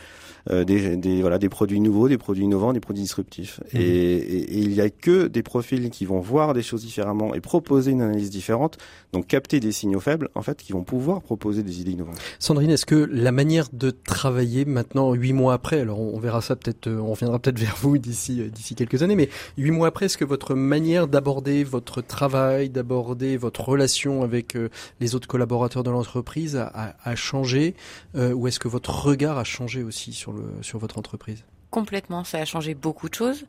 euh, 0.50 0.66
des, 0.66 0.98
des, 0.98 1.22
voilà, 1.22 1.38
des 1.38 1.48
produits 1.48 1.80
nouveaux, 1.80 2.10
des 2.10 2.18
produits 2.18 2.44
innovants, 2.44 2.74
des 2.74 2.82
produits 2.82 3.04
disruptifs. 3.04 3.62
Mmh. 3.74 3.78
Et, 3.78 4.16
et, 4.16 4.58
il 4.58 4.74
y 4.74 4.82
a 4.82 4.90
que 4.90 5.28
des 5.28 5.42
profils 5.42 5.90
qui 5.90 6.04
vont 6.04 6.20
voir 6.20 6.54
des 6.54 6.62
choses 6.62 6.84
différemment 6.84 7.34
et 7.34 7.40
proposer 7.40 7.92
une 7.92 8.02
analyse 8.02 8.30
différente, 8.30 8.78
donc 9.14 9.26
capter 9.28 9.62
des 9.62 9.72
signaux 9.72 10.02
faibles, 10.02 10.28
en 10.36 10.42
fait, 10.42 10.62
qui 10.62 10.74
vont 10.74 10.84
pouvoir 10.84 11.22
proposer 11.22 11.64
des 11.64 11.80
idées 11.80 11.92
innovantes. 11.92 12.18
Sandrine, 12.40 12.72
est-ce 12.72 12.86
que 12.86 12.96
la 12.96 13.32
manière 13.32 13.68
de 13.72 13.90
travailler 13.90 14.66
maintenant, 14.66 15.14
huit 15.14 15.32
mois 15.32 15.54
après, 15.54 15.80
alors 15.80 16.02
on, 16.02 16.20
verra 16.20 16.42
ça 16.42 16.58
peut-être, 16.58 16.88
euh, 16.88 17.00
on 17.00 17.12
reviendra 17.12 17.40
peut-être 17.40 17.60
vers 17.60 17.78
vous 17.80 17.98
d'ici 17.98 18.42
euh, 18.42 18.50
d'ici 18.50 18.76
quelques 18.76 19.02
années, 19.02 19.16
mais 19.16 19.30
huit 19.58 19.72
mois 19.72 19.88
après, 19.88 20.08
est-ce 20.08 20.18
que 20.18 20.26
votre 20.26 20.56
manière 20.56 21.08
d'aborder 21.08 21.64
votre 21.64 22.02
travail, 22.02 22.70
d'aborder 22.70 23.38
votre 23.38 23.62
relation 23.62 24.24
avec 24.24 24.58
les 25.00 25.16
autres 25.16 25.28
collaborateurs 25.28 25.84
de 25.84 25.90
l'entreprise 25.90 26.58
a, 26.58 26.96
a, 27.02 27.16
changé, 27.16 27.76
ou 28.16 28.48
est-ce 28.48 28.60
que 28.60 28.68
votre 28.68 29.06
regard 29.06 29.38
a 29.38 29.44
changé 29.44 29.84
aussi 29.84 30.12
sur 30.14 30.33
sur, 30.62 30.80
votre 30.80 30.98
entreprise 30.98 31.44
Complètement, 31.70 32.24
ça 32.24 32.38
a 32.38 32.46
changé 32.46 32.76
beaucoup 32.76 33.10
de 33.10 33.16
choses 33.16 33.46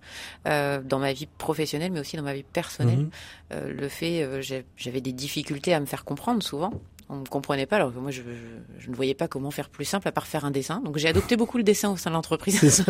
euh, 0.46 0.80
dans 0.82 0.98
ma 0.98 1.12
vie 1.12 1.26
professionnelle, 1.26 1.92
mais 1.92 2.00
aussi 2.00 2.16
dans 2.16 2.22
ma 2.22 2.32
vie 2.32 2.42
personnelle. 2.42 3.00
Mhm. 3.00 3.10
Euh, 3.52 3.72
le 3.72 3.88
fait, 3.88 4.22
euh, 4.22 4.40
j'avais 4.76 5.00
des 5.02 5.12
difficultés 5.12 5.74
à 5.74 5.80
me 5.80 5.84
faire 5.84 6.04
comprendre 6.04 6.42
souvent. 6.42 6.72
On 7.10 7.16
me 7.16 7.26
comprenait 7.26 7.66
pas, 7.66 7.76
alors 7.76 7.92
que 7.92 7.98
moi 7.98 8.10
je, 8.10 8.22
ne 8.22 8.94
voyais 8.94 9.12
pas 9.12 9.28
comment 9.28 9.50
faire 9.50 9.68
plus 9.68 9.84
simple 9.84 10.08
à 10.08 10.12
part 10.12 10.26
faire 10.26 10.46
un 10.46 10.50
dessin. 10.50 10.80
Donc 10.80 10.96
j'ai 10.96 11.08
adopté 11.08 11.36
beaucoup 11.36 11.58
le 11.58 11.64
dessin 11.64 11.90
au 11.90 11.98
sein 11.98 12.08
de 12.08 12.14
l'entreprise, 12.14 12.82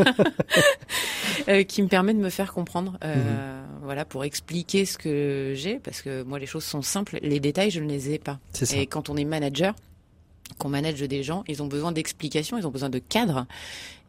qui 1.69 1.83
me 1.83 1.89
permet 1.89 2.15
de 2.15 2.21
me 2.21 2.31
faire 2.31 2.53
comprendre, 2.53 2.97
mhm. 3.03 3.83
voilà, 3.83 4.05
pour 4.05 4.25
expliquer 4.25 4.85
ce 4.85 4.97
que 4.97 5.53
j'ai, 5.57 5.81
parce 5.81 6.01
que 6.01 6.23
moi 6.23 6.39
les 6.39 6.47
choses 6.47 6.63
sont 6.63 6.83
simples, 6.83 7.19
les 7.23 7.41
détails 7.41 7.73
je 7.73 7.81
ne 7.81 7.89
les 7.89 8.13
ai 8.13 8.21
pas. 8.21 8.39
Et 8.73 8.87
quand 8.87 9.11
on 9.11 9.17
est 9.17 9.25
manager, 9.25 9.75
qu'on 10.59 10.69
manage 10.69 11.01
des 11.01 11.23
gens, 11.23 11.45
ils 11.49 11.63
ont 11.63 11.67
besoin 11.67 11.93
d'explications, 11.93 12.59
ils 12.59 12.67
ont 12.67 12.71
besoin 12.71 12.91
de 12.91 12.99
cadres. 12.99 13.47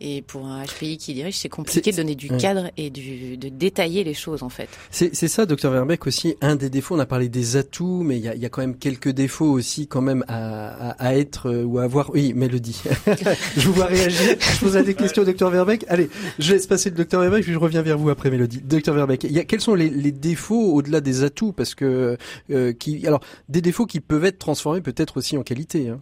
Et 0.01 0.21
pour 0.23 0.45
un 0.45 0.61
HPI 0.65 0.97
qui 0.97 1.13
dirige, 1.13 1.37
c'est 1.37 1.47
compliqué 1.47 1.91
de 1.91 1.95
donner 1.95 2.15
du 2.15 2.27
cadre 2.27 2.69
et 2.75 2.89
du, 2.89 3.37
de 3.37 3.47
détailler 3.47 4.03
les 4.03 4.13
choses 4.13 4.43
en 4.43 4.49
fait. 4.49 4.67
C'est 4.91 5.13
ça, 5.13 5.45
docteur 5.45 5.71
Verbeek 5.71 6.05
aussi. 6.05 6.35
Un 6.41 6.57
des 6.57 6.69
défauts, 6.69 6.95
on 6.95 6.99
a 6.99 7.05
parlé 7.05 7.29
des 7.29 7.55
atouts, 7.55 8.03
mais 8.03 8.17
il 8.17 8.23
y 8.23 8.27
a, 8.27 8.35
y 8.35 8.45
a, 8.45 8.49
quand 8.49 8.59
même 8.59 8.75
quelques 8.75 9.09
défauts 9.09 9.49
aussi 9.49 9.87
quand 9.87 10.01
même 10.01 10.25
à, 10.27 10.89
à, 10.89 10.91
à 10.91 11.15
être 11.15 11.49
euh, 11.49 11.63
ou 11.63 11.79
à 11.79 11.83
avoir. 11.83 12.13
Oui, 12.13 12.33
Mélodie. 12.33 12.81
je 13.55 13.67
vous 13.67 13.73
vois 13.73 13.85
réagir. 13.85 14.35
Je 14.39 14.59
pose 14.59 14.73
des 14.73 14.95
questions 14.95 15.21
au 15.21 15.25
docteur 15.25 15.49
Verbeek. 15.49 15.85
Allez, 15.87 16.09
je 16.39 16.51
laisse 16.51 16.67
passer 16.67 16.89
le 16.89 16.97
docteur 16.97 17.21
Verbeek, 17.21 17.43
puis 17.43 17.53
je 17.53 17.57
reviens 17.57 17.81
vers 17.81 17.97
vous 17.97 18.09
après 18.09 18.29
Mélodie. 18.29 18.59
Docteur 18.61 18.95
Verbeek, 18.95 19.23
y 19.23 19.39
a, 19.39 19.45
quels 19.45 19.61
sont 19.61 19.75
les, 19.75 19.89
les 19.89 20.11
défauts 20.11 20.73
au-delà 20.73 20.99
des 20.99 21.23
atouts? 21.23 21.53
Parce 21.53 21.73
que 21.73 22.17
euh, 22.51 22.73
qui, 22.73 23.07
alors 23.07 23.21
des 23.47 23.61
défauts 23.61 23.85
qui 23.85 24.01
peuvent 24.01 24.25
être 24.25 24.39
transformés 24.39 24.81
peut-être 24.81 25.17
aussi 25.17 25.37
en 25.37 25.43
qualité. 25.43 25.87
Hein. 25.87 25.99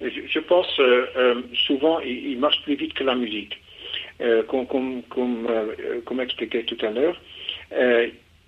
Je, 0.00 0.38
pense 0.38 0.66
euh, 0.78 1.06
euh, 1.16 1.42
souvent, 1.66 2.00
il, 2.00 2.38
marche 2.38 2.62
plus 2.62 2.74
vite 2.74 2.94
que 2.94 3.04
la 3.04 3.14
musique. 3.14 3.60
Euh, 4.20 4.42
comme, 4.44 4.66
comme, 4.66 5.02
comme, 5.04 5.48
comme 6.04 6.20
expliqué 6.20 6.64
tout 6.64 6.78
à 6.84 6.90
l'heure, 6.90 7.20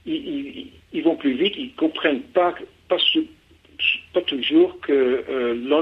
ils, 0.07 0.69
ils, 0.93 1.03
vont 1.03 1.17
plus 1.17 1.35
vite, 1.35 1.55
ils 1.57 1.75
comprennent 1.75 2.23
pas, 2.23 2.55
pas, 2.89 2.97
pas 4.15 4.21
toujours 4.23 4.81
que 4.81 5.25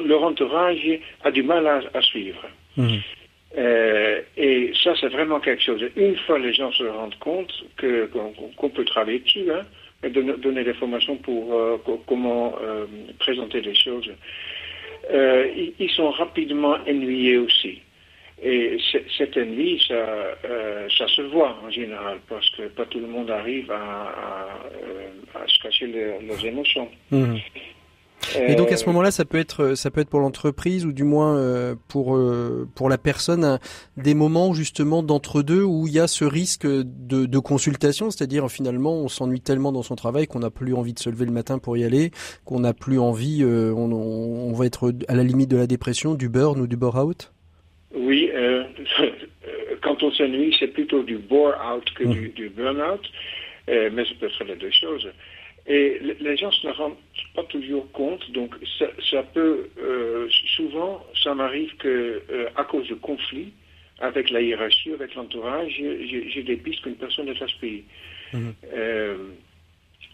leur 0.07 0.23
entourage 0.23 1.01
a 1.25 1.31
du 1.31 1.43
mal 1.43 1.67
à, 1.67 2.03
suivre. 2.03 2.43
Mmh. 2.77 2.97
et 4.37 4.73
ça, 4.83 4.95
c'est 5.01 5.09
vraiment 5.09 5.41
quelque 5.41 5.63
chose. 5.63 5.85
Une 5.97 6.17
fois 6.19 6.39
les 6.39 6.53
gens 6.53 6.73
se 6.73 6.85
rendent 6.85 7.19
compte 7.19 7.53
que, 7.77 8.09
qu'on, 8.57 8.71
peut 8.71 8.85
travailler 8.85 9.21
dessus, 9.21 9.51
hein, 9.53 9.63
et 10.03 10.11
donner, 10.11 10.65
des 10.65 10.75
formations 10.75 11.17
pour, 11.17 11.81
pour 11.83 12.05
comment 12.07 12.55
présenter 13.19 13.61
les 13.61 13.75
choses, 13.75 14.11
euh, 15.13 15.71
ils 15.79 15.91
sont 15.91 16.11
rapidement 16.11 16.77
ennuyés 16.87 17.39
aussi. 17.39 17.81
Et 18.43 18.79
cette 19.19 19.37
envie, 19.37 19.79
ça, 19.87 19.95
euh, 19.95 20.89
ça 20.97 21.07
se 21.09 21.21
voit 21.23 21.59
en 21.63 21.71
général, 21.71 22.19
parce 22.27 22.49
que 22.51 22.69
pas 22.69 22.87
tout 22.87 22.99
le 22.99 23.07
monde 23.07 23.31
arrive 23.31 23.71
à, 23.71 24.49
euh, 24.73 25.47
se 25.47 25.63
cacher 25.63 25.87
leurs 25.87 26.47
émotions. 26.47 26.89
Mhm. 27.11 27.39
Et 28.39 28.55
donc 28.55 28.73
à 28.73 28.77
ce 28.77 28.87
moment-là, 28.87 29.11
ça 29.11 29.25
peut 29.25 29.39
être 29.39 29.75
ça 29.75 29.91
peut 29.91 30.01
être 30.01 30.09
pour 30.09 30.21
l'entreprise 30.21 30.87
ou 30.87 30.93
du 30.93 31.05
moins 31.05 31.37
euh, 31.37 31.75
pour 31.89 32.17
euh, 32.17 32.69
pour 32.75 32.89
la 32.89 32.99
personne 32.99 33.59
des 33.97 34.15
moments 34.15 34.53
justement 34.55 35.03
d'entre 35.03 35.43
deux 35.43 35.63
où 35.63 35.87
il 35.87 35.93
y 35.93 35.99
a 35.99 36.07
ce 36.07 36.25
risque 36.25 36.67
de, 36.67 37.27
de 37.27 37.39
consultation, 37.39 38.11
c'est-à-dire 38.11 38.49
finalement 38.51 38.95
on 38.95 39.09
s'ennuie 39.09 39.41
tellement 39.41 39.73
dans 39.73 39.83
son 39.83 39.97
travail 39.97 40.27
qu'on 40.27 40.41
n'a 40.41 40.51
plus 40.51 40.75
envie 40.75 40.93
de 40.93 40.99
se 40.99 41.11
lever 41.11 41.25
le 41.25 41.33
matin 41.33 41.59
pour 41.59 41.77
y 41.77 41.85
aller, 41.85 42.11
qu'on 42.45 42.61
n'a 42.61 42.75
plus 42.75 42.99
envie, 42.99 43.43
euh, 43.43 43.73
on, 43.73 43.93
on, 43.93 44.53
va 44.53 44.67
être 44.67 44.93
à 45.09 45.15
la 45.15 45.23
limite 45.23 45.51
de 45.51 45.57
la 45.57 45.67
dépression, 45.67 46.15
du 46.15 46.29
burn 46.29 46.61
ou 46.61 46.67
du 46.67 46.77
bore-out? 46.77 47.33
Oui, 47.95 48.31
quand 49.83 50.03
on 50.03 50.13
s'ennuie, 50.13 50.55
c'est 50.59 50.69
plutôt 50.69 51.03
du 51.03 51.19
bore-out 51.19 51.85
que 51.95 52.05
mmh. 52.05 52.13
du, 52.13 52.29
du 52.29 52.49
burn-out, 52.51 53.01
mais 53.69 54.05
ça 54.05 54.11
peut 54.21 54.27
être 54.27 54.45
les 54.45 54.57
deux 54.57 54.71
choses. 54.71 55.09
Et 55.67 56.01
les 56.21 56.37
gens 56.37 56.49
ne 56.49 56.53
se 56.53 56.69
rendent 56.69 56.97
pas 57.35 57.45
toujours 57.45 57.91
compte, 57.93 58.31
donc 58.33 58.55
ça, 58.79 58.87
ça 59.11 59.23
peut, 59.23 59.69
euh, 59.79 60.29
souvent, 60.57 61.05
ça 61.23 61.35
m'arrive 61.35 61.77
que 61.77 62.23
euh, 62.31 62.49
à 62.57 62.65
cause 62.65 62.89
de 62.89 62.95
conflits 62.95 63.53
avec 64.01 64.31
la 64.31 64.41
hiérarchie, 64.41 64.93
avec 64.93 65.15
l'entourage, 65.15 65.73
j'ai 65.73 66.43
des 66.43 66.57
pistes 66.57 66.83
qu'une 66.83 66.97
personne 66.97 67.33
HPI. 67.33 67.85
Mmh. 68.33 68.49
Euh, 68.73 69.17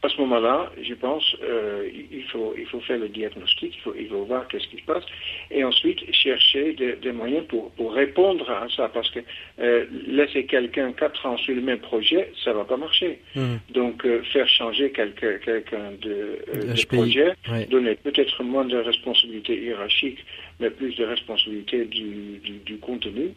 à 0.07 0.09
ce 0.09 0.21
moment-là, 0.21 0.71
je 0.81 0.95
pense, 0.95 1.37
euh, 1.43 1.89
il, 2.13 2.23
faut, 2.25 2.55
il 2.57 2.67
faut 2.67 2.81
faire 2.81 2.99
le 2.99 3.09
diagnostic, 3.09 3.75
il 3.77 3.81
faut, 3.81 3.95
il 3.99 4.09
faut 4.09 4.25
voir 4.25 4.47
qu'est-ce 4.47 4.69
qui 4.69 4.77
se 4.77 4.85
passe, 4.85 5.05
et 5.51 5.65
ensuite 5.65 6.01
chercher 6.15 6.75
des, 6.75 6.95
des 6.95 7.11
moyens 7.11 7.45
pour, 7.49 7.73
pour, 7.73 7.93
répondre 7.93 8.49
à 8.49 8.69
ça, 8.77 8.89
parce 8.89 9.11
que 9.11 9.21
euh, 9.59 9.85
laisser 10.07 10.47
quelqu'un 10.47 10.93
quatre 10.93 11.27
ans 11.27 11.37
sur 11.39 11.55
le 11.57 11.61
même 11.61 11.81
projet, 11.81 12.33
ça 12.45 12.53
va 12.53 12.65
pas 12.65 12.77
marcher. 12.77 13.19
Mmh. 13.35 13.57
Donc, 13.71 14.07
euh, 14.07 14.23
faire 14.33 14.49
changer 14.49 14.91
quelqu'un 14.93 15.93
de, 16.01 16.39
de 16.55 16.87
projet, 16.87 17.33
donner 17.69 17.97
peut-être 17.97 18.45
moins 18.45 18.65
de 18.65 18.77
responsabilités 18.77 19.61
hiérarchiques, 19.61 20.25
mais 20.61 20.71
plus 20.71 20.95
de 20.95 21.05
responsabilités 21.05 21.85
du, 21.85 22.39
du, 22.45 22.59
du, 22.65 22.79
contenu, 22.79 23.33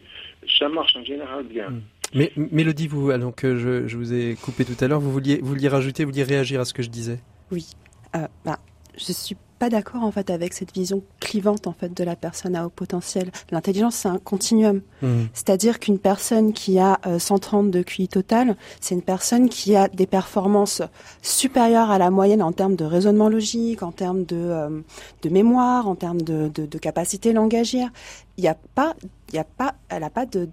ça 0.58 0.68
marche 0.68 0.94
en 0.96 1.04
général 1.04 1.44
bien. 1.44 1.70
Mmh. 1.70 1.82
Mais 2.14 2.32
Mélodie, 2.36 2.88
vous, 2.88 3.12
donc 3.18 3.40
je, 3.42 3.86
je, 3.86 3.96
vous 3.96 4.12
ai 4.12 4.36
coupé 4.40 4.64
tout 4.64 4.82
à 4.82 4.88
l'heure, 4.88 5.00
vous 5.00 5.12
vouliez, 5.12 5.38
vous 5.40 5.48
vouliez 5.48 5.68
rajouter, 5.68 6.04
vous 6.04 6.10
vouliez 6.10 6.24
réagir 6.24 6.60
à 6.60 6.64
ce 6.64 6.74
que 6.74 6.82
je 6.82 6.90
disais? 6.90 7.20
Oui. 7.52 7.68
Euh, 8.16 8.26
bah, 8.44 8.58
je 8.96 9.12
suis 9.12 9.36
pas 9.60 9.68
d'accord 9.68 10.02
en 10.02 10.10
fait 10.10 10.30
avec 10.30 10.54
cette 10.54 10.72
vision 10.72 11.02
clivante 11.20 11.66
en 11.66 11.72
fait 11.72 11.94
de 11.94 12.02
la 12.02 12.16
personne 12.16 12.56
à 12.56 12.66
haut 12.66 12.70
potentiel. 12.70 13.30
L'intelligence 13.50 13.94
c'est 13.94 14.08
un 14.08 14.18
continuum, 14.18 14.80
mmh. 15.02 15.08
c'est-à-dire 15.34 15.78
qu'une 15.78 15.98
personne 15.98 16.54
qui 16.54 16.78
a 16.78 16.98
euh, 17.06 17.18
130 17.18 17.70
de 17.70 17.82
QI 17.82 18.08
total, 18.08 18.56
c'est 18.80 18.94
une 18.94 19.02
personne 19.02 19.50
qui 19.50 19.76
a 19.76 19.88
des 19.88 20.06
performances 20.06 20.80
supérieures 21.20 21.90
à 21.90 21.98
la 21.98 22.10
moyenne 22.10 22.42
en 22.42 22.52
termes 22.52 22.74
de 22.74 22.86
raisonnement 22.86 23.28
logique, 23.28 23.82
en 23.82 23.92
termes 23.92 24.24
de, 24.24 24.36
euh, 24.36 24.80
de 25.22 25.28
mémoire, 25.28 25.86
en 25.86 25.94
termes 25.94 26.22
de, 26.22 26.48
de, 26.48 26.64
de 26.64 26.78
capacité 26.78 27.34
langagière. 27.34 27.90
Il 28.38 28.42
n'y 28.42 28.48
a 28.48 28.56
pas, 28.74 28.96
il 29.28 29.34
y 29.34 29.38
a 29.38 29.44
pas, 29.44 29.74
elle 29.90 30.04
a 30.04 30.10
pas 30.10 30.24
de 30.24 30.48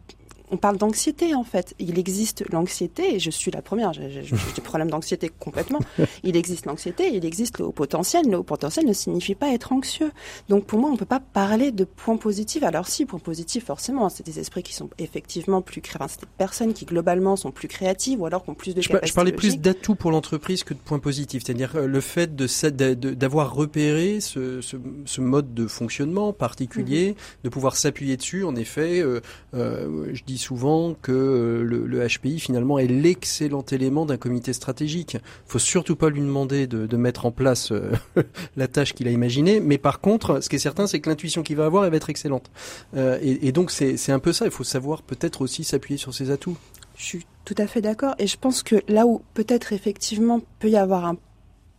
on 0.50 0.58
parle 0.58 0.78
d'anxiété 0.78 1.36
en 1.36 1.44
fait. 1.44 1.74
Il 1.80 2.00
existe 2.00 2.44
l'anxiété, 2.52 3.16
et 3.16 3.20
je 3.20 3.30
suis 3.30 3.52
la 3.52 3.62
première, 3.62 3.94
j'ai 3.94 4.22
des 4.22 4.62
problèmes 4.62 4.90
d'anxiété 4.90 5.30
complètement. 5.40 5.80
Il 6.24 6.36
existe 6.36 6.66
l'anxiété, 6.66 7.10
il 7.14 7.26
existe 7.26 7.60
le 7.60 7.66
haut 7.66 7.72
potentiel. 7.72 8.30
Le 8.30 8.38
haut 8.38 8.44
potentiel 8.44 8.86
ne 8.86 8.94
signifie 8.94 9.36
pas 9.36 9.54
être 9.54 9.72
anxieux. 9.74 10.12
Donc 10.50 10.66
pour 10.66 10.80
moi, 10.80 10.90
on 10.90 10.94
ne 10.94 10.98
peut 10.98 11.06
pas 11.06 11.20
parler 11.20 11.72
de 11.72 11.84
points 11.84 12.18
positifs. 12.18 12.64
Alors 12.64 12.88
si, 12.88 13.06
points 13.06 13.20
positifs, 13.20 13.66
forcément, 13.66 14.10
c'est 14.10 14.26
des 14.26 14.40
esprits 14.40 14.64
qui 14.64 14.74
sont 14.74 14.90
effectivement 14.98 15.62
plus 15.62 15.82
créatifs. 15.82 15.98
C'est 16.08 16.22
des 16.22 16.28
personnes 16.38 16.74
qui 16.74 16.86
globalement 16.86 17.36
sont 17.36 17.52
plus 17.52 17.68
créatives 17.68 18.22
ou 18.22 18.26
alors 18.26 18.44
qui 18.44 18.50
ont 18.52 18.56
plus 18.56 18.76
de 18.76 18.82
je, 18.82 18.90
je 19.04 19.14
parlais 19.14 19.32
plus 19.32 19.58
d'atouts 19.58 19.96
pour 19.96 20.12
l'entreprise 20.12 20.64
que 20.64 20.74
de 20.74 20.80
points 20.80 21.00
positifs. 21.00 21.44
C'est-à-dire 21.46 21.76
euh, 21.76 21.88
le 21.88 22.02
fait 22.02 22.36
d'avoir 22.36 23.54
repéré 23.54 24.20
ce, 24.20 24.62
ce, 24.62 24.78
ce, 25.06 25.22
mode 25.22 25.54
de 25.54 25.68
fonctionnement 25.68 26.34
particulier, 26.34 27.12
mmh. 27.12 27.16
de 27.46 27.50
pouvoir 27.50 27.76
s'appuyer 27.76 28.18
dessus. 28.18 28.44
En 28.44 28.56
effet, 28.56 29.00
euh, 29.00 29.22
euh, 29.54 30.10
je 30.14 30.24
dis 30.24 30.37
souvent 30.38 30.96
que 31.02 31.12
euh, 31.12 31.64
le, 31.64 32.08
HPI 32.08 32.40
finalement 32.40 32.80
est 32.80 32.88
l'excellent 32.88 33.66
élément 33.72 34.06
d'un 34.06 34.18
comité 34.18 34.54
stratégique. 34.54 35.18
Faut 35.46 35.60
surtout 35.60 35.96
pas 35.96 36.10
lui 36.10 36.22
demander 36.22 36.68
de, 36.68 36.88
de 36.88 36.98
mettre 36.98 37.26
en 37.26 37.32
place 37.32 37.72
euh, 37.72 37.92
la 38.56 38.68
tâche 38.68 38.94
qu'il 38.94 39.08
a 39.08 39.12
imaginée, 39.12 39.60
mais 39.60 39.78
par 39.78 40.00
contre, 40.00 40.42
ce 40.42 40.50
qui 40.50 40.56
est 40.56 40.60
certain, 40.60 40.88
c'est 40.88 41.00
que 41.00 41.10
l'intuition 41.10 41.44
qu'il 41.44 41.58
va 41.58 41.66
avoir, 41.66 41.86
elle 41.86 41.92
va 41.92 41.98
être 41.98 42.10
excellente. 42.10 42.50
Euh, 42.96 43.20
et, 43.22 43.48
et, 43.48 43.52
donc 43.52 43.72
c'est 43.72 44.12
un 44.12 44.20
peu 44.20 44.34
ça. 44.34 44.46
Il 44.46 44.52
faut 44.52 44.64
savoir 44.64 45.02
peut-être 45.02 45.42
aussi 45.42 45.64
s'appuyer 45.64 45.98
sur 45.98 46.14
ses 46.14 46.32
atouts. 46.32 46.58
Je 46.96 47.04
suis 47.04 47.26
tout 47.46 47.56
à 47.58 47.68
fait 47.68 47.82
d'accord, 47.82 48.16
et 48.20 48.28
je 48.28 48.38
pense 48.38 48.64
que 48.64 48.76
là 48.88 49.06
où 49.06 49.22
peut-être 49.34 49.72
effectivement 49.72 50.42
peut 50.60 50.70
y 50.70 50.76
avoir 50.76 51.06
un 51.06 51.16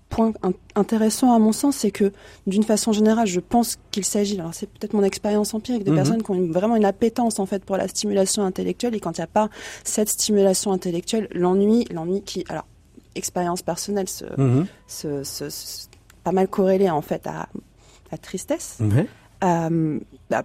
point 0.09 0.33
intéressant 0.75 1.35
à 1.35 1.39
mon 1.39 1.53
sens, 1.53 1.77
c'est 1.77 1.91
que 1.91 2.13
d'une 2.47 2.63
façon 2.63 2.93
générale, 2.93 3.27
je 3.27 3.41
pense 3.41 3.79
qu'il 3.91 4.05
s'agit, 4.05 4.39
alors 4.39 4.55
c'est 4.55 4.67
peut-être 4.67 4.95
mon 4.95 5.03
expérience 5.03 5.55
empirique, 5.55 5.85
de 5.85 5.93
mmh. 5.93 5.95
personnes 5.95 6.23
qui 6.23 6.31
ont 6.31 6.35
une, 6.35 6.53
vraiment 6.53 6.77
une 6.77 6.85
appétence 6.85 7.39
en 7.39 7.47
fait 7.47 7.65
pour 7.65 7.77
la 7.77 7.89
stimulation 7.89 8.45
intellectuelle 8.45 8.95
et 8.95 9.01
quand 9.01 9.19
il 9.19 9.21
n'y 9.21 9.25
a 9.25 9.29
pas 9.29 9.49
cette 9.85 10.09
stimulation 10.09 10.73
intellectuelle, 10.73 11.29
l'ennui, 11.33 11.85
l'ennui 11.91 12.23
qui, 12.23 12.45
alors 12.49 12.67
expérience 13.15 13.63
personnelle, 13.63 14.09
se, 14.09 14.25
mmh. 14.25 14.67
se, 14.87 15.25
se, 15.25 15.51
se, 15.51 15.87
pas 16.25 16.33
mal 16.33 16.49
corrélé 16.49 16.89
en 16.91 17.03
fait 17.03 17.27
à 17.27 17.49
la 18.11 18.19
tristesse. 18.19 18.77
Mmh. 18.81 19.01
Euh, 19.45 20.01
bah, 20.31 20.45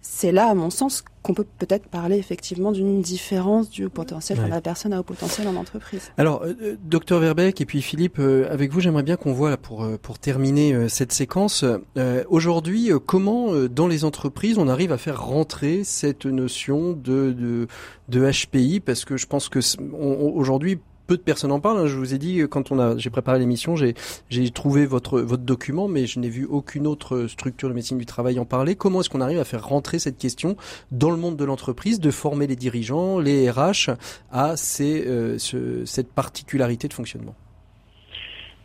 c'est 0.00 0.32
là, 0.32 0.48
à 0.48 0.54
mon 0.54 0.70
sens, 0.70 1.04
qu'on 1.22 1.34
peut 1.34 1.46
peut-être 1.58 1.86
parler 1.86 2.16
effectivement 2.16 2.72
d'une 2.72 3.00
différence 3.00 3.70
du 3.70 3.88
potentiel 3.88 4.38
ouais. 4.38 4.46
de 4.46 4.50
la 4.50 4.60
personne 4.60 4.92
à 4.92 5.00
haut 5.00 5.04
potentiel 5.04 5.46
en 5.46 5.54
entreprise. 5.54 6.10
Alors, 6.18 6.42
euh, 6.42 6.76
docteur 6.82 7.20
Verbeck 7.20 7.60
et 7.60 7.66
puis 7.66 7.80
Philippe, 7.80 8.18
euh, 8.18 8.52
avec 8.52 8.72
vous, 8.72 8.80
j'aimerais 8.80 9.04
bien 9.04 9.16
qu'on 9.16 9.32
voit 9.32 9.50
là, 9.50 9.56
pour 9.56 9.86
pour 10.02 10.18
terminer 10.18 10.74
euh, 10.74 10.88
cette 10.88 11.12
séquence. 11.12 11.64
Euh, 11.96 12.24
Aujourd'hui, 12.28 12.90
comment 13.06 13.54
dans 13.66 13.86
les 13.86 14.04
entreprises 14.04 14.58
on 14.58 14.68
arrive 14.68 14.92
à 14.92 14.98
faire 14.98 15.24
rentrer 15.24 15.84
cette 15.84 16.26
notion 16.26 16.92
de 16.92 17.32
de, 17.32 17.66
de 18.08 18.30
HPI 18.30 18.80
Parce 18.80 19.04
que 19.04 19.16
je 19.16 19.26
pense 19.26 19.48
que 19.48 19.60
aujourd'hui 19.80 20.78
de 21.16 21.22
personnes 21.22 21.52
en 21.52 21.60
parlent. 21.60 21.86
Je 21.86 21.96
vous 21.96 22.14
ai 22.14 22.18
dit 22.18 22.42
quand 22.50 22.72
on 22.72 22.78
a, 22.78 22.96
j'ai 22.96 23.10
préparé 23.10 23.38
l'émission, 23.38 23.76
j'ai, 23.76 23.94
j'ai 24.30 24.50
trouvé 24.50 24.86
votre 24.86 25.20
votre 25.20 25.42
document, 25.42 25.88
mais 25.88 26.06
je 26.06 26.18
n'ai 26.18 26.28
vu 26.28 26.44
aucune 26.44 26.86
autre 26.86 27.26
structure 27.26 27.68
de 27.68 27.74
médecine 27.74 27.98
du 27.98 28.06
travail 28.06 28.38
en 28.38 28.44
parler. 28.44 28.76
Comment 28.76 29.00
est-ce 29.00 29.10
qu'on 29.10 29.20
arrive 29.20 29.38
à 29.38 29.44
faire 29.44 29.66
rentrer 29.66 29.98
cette 29.98 30.18
question 30.18 30.56
dans 30.90 31.10
le 31.10 31.16
monde 31.16 31.36
de 31.36 31.44
l'entreprise, 31.44 32.00
de 32.00 32.10
former 32.10 32.46
les 32.46 32.56
dirigeants, 32.56 33.18
les 33.18 33.50
RH 33.50 33.90
à 34.30 34.54
euh, 34.80 35.38
ce, 35.38 35.84
cette 35.84 36.12
particularité 36.12 36.88
de 36.88 36.94
fonctionnement? 36.94 37.34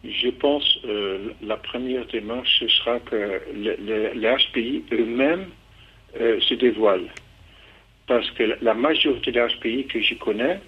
Je 0.03 0.29
pense 0.29 0.79
euh, 0.85 1.33
la 1.41 1.57
première 1.57 2.05
démarche 2.07 2.59
ce 2.59 2.67
sera 2.67 2.99
que 2.99 3.41
les, 3.53 3.77
les 4.13 4.35
HPI 4.35 4.83
eux-mêmes 4.93 5.47
euh, 6.19 6.39
se 6.41 6.53
dévoilent, 6.53 7.09
parce 8.07 8.29
que 8.31 8.43
la 8.61 8.73
majorité 8.73 9.31
des 9.31 9.39
HPI 9.39 9.87
que 9.87 10.01
je 10.01 10.15
connais 10.15 10.59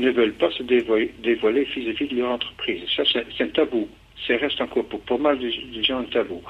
ne 0.00 0.10
veulent 0.10 0.34
pas 0.34 0.50
se 0.52 0.62
dévoiler, 0.62 1.12
dévoiler 1.22 1.64
vis-à-vis 1.64 2.08
de 2.08 2.16
leur 2.16 2.32
entreprise. 2.32 2.82
Ça, 2.96 3.02
c'est 3.12 3.44
un 3.44 3.48
tabou. 3.48 3.88
Ça 4.26 4.36
reste 4.36 4.60
encore 4.60 4.84
pour 4.84 5.00
pas 5.00 5.18
mal 5.18 5.38
de, 5.38 5.48
de, 5.48 5.82
gens 5.82 6.00
un 6.00 6.04
tabou. 6.04 6.42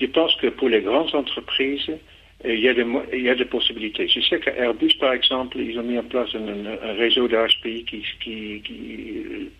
Je 0.00 0.06
pense 0.06 0.34
que 0.36 0.48
pour 0.48 0.68
les 0.68 0.80
grandes 0.80 1.14
entreprises, 1.14 1.90
il 2.44 2.60
y, 2.60 2.68
a 2.68 2.74
des, 2.74 2.86
il 3.12 3.22
y 3.22 3.28
a 3.28 3.34
des 3.34 3.44
possibilités. 3.44 4.08
Je 4.08 4.20
sais 4.20 4.40
qu'à 4.40 4.54
Airbus, 4.56 4.94
par 4.98 5.12
exemple, 5.12 5.58
ils 5.58 5.78
ont 5.78 5.82
mis 5.82 5.98
en 5.98 6.04
place 6.04 6.30
un, 6.34 6.66
un 6.66 6.92
réseau 6.94 7.28
de 7.28 7.36
HPI 7.36 7.84
qui, 7.84 8.02
qui, 8.22 8.62
qui, 8.62 9.50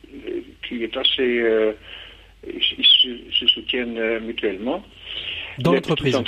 qui 0.66 0.84
est 0.84 0.96
assez... 0.96 1.40
Euh, 1.40 1.72
ils 2.46 2.62
se, 2.62 3.38
se, 3.38 3.46
soutiennent 3.48 3.98
euh, 3.98 4.18
mutuellement. 4.20 4.82
Dans 5.58 5.74
l'entreprise 5.74 6.22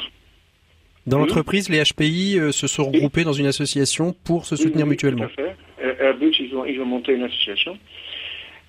dans 1.06 1.18
l'entreprise, 1.18 1.68
les 1.68 1.82
HPI 1.82 2.38
euh, 2.38 2.52
se 2.52 2.66
sont 2.66 2.84
regroupés 2.84 3.20
oui. 3.20 3.24
dans 3.24 3.32
une 3.32 3.46
association 3.46 4.14
pour 4.24 4.46
se 4.46 4.56
soutenir 4.56 4.86
oui, 4.86 4.90
mutuellement. 4.90 5.26
Tout 5.26 5.42
à 5.42 5.44
fait. 5.44 5.56
Euh, 5.82 5.94
Airbus, 6.08 6.34
ils 6.38 6.54
ont, 6.54 6.64
ils 6.64 6.80
ont 6.80 6.86
monté 6.86 7.12
une 7.12 7.24
association, 7.24 7.76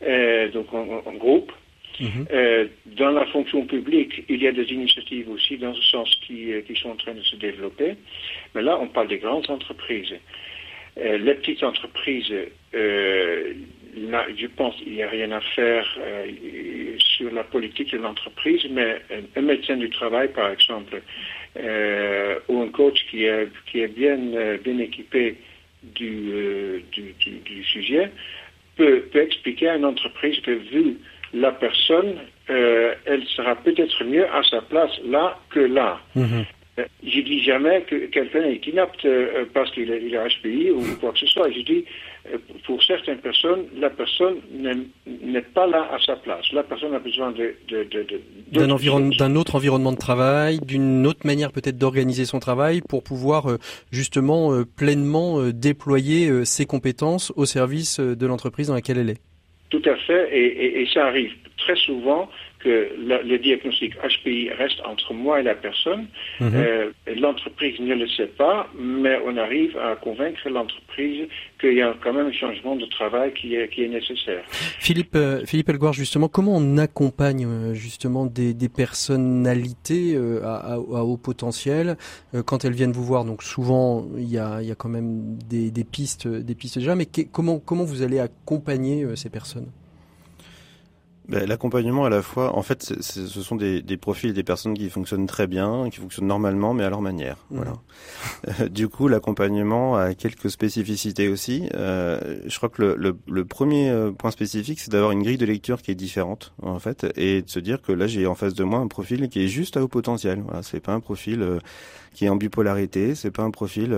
euh, 0.03 0.49
donc 0.49 0.73
en, 0.73 1.03
en, 1.05 1.13
groupe. 1.13 1.51
Mm 1.99 2.05
-hmm. 2.05 2.25
euh, 2.33 2.67
dans 2.85 3.11
la 3.11 3.25
fonction 3.27 3.67
publique, 3.67 4.13
il 4.27 4.41
y 4.41 4.47
a 4.47 4.51
des 4.51 4.67
initiatives 4.77 5.29
aussi 5.29 5.57
dans 5.57 5.75
ce 5.75 5.83
sens 5.93 6.09
qui, 6.25 6.39
qui 6.67 6.75
sont 6.81 6.89
en 6.89 6.99
train 7.03 7.13
de 7.13 7.25
se 7.31 7.35
développer. 7.35 7.91
Mais 8.53 8.63
là, 8.63 8.73
on 8.83 8.87
parle 8.87 9.09
des 9.15 9.21
grandes 9.25 9.49
entreprises. 9.57 10.15
Les 11.27 11.35
petites 11.39 11.63
entreprises, 11.71 12.31
là, 13.95 14.25
je 14.35 14.47
pense 14.47 14.75
qu'il 14.77 14.93
n'y 14.93 15.03
a 15.03 15.09
rien 15.09 15.31
à 15.31 15.41
faire 15.41 15.85
sur 16.99 17.31
la 17.31 17.43
politique 17.43 17.91
de 17.91 17.97
l'entreprise, 17.97 18.61
mais 18.71 19.01
un, 19.11 19.39
un, 19.39 19.41
médecin 19.41 19.77
du 19.77 19.89
travail, 19.89 20.29
par 20.29 20.49
exemple, 20.51 21.01
ou 22.49 22.61
un 22.61 22.69
coach 22.69 23.05
qui 23.09 23.25
est, 23.25 23.47
qui 23.67 23.81
est 23.81 23.87
bien, 23.87 24.17
bien 24.63 24.77
équipé, 24.79 25.37
du, 25.83 26.31
euh, 26.33 26.79
du, 26.91 27.13
du, 27.19 27.39
du, 27.39 27.63
sujet 27.63 28.09
peut, 28.75 29.03
peut, 29.11 29.21
expliquer 29.21 29.69
à 29.69 29.75
une 29.75 29.85
entreprise 29.85 30.39
que 30.41 30.51
vu 30.51 30.97
la 31.33 31.51
personne, 31.51 32.15
euh, 32.49 32.93
elle 33.05 33.23
sera 33.25 33.55
peut-être 33.55 34.03
mieux 34.03 34.25
à 34.25 34.43
sa 34.43 34.61
place 34.61 34.91
là 35.05 35.39
que 35.49 35.59
là. 35.59 35.99
Mm 36.15 36.23
-hmm. 36.23 36.45
Euh, 36.79 36.85
je 37.03 37.21
dis 37.21 37.43
jamais 37.43 37.81
que 37.89 38.07
quelqu'un 38.07 38.45
est 38.53 38.65
inapte 38.65 39.05
euh, 39.05 39.45
parce 39.53 39.69
qu'il 39.71 39.91
est, 39.91 40.01
il 40.07 40.15
HPI 40.17 40.71
ou 40.71 40.81
quoi 40.99 41.11
que 41.11 41.19
ce 41.19 41.27
soit. 41.27 41.51
Je 41.51 41.61
dis, 41.61 41.83
euh, 41.83 42.12
pour 42.65 42.81
certaines 42.83 43.19
personnes, 43.19 43.65
la 43.77 43.89
personne 43.89 44.37
n'est 44.53 45.41
pas 45.41 45.67
là 45.67 45.89
à 45.93 45.99
sa 45.99 46.15
place. 46.15 46.51
La 46.53 46.63
personne 46.63 46.93
a 46.93 46.99
besoin 46.99 47.31
de, 47.31 47.55
d'un 48.51 49.35
autre 49.35 49.55
environnement 49.55 49.91
de 49.91 49.97
travail, 49.97 50.59
d'une 50.59 51.05
autre 51.05 51.25
manière 51.25 51.51
peut-être 51.51 51.77
d'organiser 51.77 52.25
son 52.25 52.39
travail 52.39 52.81
pour 52.81 53.03
pouvoir 53.03 53.57
justement 53.91 54.63
pleinement 54.77 55.49
déployer 55.49 56.45
ses 56.45 56.65
compétences 56.65 57.33
au 57.35 57.45
service 57.45 57.99
de 57.99 58.25
l'entreprise 58.25 58.67
dans 58.67 58.75
laquelle 58.75 58.97
elle 58.97 59.09
est. 59.09 59.21
Tout 59.69 59.81
à 59.85 59.95
fait, 59.95 60.29
et, 60.31 60.45
et, 60.45 60.81
et 60.81 60.87
ça 60.93 61.05
arrive 61.07 61.31
très 61.57 61.75
souvent 61.75 62.29
que 62.63 62.89
le, 62.97 63.37
diagnostic 63.37 63.93
HPI 63.97 64.49
reste 64.51 64.79
entre 64.85 65.13
moi 65.13 65.39
et 65.41 65.43
la 65.43 65.55
personne. 65.55 66.07
Mhm. 66.39 66.51
Euh, 66.55 66.91
l'entreprise 67.17 67.79
ne 67.79 67.93
le 67.93 68.07
sait 68.07 68.27
pas, 68.27 68.69
mais 68.77 69.19
on 69.25 69.35
arrive 69.37 69.77
à 69.77 69.95
convaincre 69.95 70.49
l'entreprise 70.49 71.27
qu'il 71.59 71.73
y 71.73 71.81
a 71.81 71.93
quand 72.01 72.13
même 72.13 72.27
un 72.27 72.31
changement 72.31 72.75
de 72.75 72.85
travail 72.85 73.33
qui 73.33 73.55
est, 73.55 73.67
qui 73.69 73.83
est 73.83 73.89
nécessaire. 73.89 74.43
Philippe, 74.79 75.15
euh, 75.15 75.45
Philippe 75.45 75.69
Elgoire, 75.69 75.93
justement, 75.93 76.27
comment 76.27 76.55
on 76.55 76.77
accompagne 76.77 77.45
euh, 77.45 77.73
justement 77.73 78.25
des, 78.25 78.53
des 78.53 78.69
personnalités 78.69 80.17
à, 80.43 80.73
à, 80.73 80.77
haut 80.77 81.17
potentiel 81.17 81.97
quand 82.45 82.65
elles 82.65 82.73
viennent 82.73 82.91
vous 82.91 83.03
voir? 83.03 83.25
Donc 83.25 83.43
souvent, 83.43 84.07
il 84.17 84.29
y 84.29 84.37
a, 84.37 84.61
il 84.61 84.67
y 84.67 84.71
a 84.71 84.75
quand 84.75 84.89
même 84.89 85.37
des, 85.49 85.71
des 85.71 85.83
pistes, 85.83 86.27
des 86.27 86.55
pistes 86.55 86.79
déjà, 86.79 86.95
mais 86.95 87.07
comment, 87.31 87.59
comment 87.59 87.83
vous 87.83 88.01
allez 88.01 88.19
accompagner 88.19 89.05
ces 89.15 89.29
personnes? 89.29 89.67
L'accompagnement 91.29 92.03
à 92.03 92.09
la 92.09 92.21
fois, 92.21 92.55
en 92.57 92.63
fait, 92.63 92.83
ce 92.99 93.41
sont 93.41 93.55
des, 93.55 93.81
des, 93.81 93.95
profils 93.97 94.33
des 94.33 94.43
personnes 94.43 94.73
qui 94.73 94.89
fonctionnent 94.89 95.25
très 95.25 95.47
bien, 95.47 95.89
qui 95.89 95.99
fonctionnent 95.99 96.27
normalement, 96.27 96.73
mais 96.73 96.83
à 96.83 96.89
leur 96.89 97.01
manière. 97.01 97.37
Mmh. 97.49 97.55
Voilà. 97.55 97.73
Euh, 98.59 98.69
du 98.69 98.89
coup, 98.89 99.07
l'accompagnement 99.07 99.95
a 99.95 100.13
quelques 100.15 100.49
spécificités 100.49 101.29
aussi. 101.29 101.69
Euh, 101.75 102.39
je 102.45 102.57
crois 102.57 102.69
que 102.69 102.81
le, 102.81 102.95
le, 102.97 103.17
le 103.29 103.45
premier 103.45 103.89
euh, 103.89 104.11
point 104.11 104.31
spécifique, 104.31 104.81
c'est 104.81 104.91
d'avoir 104.91 105.11
une 105.11 105.23
grille 105.23 105.37
de 105.37 105.45
lecture 105.45 105.81
qui 105.81 105.91
est 105.91 105.95
différente, 105.95 106.53
en 106.61 106.79
fait, 106.79 107.05
et 107.15 107.41
de 107.41 107.49
se 107.49 107.59
dire 107.59 107.81
que 107.81 107.93
là, 107.93 108.05
j'ai 108.07 108.27
en 108.27 108.35
face 108.35 108.53
de 108.53 108.63
moi 108.63 108.79
un 108.79 108.87
profil 108.87 109.29
qui 109.29 109.43
est 109.43 109.47
juste 109.47 109.77
à 109.77 109.83
haut 109.83 109.87
potentiel. 109.87 110.41
Voilà, 110.45 110.61
c'est 110.61 110.81
pas 110.81 110.93
un 110.93 110.99
profil 110.99 111.41
euh, 111.41 111.59
qui 112.13 112.25
est 112.25 112.29
en 112.29 112.35
bipolarité, 112.35 113.15
c'est 113.15 113.31
pas 113.31 113.43
un 113.43 113.51
profil. 113.51 113.95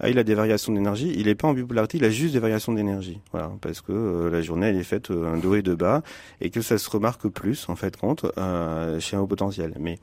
ah, 0.00 0.08
il 0.08 0.18
a 0.18 0.24
des 0.24 0.34
variations 0.34 0.72
d'énergie. 0.72 1.12
Il 1.16 1.28
est 1.28 1.34
pas 1.34 1.48
en 1.48 1.54
bipolarité, 1.54 1.98
il 1.98 2.04
a 2.04 2.10
juste 2.10 2.32
des 2.34 2.40
variations 2.40 2.72
d'énergie. 2.72 3.20
Voilà, 3.32 3.50
parce 3.60 3.80
que 3.80 4.28
la 4.32 4.42
journée, 4.42 4.68
elle 4.68 4.76
est 4.76 4.84
faite 4.84 5.10
un 5.10 5.36
dos 5.36 5.54
et 5.54 5.62
deux 5.62 5.76
bas, 5.76 6.02
et 6.40 6.50
que 6.50 6.60
ça 6.62 6.78
se 6.78 6.88
remarque 6.90 7.28
plus 7.28 7.68
en 7.68 7.76
fait 7.76 7.96
compte 7.96 8.26
euh, 8.38 8.98
chez 9.00 9.16
un 9.16 9.20
haut 9.20 9.26
potentiel. 9.26 9.74
Mais 9.78 9.98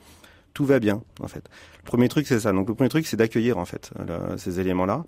tout 0.53 0.65
va 0.65 0.79
bien 0.79 1.01
en 1.19 1.27
fait. 1.27 1.43
Le 1.83 1.85
premier 1.85 2.07
truc 2.07 2.27
c'est 2.27 2.39
ça. 2.39 2.51
Donc 2.51 2.67
le 2.67 2.75
premier 2.75 2.89
truc 2.89 3.05
c'est 3.05 3.17
d'accueillir 3.17 3.57
en 3.57 3.65
fait 3.65 3.91
ces 4.37 4.59
éléments-là. 4.59 5.03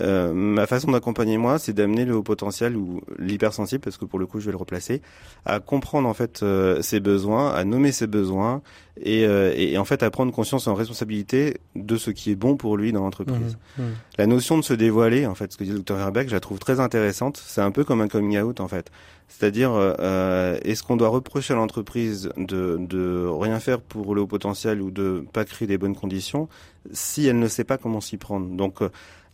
Euh, 0.00 0.32
ma 0.32 0.66
façon 0.66 0.90
d'accompagner 0.90 1.38
moi, 1.38 1.58
c'est 1.58 1.72
d'amener 1.72 2.04
le 2.04 2.16
haut 2.16 2.22
potentiel 2.22 2.76
ou 2.76 3.00
l'hypersensible, 3.18 3.80
parce 3.80 3.96
que 3.96 4.04
pour 4.04 4.18
le 4.18 4.26
coup 4.26 4.40
je 4.40 4.46
vais 4.46 4.52
le 4.52 4.58
replacer, 4.58 5.02
à 5.44 5.60
comprendre 5.60 6.08
en 6.08 6.14
fait 6.14 6.42
euh, 6.42 6.82
ses 6.82 7.00
besoins, 7.00 7.52
à 7.52 7.64
nommer 7.64 7.92
ses 7.92 8.06
besoins 8.06 8.62
et, 9.00 9.24
euh, 9.26 9.52
et, 9.56 9.78
en 9.78 9.84
fait 9.84 10.02
à 10.02 10.10
prendre 10.10 10.32
conscience 10.32 10.66
en 10.66 10.74
responsabilité 10.74 11.58
de 11.76 11.96
ce 11.96 12.10
qui 12.10 12.30
est 12.30 12.36
bon 12.36 12.56
pour 12.56 12.76
lui 12.76 12.92
dans 12.92 13.02
l'entreprise. 13.02 13.56
Mmh, 13.76 13.82
mmh. 13.82 13.86
La 14.18 14.26
notion 14.26 14.58
de 14.58 14.62
se 14.62 14.74
dévoiler, 14.74 15.26
en 15.26 15.34
fait, 15.34 15.52
ce 15.52 15.56
que 15.56 15.64
dit 15.64 15.70
le 15.70 15.76
docteur 15.76 15.98
Herbeck, 15.98 16.28
je 16.28 16.34
la 16.34 16.40
trouve 16.40 16.58
très 16.58 16.80
intéressante. 16.80 17.42
C'est 17.44 17.60
un 17.60 17.70
peu 17.70 17.84
comme 17.84 18.00
un 18.00 18.08
coming 18.08 18.38
out 18.40 18.60
en 18.60 18.68
fait. 18.68 18.90
C'est-à-dire, 19.28 19.72
euh, 19.74 20.58
est-ce 20.62 20.82
qu'on 20.82 20.96
doit 20.96 21.08
reprocher 21.08 21.52
à 21.52 21.56
l'entreprise 21.56 22.30
de, 22.38 22.78
de 22.80 23.26
rien 23.26 23.60
faire 23.60 23.80
pour 23.80 24.14
le 24.14 24.22
haut 24.22 24.26
potentiel 24.26 24.80
ou 24.80 24.90
de 24.90 25.24
pas 25.32 25.44
créer 25.44 25.68
des 25.68 25.76
bonnes 25.76 25.94
conditions 25.94 26.48
si 26.92 27.26
elle 27.26 27.38
ne 27.38 27.48
sait 27.48 27.64
pas 27.64 27.76
comment 27.76 28.00
s'y 28.00 28.16
prendre? 28.16 28.48
Donc, 28.48 28.80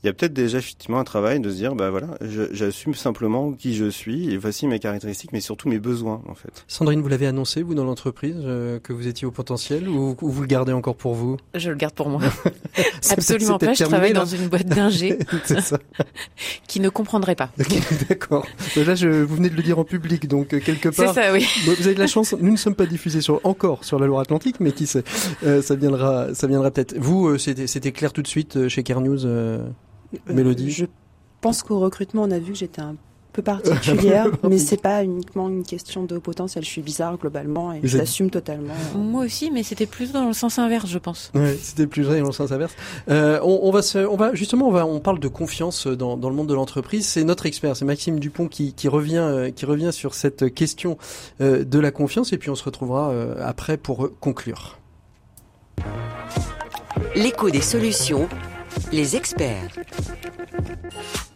il 0.05 0.09
y 0.09 0.11
a 0.11 0.13
peut-être 0.13 0.35
déjà 0.35 0.59
effectivement 0.59 0.99
un 0.99 1.05
travail 1.05 1.41
de 1.41 1.49
se 1.49 1.57
dire, 1.57 1.75
bah 1.75 1.89
voilà, 1.89 2.19
j'assume 2.53 2.95
simplement 2.95 3.53
qui 3.53 3.75
je 3.75 3.87
suis 3.87 4.31
et 4.31 4.37
voici 4.37 4.67
mes 4.67 4.79
caractéristiques, 4.79 5.33
mais 5.33 5.41
surtout 5.41 5.69
mes 5.71 5.79
besoins 5.79 6.21
en 6.29 6.35
fait. 6.35 6.65
Sandrine, 6.69 7.01
vous 7.01 7.09
l'avez 7.09 7.27
annoncé 7.27 7.63
vous 7.63 7.75
dans 7.75 7.85
l'entreprise 7.85 8.37
euh, 8.41 8.79
que 8.79 8.93
vous 8.93 9.09
étiez 9.09 9.27
au 9.27 9.31
potentiel 9.31 9.89
ou, 9.89 10.15
vous 10.21 10.41
le 10.43 10.47
gardez 10.47 10.73
encore 10.73 10.97
pour 10.97 11.15
vous? 11.15 11.39
Je 11.55 11.71
le 11.71 11.77
garde 11.77 11.95
pour 11.95 12.11
moi. 12.11 12.21
Absolument 13.11 13.59
pas. 13.59 13.73
Je 13.73 13.85
travaille 13.85 14.13
dans 14.13 14.27
une 14.27 14.49
boîte 14.49 14.67
d'ingé 14.67 15.19
qui 16.69 16.81
ne 16.81 16.91
comprendrait 16.91 17.35
pas. 17.35 17.51
D'accord. 18.09 18.47
Là, 18.77 18.95
je, 18.95 19.09
vous 19.09 19.37
venez 19.37 19.49
de 19.49 19.57
le 19.57 19.63
dire 19.63 19.79
en 19.79 19.85
public, 19.85 20.29
donc 20.29 20.53
euh, 20.53 20.61
quelque 20.61 20.91
part. 20.91 21.15
C'est 21.15 21.23
ça, 21.23 21.33
oui. 21.33 21.47
Vous 21.65 21.87
avez 21.87 21.95
de 21.95 22.01
la 22.01 22.07
chance. 22.07 22.35
Nous 22.39 22.53
ne 22.53 22.57
sommes 22.59 22.75
pas 22.75 22.87
diffusés 22.87 23.23
sur, 23.23 23.41
encore 23.45 23.85
sur 23.85 23.99
la 23.99 24.07
Loire-Atlantique, 24.07 24.57
mais 24.61 24.73
qui 24.73 24.87
sait, 24.87 25.05
euh, 25.45 25.63
ça 25.63 25.77
viendra, 25.77 26.35
ça 26.35 26.47
viendra 26.47 26.71
peut-être. 26.71 26.95
Vous, 26.99 27.39
c'était 27.39 27.93
clair 27.93 28.13
tout 28.13 28.23
de 28.23 28.29
suite 28.29 28.69
chez 28.69 28.83
Care 28.83 29.01
News. 29.01 29.25
Euh, 29.25 29.67
Mélodie 30.27 30.71
Je 30.71 30.87
pense 31.41 31.63
qu'au 31.63 31.79
recrutement, 31.81 32.23
on 32.23 32.31
a 32.31 32.39
vu 32.39 32.53
que 32.53 32.59
j'étais 32.59 32.81
un 32.81 32.97
peu 33.35 33.43
particulière, 33.43 34.29
mais 34.49 34.57
c'est 34.57 34.81
pas 34.81 35.05
uniquement 35.05 35.49
une 35.49 35.65
question 35.65 36.05
de 36.05 36.17
potentiel. 36.19 36.65
Je 36.65 36.71
suis 36.71 36.81
bizarre 36.81 37.19
globalement 37.19 37.73
et 37.73 37.81
je 37.83 37.99
l'assume 37.99 38.31
totalement. 38.31 38.73
Moi 38.95 39.25
aussi, 39.25 39.51
mais 39.51 39.63
c'était 39.63 39.87
plus 39.87 40.13
dans 40.13 40.27
le 40.27 40.33
sens 40.33 40.59
inverse, 40.59 40.89
je 40.89 40.99
pense. 40.99 41.31
Ouais, 41.35 41.59
c'était 41.61 41.87
plus 41.87 42.07
dans 42.07 42.15
le 42.15 42.33
sens 42.33 42.53
inverse. 42.53 42.75
Euh, 43.11 43.41
on, 43.43 43.61
on, 43.65 43.71
va 43.71 43.83
se, 43.83 43.99
on 43.99 44.17
va 44.17 44.35
justement, 44.35 44.69
on 44.69 44.71
va, 44.71 44.87
on 44.87 45.01
parle 45.01 45.19
de 45.19 45.29
confiance 45.29 45.87
dans, 45.87 46.17
dans 46.17 46.31
le 46.31 46.37
monde 46.37 46.49
de 46.49 46.55
l'entreprise. 46.55 47.07
C'est 47.07 47.25
notre 47.25 47.45
expert, 47.45 47.77
c'est 47.77 47.85
Maxime 47.85 48.21
Dupont 48.21 48.49
qui, 48.49 48.73
qui 48.73 48.89
revient, 48.89 49.17
euh, 49.19 49.51
qui 49.51 49.67
revient 49.67 49.93
sur 49.93 50.15
cette 50.15 50.55
question 50.55 50.97
euh, 51.41 51.65
de 51.65 51.79
la 51.79 51.91
confiance, 51.91 52.33
et 52.33 52.39
puis 52.39 52.51
on 52.51 52.55
se 52.55 52.65
retrouvera 52.65 53.11
euh, 53.11 53.35
après 53.45 53.77
pour 53.77 54.11
conclure. 54.21 54.79
L'écho 57.17 57.51
des 57.51 57.61
solutions 57.61 58.29
les 58.93 59.17
experts. 59.17 59.69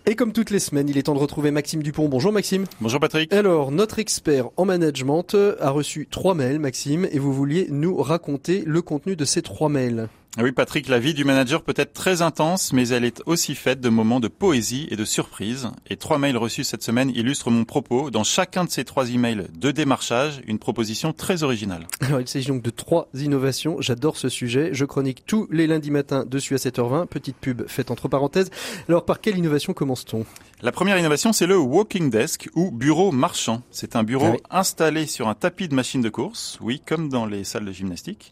Et 0.07 0.15
comme 0.15 0.33
toutes 0.33 0.51
les 0.51 0.59
semaines, 0.59 0.89
il 0.89 0.97
est 0.97 1.03
temps 1.03 1.15
de 1.15 1.19
retrouver 1.19 1.51
Maxime 1.51 1.83
Dupont. 1.83 2.09
Bonjour 2.09 2.33
Maxime. 2.33 2.65
Bonjour 2.81 3.01
Patrick. 3.01 3.33
Alors, 3.33 3.71
notre 3.71 3.99
expert 3.99 4.49
en 4.57 4.65
management 4.65 5.37
a 5.61 5.71
reçu 5.71 6.09
trois 6.11 6.35
mails, 6.35 6.59
Maxime, 6.59 7.07
et 7.13 7.19
vous 7.19 7.33
vouliez 7.33 7.67
nous 7.71 7.97
raconter 7.97 8.63
le 8.67 8.81
contenu 8.83 9.17
de 9.17 9.25
ces 9.25 9.43
trois 9.43 9.69
mails. 9.69 10.09
Ah 10.37 10.43
oui, 10.43 10.53
Patrick, 10.53 10.89
la 10.89 10.99
vie 10.99 11.15
du 11.15 11.25
manager 11.25 11.63
peut 11.63 11.75
être 11.77 11.95
très 11.95 12.23
intense, 12.23 12.73
mais 12.73 12.89
elle 12.89 13.05
est 13.05 13.23
aussi 13.27 13.55
faite 13.55 13.81
de 13.81 13.89
moments 13.89 14.21
de 14.21 14.29
poésie 14.29 14.87
et 14.91 14.97
de 14.97 15.05
surprise. 15.05 15.71
Et 15.89 15.97
trois 15.97 16.19
mails 16.19 16.37
reçus 16.37 16.65
cette 16.65 16.83
semaine 16.83 17.11
illustrent 17.11 17.51
mon 17.51 17.65
propos. 17.65 18.11
Dans 18.11 18.25
chacun 18.25 18.65
de 18.65 18.71
ces 18.71 18.85
trois 18.85 19.11
emails 19.11 19.47
de 19.59 19.71
démarchage, 19.71 20.43
une 20.47 20.59
proposition 20.59 21.13
très 21.13 21.43
originale. 21.43 21.87
Alors, 22.03 22.21
il 22.21 22.29
s'agit 22.29 22.49
donc 22.49 22.63
de 22.63 22.71
trois 22.71 23.09
innovations. 23.15 23.79
J'adore 23.81 24.17
ce 24.17 24.29
sujet. 24.29 24.71
Je 24.75 24.85
chronique 24.85 25.25
tous 25.27 25.49
les 25.51 25.67
lundis 25.67 25.91
matins 25.91 26.25
dessus 26.25 26.55
à 26.55 26.59
7h20. 26.59 27.07
Petite 27.07 27.37
pub 27.37 27.67
faite 27.67 27.91
entre 27.91 28.07
parenthèses. 28.07 28.51
Alors, 28.89 29.05
par 29.05 29.21
quelle 29.21 29.39
innovation 29.39 29.73
commence-t-on? 29.73 30.25
La 30.61 30.73
première 30.73 30.99
innovation, 30.99 31.33
c'est 31.33 31.47
le 31.47 31.57
walking 31.57 32.11
desk 32.11 32.49
ou 32.55 32.71
bureau 32.71 33.13
marchand. 33.13 33.63
C'est 33.71 33.97
un 33.97 34.05
bureau 34.05 34.37
ah 34.51 34.61
installé 34.61 35.07
sur 35.07 35.29
un 35.29 35.35
tapis 35.35 35.69
de 35.69 35.75
machine 35.75 36.03
de 36.03 36.11
course. 36.11 36.59
Oui, 36.61 36.83
comme 36.85 37.09
dans 37.09 37.27
les 37.27 37.45
salles 37.45 37.65
de 37.65 37.73
gymnastique. 37.73 38.31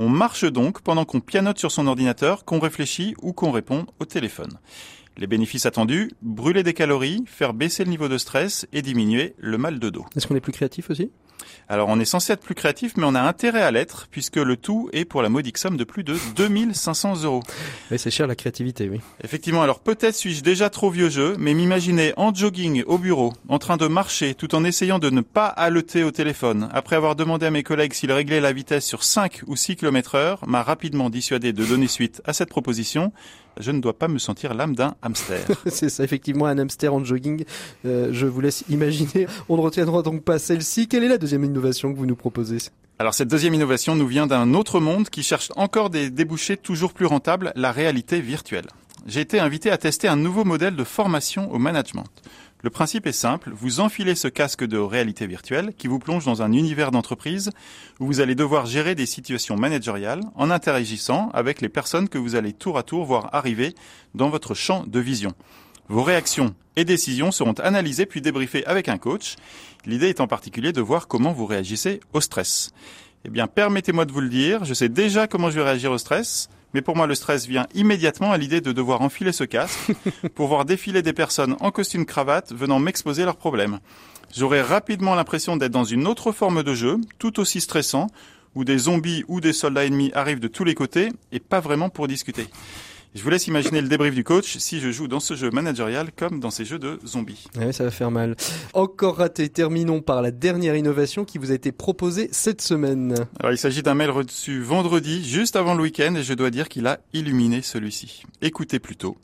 On 0.00 0.08
marche 0.08 0.44
donc 0.44 0.80
pendant 0.80 1.04
qu'on 1.04 1.18
pianote 1.18 1.58
sur 1.58 1.72
son 1.72 1.88
ordinateur, 1.88 2.44
qu'on 2.44 2.60
réfléchit 2.60 3.14
ou 3.20 3.32
qu'on 3.32 3.50
répond 3.50 3.86
au 3.98 4.04
téléphone. 4.04 4.58
Les 5.18 5.26
bénéfices 5.26 5.66
attendus, 5.66 6.12
brûler 6.22 6.62
des 6.62 6.74
calories, 6.74 7.24
faire 7.26 7.52
baisser 7.52 7.82
le 7.82 7.90
niveau 7.90 8.06
de 8.08 8.18
stress 8.18 8.68
et 8.72 8.82
diminuer 8.82 9.34
le 9.38 9.58
mal 9.58 9.80
de 9.80 9.90
dos. 9.90 10.06
Est-ce 10.14 10.28
qu'on 10.28 10.36
est 10.36 10.40
plus 10.40 10.52
créatif 10.52 10.90
aussi? 10.90 11.10
Alors 11.68 11.88
on 11.88 11.98
est 11.98 12.04
censé 12.04 12.32
être 12.32 12.40
plus 12.40 12.54
créatif, 12.54 12.92
mais 12.96 13.04
on 13.04 13.14
a 13.14 13.20
intérêt 13.20 13.62
à 13.62 13.70
l'être, 13.70 14.06
puisque 14.10 14.36
le 14.36 14.56
tout 14.56 14.88
est 14.92 15.04
pour 15.04 15.22
la 15.22 15.28
modique 15.28 15.58
somme 15.58 15.76
de 15.76 15.84
plus 15.84 16.04
de 16.04 16.16
2500 16.36 17.24
euros. 17.24 17.42
Oui, 17.90 17.98
c'est 17.98 18.10
cher 18.10 18.26
la 18.28 18.36
créativité, 18.36 18.88
oui. 18.88 19.00
Effectivement, 19.24 19.62
alors 19.62 19.80
peut-être 19.80 20.14
suis-je 20.14 20.42
déjà 20.42 20.70
trop 20.70 20.90
vieux 20.90 21.08
jeu, 21.08 21.34
mais 21.38 21.52
m'imaginer 21.52 22.12
en 22.16 22.32
jogging 22.32 22.84
au 22.86 22.98
bureau, 22.98 23.32
en 23.48 23.58
train 23.58 23.76
de 23.76 23.86
marcher, 23.86 24.34
tout 24.34 24.54
en 24.54 24.62
essayant 24.64 24.98
de 24.98 25.10
ne 25.10 25.20
pas 25.20 25.46
haleter 25.46 26.04
au 26.04 26.10
téléphone, 26.12 26.68
après 26.72 26.96
avoir 26.96 27.16
demandé 27.16 27.46
à 27.46 27.50
mes 27.50 27.62
collègues 27.64 27.92
s'ils 27.92 28.12
réglaient 28.12 28.40
la 28.40 28.52
vitesse 28.52 28.86
sur 28.86 29.02
5 29.02 29.42
ou 29.46 29.56
6 29.56 29.76
km 29.76 30.14
heure, 30.14 30.46
m'a 30.46 30.62
rapidement 30.62 31.10
dissuadé 31.10 31.52
de 31.52 31.64
donner 31.64 31.88
suite 31.88 32.22
à 32.24 32.32
cette 32.32 32.50
proposition 32.50 33.12
je 33.60 33.70
ne 33.70 33.80
dois 33.80 33.98
pas 33.98 34.08
me 34.08 34.18
sentir 34.18 34.54
l'âme 34.54 34.74
d'un 34.74 34.94
hamster. 35.02 35.46
c'est 35.66 35.88
ça, 35.88 36.04
effectivement, 36.04 36.46
un 36.46 36.58
hamster 36.58 36.92
en 36.92 37.04
jogging. 37.04 37.44
Euh, 37.84 38.08
je 38.12 38.26
vous 38.26 38.40
laisse 38.40 38.64
imaginer. 38.68 39.26
On 39.48 39.56
ne 39.56 39.62
retiendra 39.62 40.02
donc 40.02 40.22
pas 40.22 40.38
celle-ci. 40.38 40.88
Quelle 40.88 41.04
est 41.04 41.08
la 41.08 41.18
deuxième 41.18 41.44
innovation 41.44 41.92
que 41.92 41.98
vous 41.98 42.06
nous 42.06 42.16
proposez? 42.16 42.58
Alors 43.00 43.14
cette 43.14 43.28
deuxième 43.28 43.54
innovation 43.54 43.94
nous 43.94 44.08
vient 44.08 44.26
d'un 44.26 44.54
autre 44.54 44.80
monde 44.80 45.08
qui 45.08 45.22
cherche 45.22 45.50
encore 45.54 45.88
des 45.88 46.10
débouchés 46.10 46.56
toujours 46.56 46.92
plus 46.92 47.06
rentables, 47.06 47.52
la 47.54 47.70
réalité 47.70 48.20
virtuelle. 48.20 48.66
J'ai 49.06 49.20
été 49.20 49.38
invité 49.38 49.70
à 49.70 49.78
tester 49.78 50.08
un 50.08 50.16
nouveau 50.16 50.44
modèle 50.44 50.74
de 50.74 50.82
formation 50.82 51.50
au 51.52 51.58
management. 51.58 52.04
Le 52.60 52.70
principe 52.70 53.06
est 53.06 53.12
simple, 53.12 53.52
vous 53.54 53.78
enfilez 53.78 54.16
ce 54.16 54.26
casque 54.26 54.64
de 54.64 54.78
réalité 54.78 55.28
virtuelle 55.28 55.72
qui 55.78 55.86
vous 55.86 56.00
plonge 56.00 56.24
dans 56.24 56.42
un 56.42 56.52
univers 56.52 56.90
d'entreprise 56.90 57.52
où 58.00 58.06
vous 58.06 58.20
allez 58.20 58.34
devoir 58.34 58.66
gérer 58.66 58.96
des 58.96 59.06
situations 59.06 59.56
managériales 59.56 60.22
en 60.34 60.50
interagissant 60.50 61.30
avec 61.34 61.60
les 61.60 61.68
personnes 61.68 62.08
que 62.08 62.18
vous 62.18 62.34
allez 62.34 62.52
tour 62.52 62.76
à 62.76 62.82
tour 62.82 63.04
voir 63.04 63.32
arriver 63.32 63.76
dans 64.16 64.28
votre 64.28 64.54
champ 64.54 64.82
de 64.88 64.98
vision. 64.98 65.34
Vos 65.88 66.02
réactions 66.02 66.52
et 66.74 66.84
décisions 66.84 67.30
seront 67.30 67.52
analysées 67.52 68.06
puis 68.06 68.20
débriefées 68.20 68.66
avec 68.66 68.88
un 68.88 68.98
coach. 68.98 69.36
L'idée 69.86 70.08
est 70.08 70.20
en 70.20 70.26
particulier 70.26 70.72
de 70.72 70.80
voir 70.80 71.06
comment 71.06 71.32
vous 71.32 71.46
réagissez 71.46 72.00
au 72.12 72.20
stress. 72.20 72.72
Eh 73.24 73.30
bien, 73.30 73.46
permettez-moi 73.46 74.04
de 74.04 74.12
vous 74.12 74.20
le 74.20 74.28
dire, 74.28 74.64
je 74.64 74.74
sais 74.74 74.88
déjà 74.88 75.28
comment 75.28 75.50
je 75.50 75.60
vais 75.60 75.64
réagir 75.64 75.92
au 75.92 75.98
stress, 75.98 76.48
Mais 76.74 76.82
pour 76.82 76.96
moi, 76.96 77.06
le 77.06 77.14
stress 77.14 77.46
vient 77.46 77.66
immédiatement 77.74 78.32
à 78.32 78.36
l'idée 78.36 78.60
de 78.60 78.72
devoir 78.72 79.00
enfiler 79.00 79.32
ce 79.32 79.44
casque 79.44 79.92
pour 80.34 80.48
voir 80.48 80.64
défiler 80.64 81.02
des 81.02 81.12
personnes 81.12 81.56
en 81.60 81.70
costume 81.70 82.04
cravate 82.04 82.52
venant 82.52 82.78
m'exposer 82.78 83.24
leurs 83.24 83.36
problèmes. 83.36 83.78
J'aurais 84.36 84.60
rapidement 84.60 85.14
l'impression 85.14 85.56
d'être 85.56 85.72
dans 85.72 85.84
une 85.84 86.06
autre 86.06 86.32
forme 86.32 86.62
de 86.62 86.74
jeu, 86.74 86.98
tout 87.18 87.40
aussi 87.40 87.60
stressant, 87.60 88.08
où 88.54 88.64
des 88.64 88.78
zombies 88.78 89.24
ou 89.28 89.40
des 89.40 89.52
soldats 89.52 89.86
ennemis 89.86 90.10
arrivent 90.14 90.40
de 90.40 90.48
tous 90.48 90.64
les 90.64 90.74
côtés 90.74 91.10
et 91.32 91.40
pas 91.40 91.60
vraiment 91.60 91.88
pour 91.88 92.08
discuter. 92.08 92.48
Je 93.14 93.22
vous 93.22 93.30
laisse 93.30 93.46
imaginer 93.46 93.80
le 93.80 93.88
débrief 93.88 94.14
du 94.14 94.22
coach 94.22 94.58
si 94.58 94.80
je 94.80 94.92
joue 94.92 95.08
dans 95.08 95.18
ce 95.18 95.34
jeu 95.34 95.50
managérial 95.50 96.10
comme 96.14 96.40
dans 96.40 96.50
ces 96.50 96.64
jeux 96.64 96.78
de 96.78 97.00
zombies. 97.06 97.46
Ouais, 97.56 97.72
ça 97.72 97.84
va 97.84 97.90
faire 97.90 98.10
mal. 98.10 98.36
Encore 98.74 99.16
raté. 99.16 99.48
Terminons 99.48 100.02
par 100.02 100.20
la 100.20 100.30
dernière 100.30 100.76
innovation 100.76 101.24
qui 101.24 101.38
vous 101.38 101.50
a 101.50 101.54
été 101.54 101.72
proposée 101.72 102.28
cette 102.32 102.60
semaine. 102.60 103.26
Alors, 103.40 103.52
il 103.52 103.58
s'agit 103.58 103.82
d'un 103.82 103.94
mail 103.94 104.10
reçu 104.10 104.60
vendredi, 104.60 105.26
juste 105.26 105.56
avant 105.56 105.74
le 105.74 105.82
week-end, 105.82 106.14
et 106.16 106.22
je 106.22 106.34
dois 106.34 106.50
dire 106.50 106.68
qu'il 106.68 106.86
a 106.86 107.00
illuminé 107.14 107.62
celui-ci. 107.62 108.24
Écoutez 108.42 108.78
plutôt. 108.78 109.16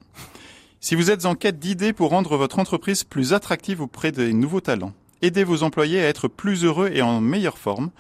Si 0.81 0.95
vous 0.95 1.11
êtes 1.11 1.27
en 1.27 1.35
quête 1.35 1.59
d'idées 1.59 1.93
pour 1.93 2.11
rendre 2.11 2.37
votre 2.37 2.59
entreprise 2.59 3.05
plus 3.05 3.33
attractive 3.33 3.83
auprès 3.83 4.13
des 4.13 4.33
nouveaux 4.33 4.61
talents, 4.61 4.93
aidez 5.23 5.45
vos 5.45 5.63
employés 5.63 6.01
à 6.01 6.09
être 6.09 6.27
plus 6.27 6.65
heureux 6.65 6.91
et 6.93 7.03
en 7.03 7.21
meilleure 7.21 7.59
forme, 7.59 7.91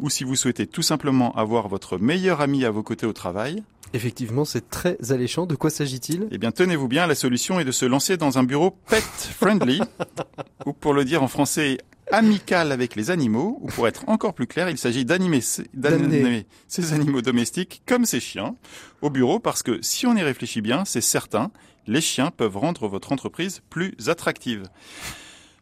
ou 0.00 0.10
si 0.10 0.24
vous 0.24 0.36
souhaitez 0.36 0.66
tout 0.66 0.82
simplement 0.82 1.34
avoir 1.36 1.68
votre 1.68 1.98
meilleur 1.98 2.40
ami 2.40 2.64
à 2.64 2.70
vos 2.70 2.82
côtés 2.82 3.06
au 3.06 3.12
travail, 3.12 3.62
Effectivement, 3.92 4.44
c'est 4.44 4.70
très 4.70 4.96
alléchant. 5.10 5.46
De 5.46 5.56
quoi 5.56 5.68
s'agit-il? 5.68 6.28
Eh 6.30 6.38
bien, 6.38 6.52
tenez-vous 6.52 6.86
bien, 6.86 7.08
la 7.08 7.16
solution 7.16 7.58
est 7.58 7.64
de 7.64 7.72
se 7.72 7.84
lancer 7.84 8.16
dans 8.16 8.38
un 8.38 8.44
bureau 8.44 8.70
pet 8.88 9.02
friendly, 9.02 9.80
ou 10.66 10.72
pour 10.72 10.94
le 10.94 11.04
dire 11.04 11.24
en 11.24 11.28
français, 11.28 11.78
amical 12.12 12.70
avec 12.70 12.94
les 12.94 13.10
animaux, 13.10 13.58
ou 13.60 13.66
pour 13.66 13.88
être 13.88 14.08
encore 14.08 14.34
plus 14.34 14.46
clair, 14.46 14.70
il 14.70 14.78
s'agit 14.78 15.04
d'animer 15.04 15.40
ces, 15.40 15.64
D'amener. 15.74 16.20
d'animer 16.20 16.46
ces 16.68 16.92
animaux 16.92 17.20
domestiques 17.20 17.82
comme 17.84 18.04
ces 18.04 18.20
chiens 18.20 18.54
au 19.02 19.10
bureau, 19.10 19.40
parce 19.40 19.64
que 19.64 19.78
si 19.82 20.06
on 20.06 20.14
y 20.14 20.22
réfléchit 20.22 20.60
bien, 20.60 20.84
c'est 20.84 21.00
certain, 21.00 21.50
les 21.88 22.00
chiens 22.00 22.30
peuvent 22.30 22.56
rendre 22.56 22.86
votre 22.86 23.10
entreprise 23.10 23.60
plus 23.70 23.94
attractive. 24.06 24.68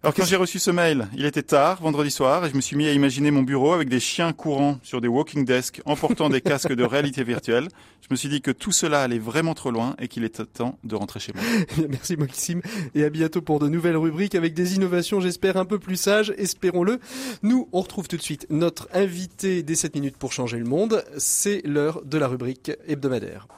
Alors 0.05 0.15
quand 0.15 0.25
j'ai 0.25 0.37
reçu 0.37 0.61
ce 0.61 0.71
mail, 0.71 1.09
il 1.17 1.27
était 1.27 1.43
tard, 1.43 1.83
vendredi 1.83 2.13
soir, 2.13 2.47
et 2.47 2.51
je 2.51 2.55
me 2.55 2.61
suis 2.61 2.77
mis 2.77 2.87
à 2.87 2.93
imaginer 2.93 3.33
mon 3.33 3.43
bureau 3.43 3.73
avec 3.73 3.89
des 3.89 3.99
chiens 3.99 4.33
courants 4.33 4.79
sur 4.85 5.01
des 5.01 5.09
walking 5.09 5.45
desks 5.45 5.83
en 5.87 5.97
portant 5.97 6.29
des 6.29 6.41
casques 6.41 6.73
de 6.73 6.85
réalité 6.85 7.25
virtuelle. 7.25 7.67
Je 8.03 8.07
me 8.13 8.15
suis 8.15 8.29
dit 8.29 8.41
que 8.41 8.53
tout 8.53 8.71
cela 8.71 9.03
allait 9.03 9.19
vraiment 9.19 9.55
trop 9.55 9.73
loin 9.73 9.97
et 9.99 10.07
qu'il 10.07 10.23
était 10.23 10.45
temps 10.45 10.79
de 10.85 10.95
rentrer 10.95 11.19
chez 11.19 11.33
moi. 11.35 11.43
Merci 11.89 12.17
Maxime 12.17 12.63
et 12.95 13.03
à 13.05 13.11
bientôt 13.11 13.43
pour 13.43 13.59
de 13.59 13.69
nouvelles 13.69 13.97
rubriques 13.97 14.37
avec 14.37 14.55
des 14.55 14.77
innovations 14.77 15.21
j'espère 15.21 15.57
un 15.57 15.65
peu 15.65 15.81
plus 15.81 15.97
sages, 15.97 16.33
espérons-le. 16.39 17.01
Nous, 17.43 17.69
on 17.73 17.81
retrouve 17.81 18.07
tout 18.07 18.17
de 18.17 18.23
suite 18.23 18.47
notre 18.51 18.89
invité 18.95 19.65
des 19.65 19.75
7 19.75 19.97
minutes 19.97 20.17
pour 20.17 20.33
changer 20.33 20.59
le 20.59 20.65
monde. 20.65 21.05
C'est 21.17 21.61
l'heure 21.65 22.03
de 22.05 22.19
la 22.19 22.29
rubrique 22.29 22.71
hebdomadaire. 22.87 23.49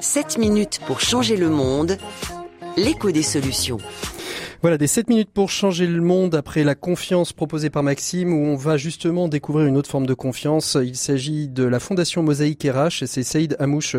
7 0.00 0.38
minutes 0.38 0.80
pour 0.88 1.00
changer 1.00 1.36
le 1.36 1.50
monde. 1.50 1.98
L'écho 2.76 3.12
des 3.12 3.22
solutions. 3.22 3.78
Voilà, 4.62 4.78
des 4.78 4.86
7 4.86 5.08
minutes 5.10 5.30
pour 5.32 5.50
changer 5.50 5.86
le 5.86 6.00
monde 6.00 6.34
après 6.34 6.64
la 6.64 6.74
confiance 6.74 7.32
proposée 7.32 7.70
par 7.70 7.82
Maxime 7.82 8.32
où 8.32 8.46
on 8.46 8.56
va 8.56 8.76
justement 8.76 9.28
découvrir 9.28 9.66
une 9.66 9.76
autre 9.76 9.90
forme 9.90 10.06
de 10.06 10.14
confiance. 10.14 10.76
Il 10.82 10.96
s'agit 10.96 11.46
de 11.48 11.64
la 11.64 11.78
fondation 11.78 12.22
Mosaïque 12.22 12.64
RH 12.68 13.02
et 13.02 13.06
c'est 13.06 13.22
Saïd 13.22 13.54
Amouche, 13.58 13.96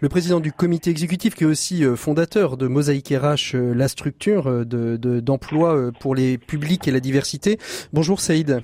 le 0.00 0.08
président 0.08 0.40
du 0.40 0.52
comité 0.52 0.90
exécutif 0.90 1.34
qui 1.34 1.44
est 1.44 1.46
aussi 1.46 1.84
euh, 1.84 1.96
fondateur 1.96 2.56
de 2.56 2.66
Mosaïque 2.66 3.14
RH, 3.16 3.54
euh, 3.54 3.72
la 3.74 3.88
structure 3.88 4.48
euh, 4.48 4.64
de- 4.64 4.96
de- 4.96 5.20
d'emploi 5.20 5.90
pour 6.00 6.14
les 6.14 6.38
publics 6.38 6.86
et 6.88 6.90
la 6.90 7.00
diversité. 7.00 7.58
Bonjour 7.92 8.20
Saïd. 8.20 8.60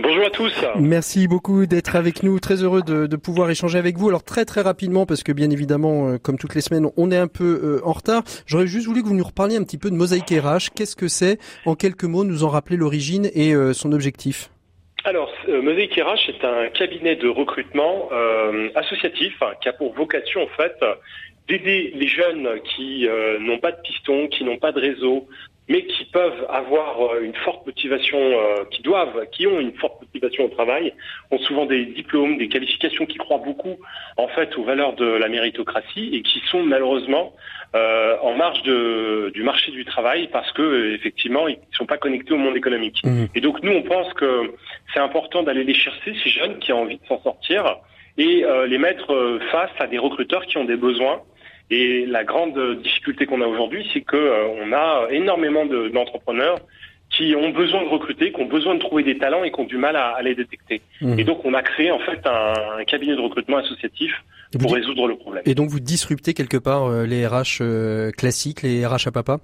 Bonjour 0.00 0.26
à 0.26 0.30
tous. 0.30 0.64
Merci 0.78 1.26
beaucoup 1.26 1.66
d'être 1.66 1.96
avec 1.96 2.22
nous. 2.22 2.38
Très 2.38 2.62
heureux 2.62 2.82
de, 2.82 3.06
de 3.06 3.16
pouvoir 3.16 3.50
échanger 3.50 3.78
avec 3.78 3.96
vous. 3.96 4.08
Alors 4.08 4.22
très 4.22 4.44
très 4.44 4.60
rapidement, 4.60 5.06
parce 5.06 5.24
que 5.24 5.32
bien 5.32 5.50
évidemment, 5.50 6.08
euh, 6.08 6.18
comme 6.18 6.38
toutes 6.38 6.54
les 6.54 6.60
semaines, 6.60 6.86
on 6.96 7.10
est 7.10 7.16
un 7.16 7.26
peu 7.26 7.60
euh, 7.62 7.80
en 7.84 7.92
retard. 7.92 8.22
J'aurais 8.46 8.68
juste 8.68 8.86
voulu 8.86 9.02
que 9.02 9.08
vous 9.08 9.16
nous 9.16 9.24
reparliez 9.24 9.56
un 9.56 9.64
petit 9.64 9.78
peu 9.78 9.90
de 9.90 9.96
Mosaïque 9.96 10.30
RH. 10.30 10.70
Qu'est-ce 10.76 10.94
que 10.94 11.08
c'est? 11.08 11.38
En 11.66 11.74
quelques 11.74 12.04
mots, 12.04 12.24
nous 12.24 12.44
en 12.44 12.48
rappeler 12.48 12.76
l'origine 12.76 13.28
et 13.34 13.54
euh, 13.54 13.72
son 13.72 13.92
objectif. 13.92 14.50
Alors, 15.04 15.32
Mosaic 15.48 15.94
RH 15.94 16.28
est 16.28 16.44
un 16.44 16.68
cabinet 16.68 17.16
de 17.16 17.28
recrutement 17.28 18.10
associatif 18.74 19.32
hein, 19.40 19.52
qui 19.62 19.68
a 19.68 19.72
pour 19.72 19.94
vocation 19.94 20.42
en 20.42 20.48
fait 20.48 20.74
d'aider 21.48 21.92
les 21.94 22.06
jeunes 22.06 22.60
qui 22.76 23.08
euh, 23.08 23.38
n'ont 23.38 23.58
pas 23.58 23.72
de 23.72 23.80
piston, 23.80 24.28
qui 24.28 24.44
n'ont 24.44 24.58
pas 24.58 24.72
de 24.72 24.80
réseau, 24.80 25.26
mais 25.68 25.84
qui 25.84 26.04
peuvent 26.06 26.46
avoir 26.48 27.00
euh, 27.00 27.22
une 27.22 27.34
forte 27.34 27.66
motivation, 27.66 28.18
euh, 28.18 28.64
qui 28.70 28.82
doivent, 28.82 29.26
qui 29.32 29.46
ont 29.46 29.60
une 29.60 29.74
forte 29.74 30.00
motivation 30.00 30.46
au 30.46 30.48
travail, 30.48 30.94
ont 31.30 31.38
souvent 31.38 31.66
des 31.66 31.84
diplômes, 31.84 32.38
des 32.38 32.48
qualifications 32.48 33.04
qui 33.04 33.18
croient 33.18 33.42
beaucoup 33.44 33.76
en 34.16 34.28
fait 34.28 34.56
aux 34.56 34.64
valeurs 34.64 34.94
de 34.94 35.04
la 35.04 35.28
méritocratie 35.28 36.10
et 36.14 36.22
qui 36.22 36.40
sont 36.50 36.62
malheureusement 36.62 37.34
euh, 37.74 38.16
en 38.22 38.34
marge 38.34 38.62
de, 38.62 39.30
du 39.34 39.42
marché 39.42 39.70
du 39.70 39.84
travail 39.84 40.28
parce 40.32 40.50
que 40.52 40.94
effectivement 40.94 41.48
ils 41.48 41.58
sont 41.72 41.86
pas 41.86 41.98
connectés 41.98 42.32
au 42.32 42.38
monde 42.38 42.56
économique. 42.56 43.02
Mhm. 43.04 43.28
Et 43.34 43.40
donc 43.40 43.62
nous 43.62 43.72
on 43.72 43.82
pense 43.82 44.12
que 44.14 44.54
c'est 44.94 45.00
important 45.00 45.42
d'aller 45.42 45.64
les 45.64 45.74
chercher 45.74 46.14
ces 46.22 46.30
jeunes 46.30 46.58
qui 46.60 46.72
ont 46.72 46.80
envie 46.82 46.96
de 46.96 47.06
s'en 47.06 47.22
sortir 47.22 47.76
et 48.16 48.44
euh, 48.44 48.66
les 48.66 48.78
mettre 48.78 49.38
face 49.52 49.70
à 49.78 49.86
des 49.86 49.98
recruteurs 49.98 50.46
qui 50.46 50.56
ont 50.56 50.64
des 50.64 50.76
besoins. 50.76 51.20
Et 51.70 52.06
la 52.06 52.24
grande 52.24 52.80
difficulté 52.82 53.26
qu'on 53.26 53.42
a 53.42 53.46
aujourd'hui, 53.46 53.86
c'est 53.92 54.00
que 54.00 54.16
euh, 54.16 54.48
on 54.62 54.72
a 54.72 55.08
énormément 55.10 55.66
de- 55.66 55.88
d'entrepreneurs 55.88 56.58
qui 57.10 57.34
ont 57.34 57.50
besoin 57.50 57.82
de 57.84 57.88
recruter, 57.88 58.32
qui 58.32 58.40
ont 58.40 58.46
besoin 58.46 58.74
de 58.74 58.80
trouver 58.80 59.02
des 59.02 59.16
talents 59.18 59.42
et 59.44 59.50
qui 59.50 59.60
ont 59.60 59.64
du 59.64 59.78
mal 59.78 59.96
à, 59.96 60.08
à 60.08 60.22
les 60.22 60.34
détecter. 60.34 60.82
Mhm. 61.00 61.18
Et 61.18 61.24
donc 61.24 61.44
on 61.44 61.54
a 61.54 61.62
créé 61.62 61.90
en 61.90 61.98
fait 62.00 62.20
un, 62.26 62.52
un 62.80 62.84
cabinet 62.84 63.16
de 63.16 63.20
recrutement 63.20 63.56
associatif 63.58 64.12
Et 64.54 64.58
pour 64.58 64.72
résoudre 64.74 65.06
le 65.08 65.16
problème. 65.16 65.42
Et 65.46 65.54
donc 65.54 65.68
vous 65.70 65.80
disruptez 65.80 66.34
quelque 66.34 66.58
part 66.58 66.84
euh, 66.86 67.06
les 67.06 67.26
RH 67.26 67.60
euh, 67.62 68.10
classiques, 68.10 68.62
les 68.62 68.86
RH 68.86 69.08
à 69.08 69.10
papa? 69.12 69.38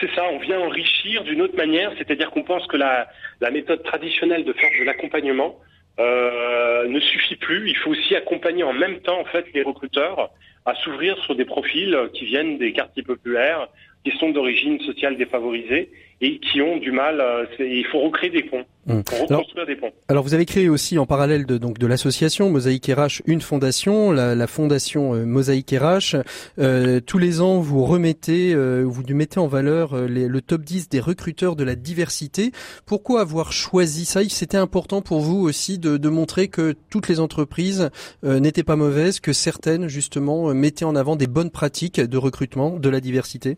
C'est 0.00 0.10
ça, 0.14 0.22
on 0.32 0.38
vient 0.38 0.58
enrichir 0.60 1.22
d'une 1.24 1.40
autre 1.42 1.56
manière, 1.56 1.92
c'est-à-dire 1.98 2.30
qu'on 2.30 2.42
pense 2.42 2.66
que 2.66 2.76
la, 2.76 3.06
la 3.40 3.50
méthode 3.50 3.82
traditionnelle 3.84 4.44
de 4.44 4.52
faire 4.54 4.70
de 4.80 4.84
l'accompagnement 4.84 5.56
euh, 6.00 6.88
ne 6.88 6.98
suffit 7.00 7.36
plus. 7.36 7.68
Il 7.68 7.76
faut 7.76 7.90
aussi 7.90 8.16
accompagner 8.16 8.64
en 8.64 8.72
même 8.72 8.98
temps 9.00 9.20
en 9.20 9.24
fait 9.26 9.46
les 9.54 9.62
recruteurs 9.62 10.30
à 10.64 10.74
s'ouvrir 10.76 11.18
sur 11.24 11.34
des 11.34 11.44
profils 11.44 11.96
qui 12.14 12.24
viennent 12.24 12.58
des 12.58 12.72
quartiers 12.72 13.02
populaires, 13.02 13.68
qui 14.04 14.16
sont 14.18 14.30
d'origine 14.30 14.80
sociale 14.80 15.16
défavorisée 15.16 15.90
et 16.24 16.38
qui 16.38 16.62
ont 16.62 16.76
du 16.78 16.90
mal. 16.90 17.20
euh, 17.20 17.44
il 17.58 17.84
faut 17.92 18.00
recréer 18.00 18.30
des 18.30 18.42
ponts, 18.44 18.64
faut 18.88 19.16
reconstruire 19.26 19.66
des 19.66 19.76
ponts. 19.76 19.90
Alors 20.08 20.24
vous 20.24 20.34
avez 20.34 20.46
créé 20.46 20.68
aussi 20.68 20.98
en 20.98 21.06
parallèle 21.06 21.44
de 21.46 21.58
donc 21.58 21.78
de 21.78 21.86
l'association 21.86 22.48
Mosaïque 22.50 22.86
RH 22.86 23.22
une 23.26 23.40
fondation, 23.40 24.10
la, 24.12 24.34
la 24.34 24.46
fondation 24.46 25.14
euh, 25.14 25.24
Mosaïque 25.26 25.74
RH. 25.78 26.16
Euh, 26.58 27.00
tous 27.00 27.18
les 27.18 27.40
ans 27.40 27.58
vous 27.60 27.84
remettez, 27.84 28.54
euh, 28.54 28.82
vous 28.86 29.02
mettez 29.10 29.38
en 29.38 29.46
valeur 29.46 29.96
les- 30.06 30.28
le 30.28 30.40
top 30.40 30.62
10 30.62 30.88
des 30.88 31.00
recruteurs 31.00 31.56
de 31.56 31.64
la 31.64 31.74
diversité. 31.74 32.52
Pourquoi 32.86 33.20
avoir 33.20 33.52
choisi 33.52 34.04
ça? 34.04 34.20
C'était 34.28 34.56
important 34.56 35.02
pour 35.02 35.20
vous 35.20 35.40
aussi 35.42 35.78
de, 35.78 35.96
de 35.98 36.08
montrer 36.08 36.48
que 36.48 36.74
toutes 36.90 37.08
les 37.08 37.20
entreprises 37.20 37.90
n'étaient 38.22 38.62
pas 38.62 38.76
mauvaises, 38.76 39.20
que 39.20 39.32
certaines 39.32 39.88
justement 39.88 40.52
mettaient 40.54 40.84
en 40.86 40.96
avant 40.96 41.16
des 41.16 41.26
bonnes 41.26 41.50
pratiques 41.50 42.00
de 42.00 42.16
recrutement 42.16 42.78
de 42.78 42.88
la 42.88 43.00
diversité? 43.00 43.56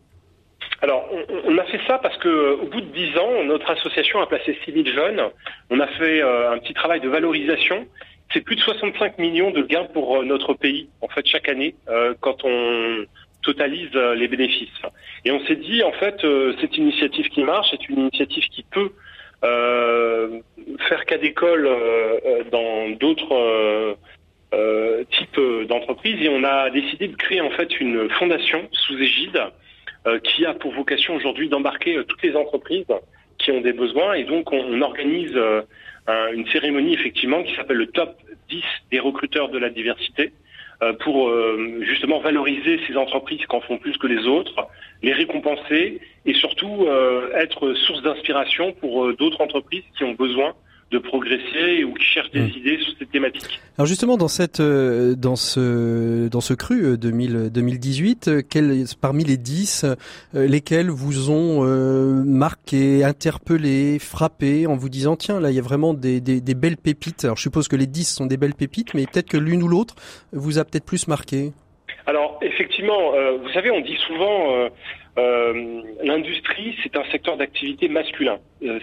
Alors, 0.81 1.05
on, 1.11 1.51
on 1.53 1.56
a 1.56 1.56
fait 1.67 1.79
ça 1.87 1.99
parce 1.99 2.17
que 2.17 2.27
euh, 2.27 2.57
au 2.61 2.65
bout 2.65 2.81
de 2.81 2.87
dix 2.87 3.17
ans, 3.17 3.43
notre 3.43 3.69
association 3.69 4.19
a 4.19 4.27
placé 4.27 4.57
6000 4.65 4.93
jeunes. 4.93 5.21
On 5.69 5.79
a 5.79 5.87
fait 5.87 6.21
euh, 6.21 6.51
un 6.51 6.57
petit 6.57 6.73
travail 6.73 6.99
de 6.99 7.09
valorisation. 7.09 7.87
C'est 8.33 8.41
plus 8.41 8.55
de 8.55 8.61
65 8.61 9.17
millions 9.19 9.51
de 9.51 9.61
gains 9.61 9.85
pour 9.93 10.17
euh, 10.17 10.25
notre 10.25 10.53
pays, 10.53 10.89
en 11.01 11.07
fait, 11.07 11.25
chaque 11.25 11.47
année, 11.47 11.75
quand 12.19 12.43
on 12.43 13.05
totalise 13.43 13.93
les 13.93 14.27
bénéfices. 14.27 14.81
Et 15.23 15.31
on 15.31 15.39
s'est 15.45 15.55
dit, 15.55 15.81
en 15.83 15.93
fait, 15.93 16.25
c'est 16.59 16.77
une 16.77 16.85
initiative 16.85 17.29
qui 17.29 17.43
marche, 17.43 17.69
c'est 17.71 17.87
une 17.87 17.99
initiative 17.99 18.43
qui 18.49 18.63
peut 18.63 18.91
faire 19.41 21.05
cas 21.05 21.17
d'école 21.17 21.69
dans 22.51 22.89
d'autres 22.89 23.95
types 25.11 25.39
d'entreprises. 25.69 26.21
Et 26.21 26.27
on 26.27 26.43
a 26.43 26.69
décidé 26.71 27.07
de 27.07 27.15
créer, 27.15 27.39
en 27.39 27.51
fait, 27.51 27.79
une 27.79 28.09
fondation 28.09 28.67
sous 28.73 29.01
égide 29.01 29.41
qui 30.19 30.45
a 30.45 30.53
pour 30.53 30.71
vocation 30.73 31.15
aujourd'hui 31.15 31.49
d'embarquer 31.49 31.97
euh, 31.97 32.03
toutes 32.03 32.23
les 32.23 32.35
entreprises 32.35 32.85
qui 33.37 33.51
ont 33.51 33.61
des 33.61 33.73
besoins. 33.73 34.13
Et 34.13 34.23
donc, 34.23 34.51
on, 34.51 34.81
organise 34.81 35.33
euh, 35.35 35.61
un- 36.07 36.31
une 36.33 36.47
cérémonie, 36.47 36.93
effectivement, 36.93 37.43
qui 37.43 37.53
s'appelle 37.55 37.77
le 37.77 37.87
top 37.87 38.15
10 38.49 38.63
des 38.91 38.99
recruteurs 38.99 39.49
de 39.49 39.57
la 39.57 39.69
diversité 39.69 40.31
euh, 40.81 40.93
pour 41.03 41.29
euh, 41.29 41.79
justement 41.81 42.19
valoriser 42.19 42.79
ces 42.87 42.95
entreprises 42.97 43.39
qui 43.45 43.55
en 43.55 43.61
font 43.61 43.77
plus 43.77 43.97
que 43.97 44.07
les 44.07 44.25
autres, 44.27 44.67
les 45.03 45.13
récompenser 45.13 45.99
et 46.25 46.33
surtout 46.35 46.85
euh, 46.87 47.29
être 47.35 47.73
source 47.73 48.01
d'inspiration 48.03 48.73
pour 48.73 49.05
euh, 49.05 49.15
d'autres 49.15 49.41
entreprises 49.41 49.83
qui 49.97 50.03
ont 50.03 50.13
besoin 50.13 50.53
de 50.91 50.99
progresser 50.99 51.83
ou 51.83 51.93
qui 51.93 52.05
cherchent 52.05 52.31
des 52.31 52.41
mmh. 52.41 52.57
idées 52.57 52.79
sur 52.79 52.93
cette 52.97 53.11
thématique. 53.11 53.59
Alors 53.77 53.87
justement, 53.87 54.17
dans 54.17 54.27
cette, 54.27 54.59
euh, 54.59 55.15
dans 55.15 55.35
ce, 55.35 56.27
dans 56.29 56.41
ce 56.41 56.53
cru 56.53 56.97
2000, 56.97 57.49
2018, 57.51 58.47
quels, 58.49 58.85
parmi 59.01 59.23
les 59.23 59.37
10, 59.37 59.85
lesquels 60.33 60.89
vous 60.89 61.29
ont 61.29 61.63
marqué, 62.23 63.03
interpellé, 63.03 63.99
frappé, 63.99 64.67
en 64.67 64.75
vous 64.75 64.89
disant 64.89 65.15
tiens 65.15 65.39
là 65.39 65.51
il 65.51 65.55
y 65.55 65.59
a 65.59 65.63
vraiment 65.63 65.93
des, 65.93 66.21
des, 66.21 66.41
des 66.41 66.55
belles 66.55 66.77
pépites. 66.77 67.25
Alors 67.25 67.37
je 67.37 67.41
suppose 67.41 67.67
que 67.67 67.75
les 67.75 67.87
10 67.87 68.15
sont 68.15 68.25
des 68.25 68.37
belles 68.37 68.55
pépites, 68.55 68.93
mais 68.93 69.05
peut-être 69.05 69.29
que 69.29 69.37
l'une 69.37 69.63
ou 69.63 69.67
l'autre 69.67 69.95
vous 70.31 70.59
a 70.59 70.65
peut-être 70.65 70.85
plus 70.85 71.07
marqué. 71.07 71.51
Alors 72.07 72.39
effectivement, 72.41 73.13
euh, 73.13 73.37
vous 73.37 73.49
savez, 73.49 73.69
on 73.69 73.81
dit 73.81 73.97
souvent 74.07 74.55
euh, 74.55 74.69
euh, 75.17 75.81
l'industrie, 76.03 76.73
c'est 76.81 76.95
un 76.95 77.03
secteur 77.11 77.35
d'activité 77.35 77.89
masculin. 77.89 78.39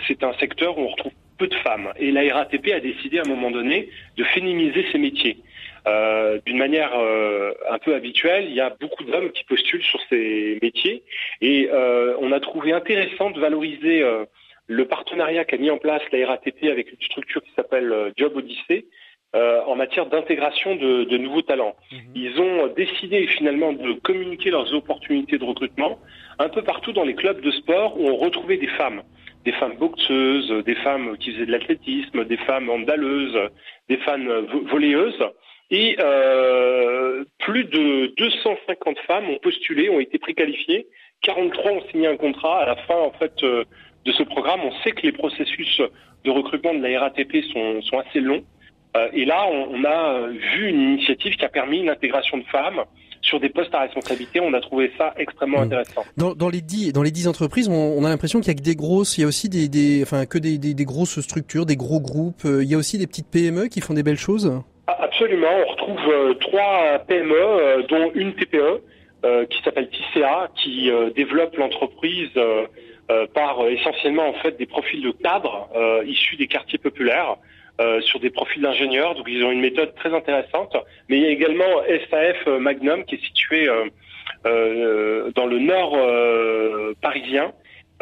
c'est 0.07 0.23
un 0.23 0.35
secteur 0.35 0.77
où 0.77 0.83
on 0.83 0.89
retrouve 0.89 1.13
peu 1.39 1.47
de 1.47 1.55
femmes. 1.57 1.93
Et 1.99 2.11
la 2.11 2.35
RATP 2.35 2.73
a 2.73 2.81
décidé 2.81 3.19
à 3.19 3.23
un 3.25 3.29
moment 3.29 3.51
donné 3.51 3.89
de 4.17 4.25
féminiser 4.25 4.87
ces 4.93 4.99
métiers. 4.99 5.39
D'une 6.47 6.57
manière 6.57 6.95
un 6.95 7.79
peu 7.79 7.95
habituelle, 7.95 8.47
il 8.49 8.55
y 8.55 8.61
a 8.61 8.75
beaucoup 8.81 9.05
d'hommes 9.05 9.31
qui 9.33 9.45
postulent 9.45 9.83
sur 9.83 10.01
ces 10.09 10.59
métiers. 10.63 11.03
Et 11.43 11.69
on 11.73 12.33
a 12.33 12.41
trouvé 12.41 12.73
intéressant 12.73 13.31
de 13.31 13.39
valoriser 13.39 14.03
le 14.67 14.85
partenariat 14.87 15.45
qu'a 15.45 15.59
mis 15.59 15.71
en 15.71 15.77
place 15.77 16.01
la 16.11 16.27
RATP 16.27 16.65
avec 16.71 16.91
une 16.91 17.03
structure 17.03 17.43
qui 17.43 17.51
s'appelle 17.55 18.13
Job 18.17 18.35
Odyssey, 18.35 18.87
euh, 19.35 19.63
en 19.67 19.75
matière 19.75 20.07
d'intégration 20.07 20.77
de, 20.77 21.03
de, 21.03 21.19
nouveaux 21.19 21.43
talents. 21.43 21.75
Mhm. 21.91 21.99
Ils 22.15 22.41
ont 22.41 22.69
décidé 22.69 23.27
finalement 23.27 23.73
de 23.73 23.95
communiquer 23.95 24.51
leurs 24.51 24.73
opportunités 24.75 25.39
de 25.39 25.45
recrutement 25.45 25.99
un 26.39 26.49
peu 26.49 26.63
partout 26.63 26.93
dans 26.93 27.03
les 27.03 27.17
clubs 27.17 27.41
de 27.41 27.51
sport 27.51 27.99
où 27.99 28.07
on 28.07 28.15
retrouvait 28.17 28.59
des 28.59 28.69
femmes, 28.69 29.03
des 29.45 29.53
femmes 29.53 29.77
boxeuses, 29.77 30.65
des 30.65 30.75
femmes 30.77 31.17
qui 31.19 31.33
faisaient 31.33 31.47
de 31.47 31.53
l'athlétisme, 31.53 32.25
des 32.25 32.37
femmes 32.39 32.71
handaleuses, 32.71 33.39
des 33.89 33.99
femmes 33.99 34.31
volleyeuses. 34.71 35.23
Et 35.71 35.97
euh, 35.99 37.25
plus 37.39 37.65
de 37.65 38.15
250 38.17 38.99
femmes 39.07 39.31
ont 39.31 39.39
postulé, 39.39 39.89
ont 39.91 40.01
été 40.01 40.19
préqualifiées. 40.19 40.87
43 41.23 41.73
ont 41.73 41.83
signé 41.91 42.07
un 42.07 42.17
contrat. 42.17 42.61
À 42.61 42.67
la 42.67 42.77
fin, 42.77 42.97
en 42.97 43.13
fait, 43.13 43.43
euh, 43.43 43.65
de 44.05 44.13
ce 44.13 44.23
programme, 44.23 44.61
on 44.63 44.73
sait 44.83 44.93
que 44.93 45.03
les 45.03 45.13
processus 45.13 45.81
de 46.25 46.31
recrutement 46.31 46.75
de 46.75 46.87
la 46.87 47.01
RATP 47.01 47.43
sont, 47.53 47.83
sont 47.83 47.99
assez 47.99 48.21
longs. 48.21 48.45
Euh, 48.97 49.09
et 49.13 49.25
là, 49.25 49.47
on, 49.47 49.85
a 49.85 50.15
euh, 50.15 50.29
vu 50.29 50.69
une 50.69 50.81
initiative 50.81 51.37
qui 51.37 51.45
a 51.45 51.49
permis 51.49 51.81
une 51.81 51.91
intégration 51.91 52.39
de 52.39 52.45
femmes 52.45 52.85
sur 53.25 53.41
des 53.41 53.49
postes 53.49 53.75
à 53.75 53.81
responsabilité. 53.81 54.41
On 54.41 54.53
a 54.55 54.61
trouvé 54.61 54.93
ça 54.97 55.15
extrêmement 55.17 55.61
mmh. 55.61 55.65
intéressant. 55.65 56.05
Dans, 56.17 56.35
dans, 56.35 56.49
les 56.49 56.61
dix 56.61 56.93
dans 56.93 57.03
les 57.03 57.11
dix 57.11 57.27
entreprises, 57.27 57.69
on, 57.69 58.05
a 58.05 58.09
l'impression 58.09 58.41
qu'il 58.41 58.49
y 58.49 58.51
a 58.51 58.55
que 58.55 58.63
des 58.63 58.77
grosses. 58.77 59.19
Il 59.19 59.23
y 59.23 59.25
a 59.25 59.27
aussi 59.27 59.49
des, 59.49 59.69
des 59.69 60.03
enfin 60.03 60.27
que 60.27 60.39
des, 60.39 60.59
des, 60.59 60.75
des, 60.75 60.85
grosses 60.85 61.21
structures, 61.21 61.67
des 61.67 61.77
gros 61.77 62.01
groupes. 62.01 62.45
Euh, 62.45 62.63
il 62.63 62.71
y 62.71 62.75
a 62.75 62.79
aussi 62.79 62.99
des 62.99 63.07
petites 63.07 63.31
PME 63.31 63.69
qui 63.69 63.81
font 63.81 63.95
des 63.95 64.03
belles 64.03 64.19
choses. 64.19 64.53
Ah, 64.87 64.99
absolument. 65.01 65.49
On 65.67 65.71
retrouve 65.71 66.39
trois 66.41 66.99
PME, 67.09 67.87
dont 67.89 68.11
une 68.15 68.35
TPE 68.35 68.83
qui 69.49 69.63
s'appelle 69.63 69.89
TCA, 69.89 70.51
qui 70.63 70.91
développe 71.17 71.57
l'entreprise. 71.57 72.29
par 73.35 73.67
essentiellement 73.69 74.29
en 74.29 74.35
fait 74.35 74.59
des 74.59 74.67
profils 74.67 75.03
de 75.03 75.11
cadres 75.13 75.69
issus 76.07 76.37
des 76.37 76.47
quartiers 76.47 76.79
populaires 76.79 77.37
euh, 77.81 78.01
sur 78.03 78.21
des 78.21 78.31
profils 78.31 78.63
d'ingénieurs. 78.63 79.17
Donc 79.17 79.27
ils 79.29 79.43
ont 79.43 79.51
une 79.51 79.61
méthode 79.61 79.97
très 79.97 80.15
intéressante. 80.15 80.77
Mais 81.09 81.17
il 81.17 81.23
y 81.25 81.27
a 81.27 81.31
également 81.31 81.83
SAF 82.09 82.47
Magnum 82.47 83.05
qui 83.05 83.17
est 83.17 83.25
situé 83.25 83.69
euh, 83.69 83.87
euh, 84.47 85.33
dans 85.35 85.47
le 85.47 85.59
nord 85.59 85.97
parisien 87.01 87.53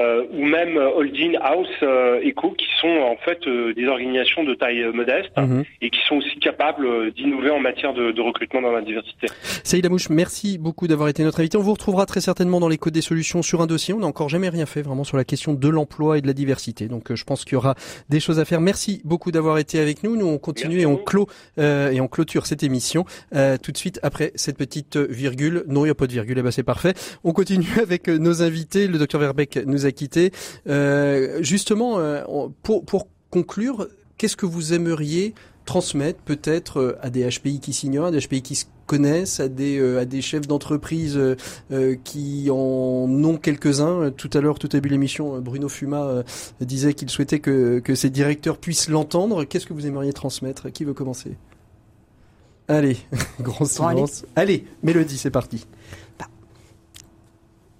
euh, 0.02 0.24
ou 0.32 0.44
même 0.44 0.76
Holding 0.76 1.36
House 1.40 1.68
euh, 1.82 2.20
Eco, 2.24 2.50
qui 2.50 2.66
sont 2.80 2.88
en 2.88 3.16
fait 3.16 3.38
euh, 3.46 3.72
des 3.74 3.86
organisations 3.86 4.42
de 4.42 4.54
taille 4.54 4.84
modeste 4.92 5.30
mhm. 5.36 5.64
et 5.80 5.90
qui 5.90 6.00
sont 6.08 6.16
aussi 6.16 6.38
capables 6.40 7.12
d'innover 7.12 7.50
en 7.50 7.60
matière 7.60 7.94
de, 7.94 8.10
de, 8.10 8.20
recrutement 8.20 8.62
dans 8.62 8.72
la 8.72 8.82
diversité. 8.82 9.28
Saïd 9.62 9.86
Amouche, 9.86 10.10
merci 10.10 10.58
beaucoup 10.58 10.88
d'avoir 10.88 11.08
été 11.08 11.22
notre 11.22 11.40
invité. 11.40 11.56
On 11.56 11.62
vous 11.62 11.72
retrouvera 11.72 12.06
très 12.06 12.20
certainement 12.20 12.58
dans 12.58 12.68
les 12.68 12.78
codes 12.78 12.94
des 12.94 13.02
solutions 13.02 13.42
sur 13.42 13.60
un 13.60 13.66
dossier. 13.66 13.94
On 13.94 14.00
n'a 14.00 14.06
encore 14.06 14.28
jamais 14.28 14.48
rien 14.48 14.66
fait 14.66 14.82
vraiment 14.82 15.04
sur 15.04 15.16
la 15.16 15.24
question 15.24 15.54
de 15.54 15.68
l'emploi 15.68 16.18
et 16.18 16.20
de 16.20 16.26
la 16.26 16.32
diversité. 16.32 16.88
Donc 16.88 17.14
je 17.14 17.24
pense 17.24 17.44
qu'il 17.44 17.54
y 17.54 17.56
aura 17.56 17.74
des 18.08 18.20
choses 18.20 18.40
à 18.40 18.44
faire. 18.44 18.60
Merci 18.60 19.02
beaucoup 19.04 19.30
d'avoir 19.30 19.58
été 19.58 19.78
avec 19.78 20.02
nous. 20.02 20.16
Nous 20.16 20.26
on 20.26 20.38
continue 20.38 20.80
et 20.80 20.86
on 20.86 20.96
clôt 20.96 21.26
et 21.58 22.00
on 22.00 22.08
clôture 22.08 22.46
cette 22.46 22.62
émission 22.62 23.04
tout 23.30 23.72
de 23.72 23.76
suite 23.76 24.00
après 24.02 24.32
cette 24.34 24.58
petite 24.58 24.96
virgule. 24.96 25.64
Non, 25.68 25.82
il 25.84 25.88
n'y 25.88 25.90
a 25.90 25.94
pas 25.94 26.06
de 26.06 26.12
virgule. 26.12 26.38
Eh 26.38 26.42
ben 26.42 26.50
c'est 26.50 26.62
parfait. 26.62 26.94
On 27.24 27.32
continue 27.32 27.68
avec 27.80 28.08
nos 28.08 28.42
invités. 28.42 28.88
Le 28.88 28.98
docteur 28.98 29.20
Verbeck 29.20 29.60
nous 29.66 29.86
a 29.86 29.91
Euh, 30.68 31.42
justement, 31.42 31.98
euh, 31.98 32.22
pour, 32.62 32.84
pour 32.84 33.08
conclure, 33.30 33.88
qu'est-ce 34.18 34.36
que 34.36 34.46
vous 34.46 34.72
aimeriez 34.72 35.34
transmettre 35.64 36.20
peut-être 36.20 36.78
euh, 36.78 36.98
à 37.02 37.10
des 37.10 37.28
HPI 37.28 37.60
qui 37.60 37.72
s'ignorent, 37.72 38.06
à 38.06 38.10
des 38.10 38.20
HPI 38.20 38.42
qui 38.42 38.54
se 38.56 38.64
connaissent, 38.86 39.40
à 39.40 39.48
des, 39.48 39.80
à 39.96 40.04
des 40.04 40.20
chefs 40.20 40.46
d'entreprise 40.46 41.18
qui 42.04 42.48
en 42.50 42.56
ont 43.24 43.36
quelques-uns? 43.38 44.10
Tout 44.10 44.28
à 44.34 44.40
l'heure, 44.40 44.58
tout 44.58 44.66
à 44.66 44.76
début 44.76 44.88
de 44.88 44.94
l'émission, 44.94 45.40
Bruno 45.40 45.68
Fuma 45.68 46.24
disait 46.60 46.92
qu'il 46.92 47.08
souhaitait 47.08 47.38
que, 47.38 47.78
que 47.78 47.94
ses 47.94 48.10
directeurs 48.10 48.58
puissent 48.58 48.90
l'entendre. 48.90 49.44
Qu'est-ce 49.44 49.66
que 49.66 49.72
vous 49.72 49.86
aimeriez 49.86 50.12
transmettre? 50.12 50.70
Qui 50.70 50.84
veut 50.84 50.94
commencer? 50.94 51.36
Allez, 52.68 52.96
grand 53.40 53.64
silence. 53.64 54.24
allez. 54.36 54.64
Mélodie, 54.82 55.18
c'est 55.18 55.30
parti 55.30 55.66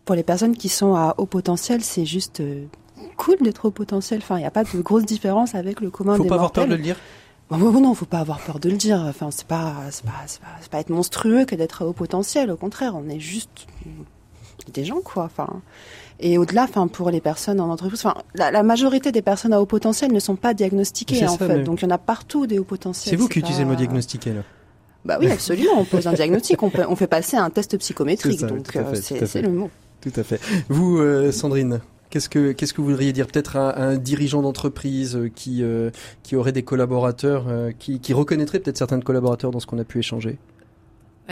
pour 0.05 0.15
les 0.15 0.23
personnes 0.23 0.57
qui 0.57 0.69
sont 0.69 0.95
à 0.95 1.15
haut 1.19 1.27
potentiel, 1.27 1.83
c'est 1.83 2.05
juste 2.05 2.41
euh, 2.41 2.65
cool 3.17 3.37
d'être 3.41 3.67
haut 3.67 3.71
potentiel. 3.71 4.21
Enfin, 4.23 4.37
il 4.37 4.41
n'y 4.41 4.47
a 4.47 4.51
pas 4.51 4.65
de 4.65 4.81
grosse 4.81 5.05
différence 5.05 5.55
avec 5.55 5.81
le 5.81 5.91
commun 5.91 6.17
faut 6.17 6.25
des 6.25 6.29
pas 6.29 6.37
avoir 6.37 6.53
peur 6.53 6.67
de 6.67 6.75
le 6.75 6.83
dire. 6.83 6.97
Bon, 7.51 7.59
bon, 7.59 7.81
non, 7.81 7.95
faut 7.95 8.07
pas 8.07 8.21
avoir 8.21 8.41
peur 8.41 8.59
de 8.59 8.71
le 8.71 8.77
dire. 8.77 8.99
Enfin, 9.09 9.31
c'est 9.31 9.47
pas, 9.47 9.75
c'est 9.91 10.05
pas, 10.05 10.13
c'est 10.27 10.41
pas, 10.41 10.49
pas, 10.71 10.81
être 10.81 10.91
monstrueux 10.91 11.45
que 11.45 11.55
d'être 11.55 11.83
à 11.83 11.87
haut 11.87 11.93
potentiel. 11.93 12.51
Au 12.51 12.57
contraire, 12.57 12.95
on 12.97 13.09
est 13.09 13.21
juste 13.21 13.67
des 14.73 14.85
gens, 14.85 15.01
quoi. 15.03 15.25
Enfin, 15.25 15.49
et 16.21 16.39
au-delà, 16.39 16.65
enfin, 16.65 16.87
pour 16.87 17.11
les 17.11 17.21
personnes 17.21 17.61
en 17.61 17.69
entreprise, 17.69 18.01
enfin, 18.05 18.23
la, 18.35 18.63
majorité 18.63 19.13
des 19.13 19.23
personnes 19.23 19.53
à 19.53 19.61
haut 19.61 19.67
potentiel 19.67 20.13
ne 20.13 20.21
sont 20.21 20.37
pas 20.37 20.55
diagnostiquées 20.55 21.27
en 21.27 21.37
fait. 21.37 21.63
Donc, 21.65 21.83
il 21.83 21.85
y 21.85 21.89
en 21.89 21.95
a 21.95 21.99
partout 21.99 22.47
des 22.47 22.59
hauts 22.59 22.65
potentiels. 22.65 23.11
C'est 23.11 23.17
vous 23.17 23.29
qui 23.29 23.41
utilisez 23.41 23.63
le 23.63 23.69
mot 23.69 23.75
diagnostiqué 23.75 24.33
là. 24.33 24.43
Bah 25.05 25.19
oui, 25.21 25.31
absolument. 25.31 25.73
On 25.79 25.85
pose 25.85 26.07
un 26.07 26.13
diagnostic, 26.13 26.63
on, 26.63 26.71
on 26.89 26.97
fait 26.97 27.09
passer 27.09 27.37
un 27.37 27.51
test 27.51 27.77
psychométrique, 27.77 28.45
donc 28.47 28.77
euh, 28.77 28.95
c'est 28.95 29.43
le 29.43 29.51
mot. 29.51 29.71
Tout 30.03 30.13
à 30.17 30.25
fait. 30.25 30.41
Vous, 30.69 30.99
euh, 30.99 31.31
Sandrine, 31.31 31.81
qu'est-ce 32.11 32.29
que 32.29 32.51
qu'est-ce 32.51 32.75
que 32.75 32.81
vous 32.81 32.89
voudriez 32.89 33.13
dire 33.13 33.29
peut-être 33.29 33.57
à, 33.57 33.81
un 33.81 33.97
dirigeant 33.97 34.43
d'entreprise 34.43 35.17
euh, 35.17 35.31
qui 35.33 35.63
euh, 35.63 35.91
qui 36.25 36.35
aurait 36.35 36.53
des 36.53 36.65
collaborateurs, 36.65 37.47
qui, 37.79 38.01
qui 38.01 38.13
reconnaîtrait 38.13 38.59
peut-être 38.59 38.77
certains 38.77 39.01
collaborateurs 39.01 39.53
dans 39.53 39.61
ce 39.61 39.67
qu'on 39.67 39.79
a 39.79 39.85
pu 39.85 40.01
échanger? 40.01 40.39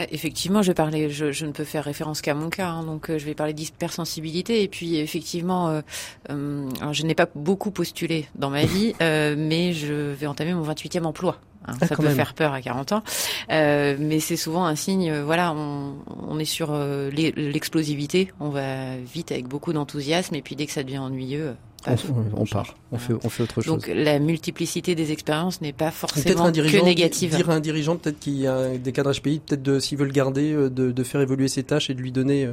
Effectivement, 0.09 0.61
je 0.61 0.71
parler, 0.71 1.09
je, 1.09 1.33
je, 1.33 1.45
ne 1.45 1.51
peux 1.51 1.65
faire 1.65 1.83
référence 1.83 2.21
qu'à 2.21 2.33
mon 2.33 2.49
cas, 2.49 2.69
hein, 2.69 2.83
donc 2.83 3.11
je 3.15 3.23
vais 3.25 3.35
parler 3.35 3.53
d'hypersensibilité. 3.53 4.63
Et 4.63 4.69
puis, 4.69 4.95
effectivement, 4.95 5.81
je 6.29 7.03
n'ai 7.03 7.13
pas 7.13 7.27
beaucoup 7.35 7.71
postulé 7.71 8.25
dans 8.33 8.49
ma 8.49 8.63
vie, 8.63 8.95
mais 9.01 9.73
je 9.73 10.13
vais 10.13 10.27
entamer 10.27 10.53
mon 10.53 10.63
28e 10.63 11.03
emploi. 11.03 11.39
Hein, 11.65 11.73
ah, 11.79 11.87
ça 11.87 11.95
peut 11.95 12.09
faire 12.09 12.33
peur 12.33 12.53
à 12.53 12.61
40 12.61 12.91
ans, 12.91 13.03
euh, 13.51 13.95
mais 13.99 14.19
c'est 14.19 14.35
souvent 14.35 14.65
un 14.65 14.75
signe. 14.75 15.11
Euh, 15.11 15.23
voilà, 15.23 15.53
on, 15.53 15.95
on 16.27 16.39
est 16.39 16.45
sur 16.45 16.69
euh, 16.71 17.11
l'explosivité. 17.11 18.31
On 18.39 18.49
va 18.49 18.97
vite 18.97 19.31
avec 19.31 19.47
beaucoup 19.47 19.71
d'enthousiasme, 19.71 20.33
et 20.33 20.41
puis 20.41 20.55
dès 20.55 20.65
que 20.65 20.71
ça 20.71 20.81
devient 20.81 20.97
ennuyeux, 20.97 21.53
on, 21.85 21.95
on, 22.35 22.45
part, 22.45 22.75
on 22.91 22.97
fait, 22.97 23.13
on 23.23 23.29
fait 23.29 23.43
autre 23.43 23.61
chose. 23.61 23.65
Donc 23.65 23.91
la 23.93 24.17
multiplicité 24.17 24.95
des 24.95 25.11
expériences 25.11 25.61
n'est 25.61 25.73
pas 25.73 25.91
forcément 25.91 26.45
un 26.45 26.51
que 26.51 26.83
négative. 26.83 27.35
Dire 27.35 27.49
à 27.51 27.55
un 27.55 27.59
dirigeant 27.59 27.95
peut-être 27.95 28.19
qui 28.19 28.47
a 28.47 28.77
des 28.77 28.91
cadres 28.91 29.13
HPI, 29.13 29.39
peut-être 29.39 29.63
de 29.63 29.79
s'il 29.79 29.99
veut 29.99 30.05
le 30.05 30.11
garder, 30.11 30.53
de, 30.53 30.69
de, 30.91 31.03
faire 31.03 31.21
évoluer 31.21 31.47
ses 31.47 31.63
tâches 31.63 31.91
et 31.91 31.93
de 31.93 32.01
lui 32.01 32.11
donner 32.11 32.49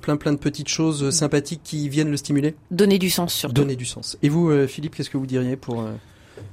plein 0.00 0.16
plein 0.16 0.32
de 0.32 0.38
petites 0.38 0.68
choses 0.68 1.10
sympathiques 1.10 1.62
qui 1.64 1.88
viennent 1.88 2.10
le 2.10 2.16
stimuler. 2.18 2.54
Donner 2.70 2.98
du 2.98 3.08
sens 3.08 3.32
surtout. 3.32 3.54
Donner 3.54 3.76
du 3.76 3.86
sens. 3.86 4.18
Et 4.22 4.28
vous, 4.28 4.66
Philippe, 4.66 4.96
qu'est-ce 4.96 5.10
que 5.10 5.18
vous 5.18 5.26
diriez 5.26 5.56
pour 5.56 5.86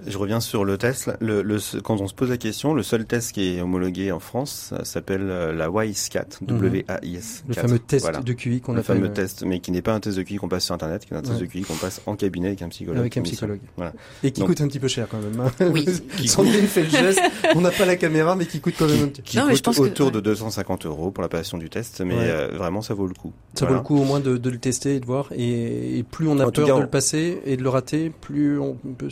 je 0.05 0.17
reviens 0.17 0.39
sur 0.39 0.65
le 0.65 0.77
test. 0.77 1.11
Le, 1.19 1.41
le, 1.41 1.57
quand 1.81 1.99
on 2.01 2.07
se 2.07 2.13
pose 2.13 2.29
la 2.29 2.37
question, 2.37 2.73
le 2.73 2.83
seul 2.83 3.05
test 3.05 3.31
qui 3.31 3.55
est 3.55 3.61
homologué 3.61 4.11
en 4.11 4.19
France 4.19 4.73
s'appelle 4.83 5.29
euh, 5.29 5.53
la 5.53 5.69
WISE-4, 5.69 6.41
mhm. 6.41 6.47
W-A-I-S. 6.47 7.43
Le 7.47 7.53
fameux 7.53 7.79
test 7.79 8.23
de 8.23 8.33
QI 8.33 8.61
qu'on 8.61 8.73
appelle. 8.73 8.97
Le 8.97 9.01
fameux 9.01 9.09
euh, 9.09 9.13
test, 9.13 9.43
mais 9.45 9.59
qui 9.59 9.71
n'est 9.71 9.81
pas 9.81 9.93
un 9.93 9.99
test 9.99 10.17
de 10.17 10.23
QI 10.23 10.37
qu'on 10.37 10.47
passe 10.47 10.65
sur 10.65 10.75
Internet, 10.75 11.05
qui 11.05 11.13
est 11.13 11.17
un 11.17 11.21
test 11.21 11.39
de 11.39 11.45
QI 11.45 11.61
qu'on 11.61 11.75
passe 11.75 12.01
en 12.05 12.15
cabinet 12.15 12.47
avec 12.47 12.61
un 12.61 12.69
psychologue. 12.69 12.99
Avec 12.99 13.17
un 13.17 13.21
psychologue. 13.21 13.59
Voilà. 13.75 13.93
Et 14.23 14.31
qui 14.31 14.43
coûte 14.43 14.61
un 14.61 14.67
petit 14.67 14.79
peu 14.79 14.87
cher 14.87 15.07
quand 15.09 15.19
même. 15.19 15.39
Hein. 15.39 15.69
Oui. 15.71 15.85
qui 16.17 16.27
Sandrine 16.27 16.67
fait 16.67 16.83
le 16.83 16.89
geste. 16.89 17.21
On 17.55 17.61
n'a 17.61 17.71
pas 17.71 17.85
la 17.85 17.95
caméra, 17.95 18.35
mais 18.35 18.45
qui 18.45 18.59
coûte 18.59 18.75
quand 18.77 18.87
même 18.87 19.03
un 19.03 19.07
petit 19.07 19.21
Qui 19.21 19.37
non, 19.37 19.47
coûte 19.47 19.79
autour 19.79 20.11
de 20.11 20.19
250 20.19 20.85
euros 20.85 21.11
pour 21.11 21.21
la 21.21 21.29
passation 21.29 21.57
du 21.57 21.69
test, 21.69 22.01
mais 22.01 22.15
euh, 22.17 22.49
vraiment 22.55 22.81
ça 22.81 22.93
vaut 22.93 23.07
le 23.07 23.13
coup. 23.13 23.33
Ça 23.53 23.65
vaut 23.65 23.75
le 23.75 23.81
coup 23.81 23.97
au 23.97 24.03
moins 24.03 24.19
de, 24.19 24.37
de, 24.37 24.49
le 24.49 24.57
tester 24.57 24.95
et 24.95 24.99
de 24.99 25.05
voir. 25.05 25.29
Et, 25.35 26.03
plus 26.09 26.27
on 26.27 26.39
a 26.39 26.49
peur 26.51 26.77
de 26.77 26.81
le 26.81 26.89
passer 26.89 27.41
et 27.45 27.57
de 27.57 27.63
le 27.63 27.69
rater, 27.69 28.11
plus 28.21 28.59
on 28.59 28.75
peut 28.97 29.09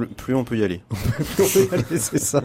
plus, 0.16 0.34
on 0.34 0.44
peut 0.44 0.56
y 0.56 0.64
aller. 0.64 0.80
c'est 1.38 2.18
ça. 2.18 2.42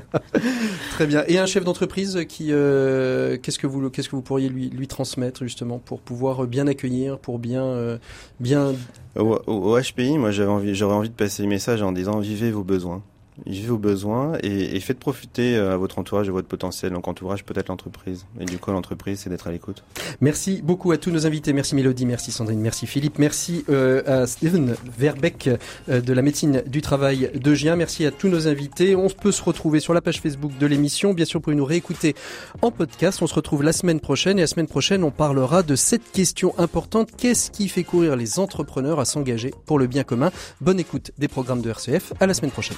Très 0.91 1.07
bien. 1.07 1.23
Et 1.27 1.37
un 1.37 1.45
chef 1.45 1.63
d'entreprise 1.63 2.25
qui, 2.27 2.47
euh, 2.51 3.37
qu'est-ce 3.41 3.59
que 3.59 3.67
vous, 3.67 3.89
qu'est-ce 3.89 4.09
que 4.09 4.15
vous 4.15 4.21
pourriez 4.21 4.49
lui, 4.49 4.69
lui 4.69 4.87
transmettre 4.87 5.43
justement 5.43 5.79
pour 5.79 6.01
pouvoir 6.01 6.45
bien 6.47 6.67
accueillir, 6.67 7.19
pour 7.19 7.39
bien, 7.39 7.63
euh, 7.63 7.97
bien. 8.39 8.73
Au, 9.15 9.39
au, 9.47 9.79
HPI, 9.79 10.17
moi, 10.17 10.31
j'avais 10.31 10.51
envie, 10.51 10.75
j'aurais 10.75 10.95
envie 10.95 11.09
de 11.09 11.15
passer 11.15 11.43
le 11.43 11.49
message 11.49 11.81
en 11.81 11.91
disant 11.91 12.19
vivez 12.19 12.51
vos 12.51 12.63
besoins 12.63 13.01
vivez 13.45 13.67
vos 13.67 13.77
besoins 13.77 14.33
et, 14.43 14.79
faites 14.79 14.99
profiter 14.99 15.57
euh, 15.57 15.73
à 15.73 15.77
votre 15.77 15.99
entourage 15.99 16.27
et 16.27 16.31
votre 16.31 16.47
potentiel. 16.47 16.93
Donc 16.93 17.07
entourage 17.07 17.43
peut-être 17.43 17.69
l'entreprise. 17.69 18.25
Et 18.39 18.45
du 18.45 18.57
coup 18.57 18.71
l'entreprise 18.71 19.19
c'est 19.19 19.29
d'être 19.29 19.47
à 19.47 19.51
l'écoute. 19.51 19.83
Merci 20.21 20.61
beaucoup 20.63 20.91
à 20.91 20.97
tous 20.97 21.11
nos 21.11 21.25
invités. 21.25 21.53
Merci 21.53 21.75
Mélodie, 21.75 22.05
merci 22.05 22.31
Sandrine, 22.31 22.59
merci 22.59 22.87
Philippe, 22.87 23.19
merci 23.19 23.65
euh, 23.69 24.23
à 24.23 24.27
Steven 24.27 24.75
Verbeck 24.97 25.49
euh, 25.89 26.01
de 26.01 26.13
la 26.13 26.21
médecine 26.21 26.63
du 26.67 26.81
travail 26.81 27.31
de 27.33 27.53
Gien. 27.53 27.75
Merci 27.75 28.05
à 28.05 28.11
tous 28.11 28.29
nos 28.29 28.47
invités. 28.47 28.95
On 28.95 29.09
peut 29.09 29.31
se 29.31 29.43
retrouver 29.43 29.79
sur 29.79 29.93
la 29.93 30.01
page 30.01 30.21
Facebook 30.21 30.57
de 30.57 30.65
l'émission. 30.65 31.13
Bien 31.13 31.25
sûr, 31.25 31.39
vous 31.39 31.43
pouvez 31.43 31.55
nous 31.55 31.65
réécouter 31.65 32.15
en 32.61 32.71
podcast. 32.71 33.21
On 33.21 33.27
se 33.27 33.35
retrouve 33.35 33.63
la 33.63 33.73
semaine 33.73 33.99
prochaine 33.99 34.37
et 34.37 34.41
la 34.41 34.47
semaine 34.47 34.67
prochaine 34.67 35.03
on 35.03 35.11
parlera 35.11 35.63
de 35.63 35.75
cette 35.75 36.11
question 36.11 36.53
importante. 36.57 37.09
Qu'est-ce 37.17 37.51
qui 37.51 37.67
fait 37.67 37.83
courir 37.83 38.15
les 38.15 38.39
entrepreneurs 38.39 38.99
à 38.99 39.05
s'engager 39.05 39.53
pour 39.65 39.79
le 39.79 39.87
bien 39.87 40.03
commun? 40.03 40.31
Bonne 40.61 40.79
écoute 40.79 41.11
des 41.17 41.27
programmes 41.27 41.61
de 41.61 41.69
RCF. 41.69 42.13
À 42.19 42.27
la 42.27 42.33
semaine 42.33 42.51
prochaine. 42.51 42.77